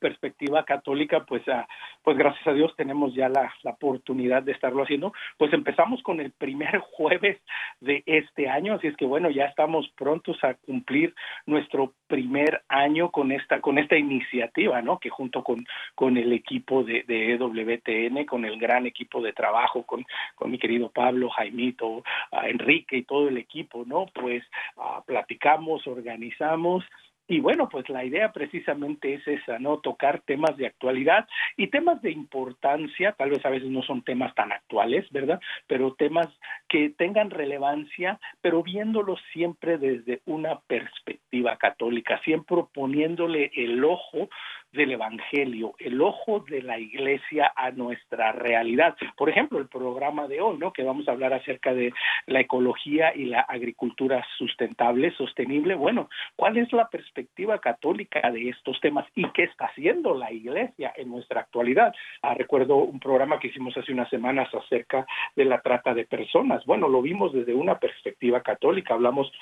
perspectiva 0.00 0.64
católica, 0.64 1.24
pues, 1.24 1.42
ah, 1.48 1.66
pues 2.02 2.16
gracias 2.16 2.46
a 2.46 2.52
Dios 2.52 2.74
tenemos 2.76 3.14
ya 3.14 3.28
la, 3.28 3.52
la, 3.62 3.72
oportunidad 3.72 4.42
de 4.42 4.52
estarlo 4.52 4.82
haciendo. 4.82 5.12
Pues 5.36 5.52
empezamos 5.52 6.02
con 6.02 6.20
el 6.20 6.32
primer 6.32 6.78
jueves 6.92 7.38
de 7.80 8.02
este 8.06 8.48
año, 8.48 8.74
así 8.74 8.86
es 8.86 8.96
que 8.96 9.04
bueno, 9.04 9.30
ya 9.30 9.44
estamos 9.44 9.88
prontos 9.96 10.42
a 10.42 10.54
cumplir 10.54 11.14
nuestro 11.46 11.92
primer 12.06 12.62
año 12.68 13.10
con 13.10 13.32
esta 13.32 13.60
con 13.60 13.78
esta 13.78 13.96
iniciativa, 13.96 14.80
¿no? 14.80 14.98
Que 14.98 15.10
junto 15.10 15.42
con 15.42 15.66
con 15.94 16.16
el 16.16 16.32
equipo 16.32 16.82
de, 16.84 17.04
de 17.06 17.32
EWTN, 17.34 18.24
con 18.24 18.44
el 18.44 18.58
gran 18.58 18.86
equipo 18.86 19.20
de 19.20 19.32
trabajo, 19.32 19.84
con, 19.84 20.04
con 20.34 20.50
mi 20.50 20.58
querido 20.58 20.90
Pablo, 20.90 21.30
Jaimito, 21.30 22.02
Enrique 22.44 22.98
y 22.98 23.04
todo 23.04 23.28
el 23.28 23.38
equipo, 23.38 23.84
¿no? 23.86 24.06
Pues 24.14 24.42
ah, 24.76 25.02
platicamos, 25.06 25.86
organizamos 25.86 26.84
Y 27.26 27.40
bueno, 27.40 27.68
pues 27.70 27.88
la 27.88 28.04
idea 28.04 28.32
precisamente 28.32 29.14
es 29.14 29.26
esa, 29.26 29.58
¿no? 29.58 29.78
Tocar 29.78 30.20
temas 30.26 30.56
de 30.58 30.66
actualidad 30.66 31.26
y 31.56 31.68
temas 31.68 32.02
de 32.02 32.10
importancia, 32.10 33.12
tal 33.12 33.30
vez 33.30 33.44
a 33.46 33.50
veces 33.50 33.70
no 33.70 33.82
son 33.82 34.02
temas 34.02 34.34
tan 34.34 34.52
actuales, 34.52 35.10
¿verdad? 35.10 35.40
Pero 35.66 35.94
temas 35.94 36.28
que 36.68 36.90
tengan 36.90 37.30
relevancia, 37.30 38.20
pero 38.42 38.62
viéndolos 38.62 39.20
siempre 39.32 39.78
desde 39.78 40.20
una 40.26 40.60
perspectiva 40.60 41.56
católica, 41.56 42.20
siempre 42.24 42.44
poniéndole 42.74 43.50
el 43.56 43.82
ojo 43.84 44.28
del 44.74 44.92
Evangelio, 44.92 45.74
el 45.78 46.00
ojo 46.00 46.40
de 46.40 46.62
la 46.62 46.78
Iglesia 46.78 47.52
a 47.56 47.70
nuestra 47.70 48.32
realidad. 48.32 48.96
Por 49.16 49.30
ejemplo, 49.30 49.58
el 49.58 49.68
programa 49.68 50.28
de 50.28 50.40
hoy, 50.40 50.58
¿no? 50.58 50.72
Que 50.72 50.82
vamos 50.82 51.08
a 51.08 51.12
hablar 51.12 51.32
acerca 51.32 51.72
de 51.72 51.92
la 52.26 52.40
ecología 52.40 53.14
y 53.14 53.26
la 53.26 53.40
agricultura 53.40 54.24
sustentable, 54.36 55.12
sostenible. 55.12 55.74
Bueno, 55.74 56.08
¿cuál 56.36 56.58
es 56.58 56.72
la 56.72 56.88
perspectiva 56.88 57.58
católica 57.58 58.30
de 58.30 58.50
estos 58.50 58.80
temas 58.80 59.06
y 59.14 59.28
qué 59.30 59.44
está 59.44 59.66
haciendo 59.66 60.14
la 60.14 60.32
Iglesia 60.32 60.92
en 60.96 61.10
nuestra 61.10 61.40
actualidad? 61.40 61.94
Ah, 62.22 62.34
recuerdo 62.34 62.76
un 62.76 63.00
programa 63.00 63.38
que 63.38 63.48
hicimos 63.48 63.76
hace 63.76 63.92
unas 63.92 64.10
semanas 64.10 64.48
acerca 64.54 65.06
de 65.36 65.44
la 65.44 65.60
trata 65.60 65.94
de 65.94 66.04
personas. 66.04 66.64
Bueno, 66.66 66.88
lo 66.88 67.00
vimos 67.00 67.32
desde 67.32 67.54
una 67.54 67.78
perspectiva 67.78 68.42
católica. 68.42 68.94
Hablamos 68.94 69.32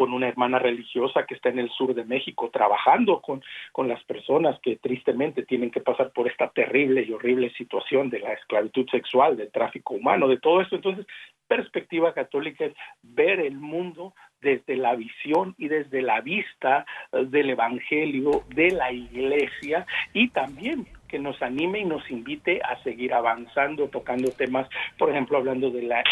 con 0.00 0.14
una 0.14 0.28
hermana 0.28 0.58
religiosa 0.58 1.26
que 1.26 1.34
está 1.34 1.50
en 1.50 1.58
el 1.58 1.68
sur 1.68 1.94
de 1.94 2.06
México 2.06 2.48
trabajando 2.50 3.20
con, 3.20 3.42
con 3.70 3.86
las 3.86 4.02
personas 4.04 4.58
que 4.62 4.76
tristemente 4.76 5.42
tienen 5.42 5.70
que 5.70 5.82
pasar 5.82 6.10
por 6.12 6.26
esta 6.26 6.48
terrible 6.48 7.04
y 7.06 7.12
horrible 7.12 7.50
situación 7.50 8.08
de 8.08 8.20
la 8.20 8.32
esclavitud 8.32 8.88
sexual, 8.88 9.36
del 9.36 9.52
tráfico 9.52 9.92
humano, 9.92 10.26
de 10.26 10.38
todo 10.38 10.62
esto. 10.62 10.76
Entonces, 10.76 11.04
perspectiva 11.46 12.14
católica 12.14 12.64
es 12.64 12.72
ver 13.02 13.40
el 13.40 13.58
mundo 13.58 14.14
desde 14.40 14.74
la 14.78 14.96
visión 14.96 15.54
y 15.58 15.68
desde 15.68 16.00
la 16.00 16.22
vista 16.22 16.86
eh, 17.12 17.26
del 17.26 17.50
Evangelio, 17.50 18.44
de 18.54 18.70
la 18.70 18.90
Iglesia 18.90 19.84
y 20.14 20.30
también 20.30 20.86
que 21.08 21.18
nos 21.18 21.42
anime 21.42 21.80
y 21.80 21.84
nos 21.84 22.10
invite 22.10 22.62
a 22.62 22.82
seguir 22.84 23.12
avanzando, 23.12 23.88
tocando 23.88 24.30
temas, 24.30 24.66
por 24.96 25.10
ejemplo, 25.10 25.36
hablando 25.36 25.70
de 25.70 25.82
la 25.82 26.02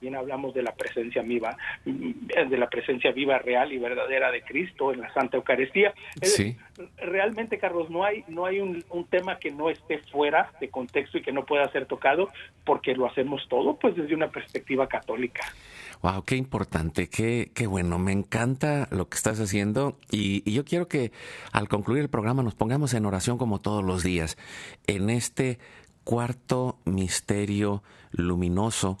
bien 0.00 0.14
hablamos 0.16 0.54
de 0.54 0.62
la 0.62 0.72
presencia 0.72 1.22
viva, 1.22 1.56
de 1.84 2.58
la 2.58 2.68
presencia 2.68 3.12
viva, 3.12 3.38
real 3.38 3.72
y 3.72 3.78
verdadera 3.78 4.30
de 4.30 4.42
Cristo 4.42 4.92
en 4.92 5.00
la 5.00 5.12
Santa 5.12 5.36
Eucaristía. 5.36 5.92
Sí. 6.22 6.56
Realmente, 6.98 7.58
Carlos, 7.58 7.90
no 7.90 8.04
hay, 8.04 8.24
no 8.28 8.46
hay 8.46 8.60
un, 8.60 8.84
tema 9.10 9.38
que 9.38 9.50
no 9.50 9.70
esté 9.70 9.98
fuera 9.98 10.52
de 10.60 10.68
contexto 10.68 11.18
y 11.18 11.22
que 11.22 11.32
no 11.32 11.44
pueda 11.44 11.70
ser 11.72 11.86
tocado, 11.86 12.28
porque 12.64 12.94
lo 12.94 13.06
hacemos 13.06 13.46
todo, 13.48 13.76
pues 13.76 13.96
desde 13.96 14.14
una 14.14 14.28
perspectiva 14.28 14.86
católica. 14.86 15.40
Wow, 16.02 16.24
qué 16.24 16.36
importante, 16.36 17.08
qué, 17.08 17.50
qué 17.54 17.66
bueno, 17.66 17.98
me 17.98 18.12
encanta 18.12 18.88
lo 18.90 19.08
que 19.08 19.16
estás 19.16 19.40
haciendo 19.40 19.98
y, 20.10 20.42
y 20.48 20.54
yo 20.54 20.64
quiero 20.64 20.88
que 20.88 21.12
al 21.52 21.68
concluir 21.68 22.02
el 22.02 22.08
programa 22.08 22.42
nos 22.42 22.54
pongamos 22.54 22.94
en 22.94 23.04
oración 23.04 23.36
como 23.36 23.60
todos 23.60 23.84
los 23.84 24.02
días, 24.02 24.38
en 24.86 25.10
este 25.10 25.58
cuarto 26.04 26.78
misterio 26.84 27.82
luminoso 28.12 28.98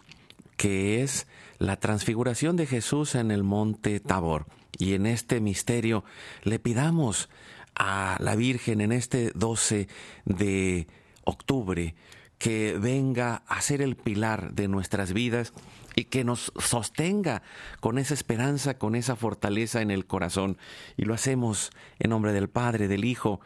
que 0.60 1.02
es 1.02 1.26
la 1.58 1.76
transfiguración 1.76 2.54
de 2.56 2.66
Jesús 2.66 3.14
en 3.14 3.30
el 3.30 3.42
monte 3.42 3.98
Tabor. 3.98 4.44
Y 4.76 4.92
en 4.92 5.06
este 5.06 5.40
misterio 5.40 6.04
le 6.42 6.58
pidamos 6.58 7.30
a 7.74 8.18
la 8.20 8.36
Virgen 8.36 8.82
en 8.82 8.92
este 8.92 9.30
12 9.34 9.88
de 10.26 10.86
octubre 11.24 11.94
que 12.36 12.76
venga 12.78 13.36
a 13.46 13.62
ser 13.62 13.80
el 13.80 13.96
pilar 13.96 14.52
de 14.52 14.68
nuestras 14.68 15.14
vidas 15.14 15.54
y 15.96 16.04
que 16.04 16.24
nos 16.24 16.52
sostenga 16.58 17.40
con 17.80 17.96
esa 17.96 18.12
esperanza, 18.12 18.76
con 18.76 18.96
esa 18.96 19.16
fortaleza 19.16 19.80
en 19.80 19.90
el 19.90 20.04
corazón. 20.04 20.58
Y 20.98 21.06
lo 21.06 21.14
hacemos 21.14 21.70
en 21.98 22.10
nombre 22.10 22.34
del 22.34 22.50
Padre, 22.50 22.86
del 22.86 23.06
Hijo 23.06 23.40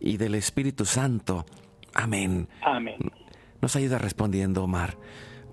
y 0.00 0.16
del 0.16 0.34
Espíritu 0.34 0.86
Santo. 0.86 1.44
Amén. 1.92 2.48
Amén. 2.62 3.12
Nos 3.60 3.76
ayuda 3.76 3.98
respondiendo, 3.98 4.64
Omar. 4.64 4.96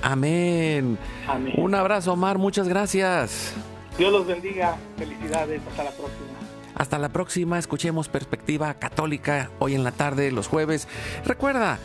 Amén. 0.00 0.98
Amén. 1.26 1.54
Un 1.56 1.74
abrazo, 1.74 2.12
Omar. 2.12 2.38
Muchas 2.38 2.68
gracias. 2.68 3.52
Dios 3.98 4.12
los 4.12 4.26
bendiga. 4.26 4.76
Felicidades. 4.96 5.60
Hasta 5.68 5.84
la 5.84 5.90
próxima. 5.90 6.34
Hasta 6.74 6.98
la 6.98 7.08
próxima, 7.08 7.58
escuchemos 7.58 8.08
Perspectiva 8.08 8.74
Católica 8.74 9.50
hoy 9.60 9.76
en 9.76 9.84
la 9.84 9.92
tarde, 9.92 10.32
los 10.32 10.48
jueves. 10.48 10.88
Recuerda, 11.24 11.78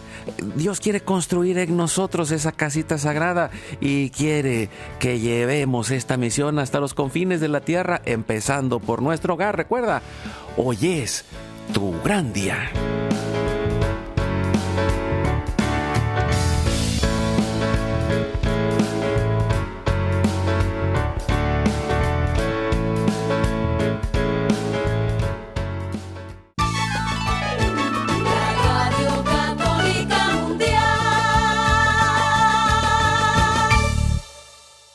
Dios 0.55 0.79
quiere 0.79 1.01
construir 1.01 1.59
en 1.59 1.77
nosotros 1.77 2.31
esa 2.31 2.51
casita 2.51 2.97
sagrada 2.97 3.51
y 3.79 4.09
quiere 4.09 4.69
que 4.97 5.19
llevemos 5.19 5.91
esta 5.91 6.17
misión 6.17 6.57
hasta 6.57 6.79
los 6.79 6.95
confines 6.95 7.39
de 7.39 7.49
la 7.49 7.61
tierra, 7.61 8.01
empezando 8.05 8.79
por 8.79 9.03
nuestro 9.03 9.35
hogar. 9.35 9.55
Recuerda, 9.55 10.01
hoy 10.57 10.77
es 10.81 11.25
tu 11.71 11.93
gran 12.01 12.33
día. 12.33 12.71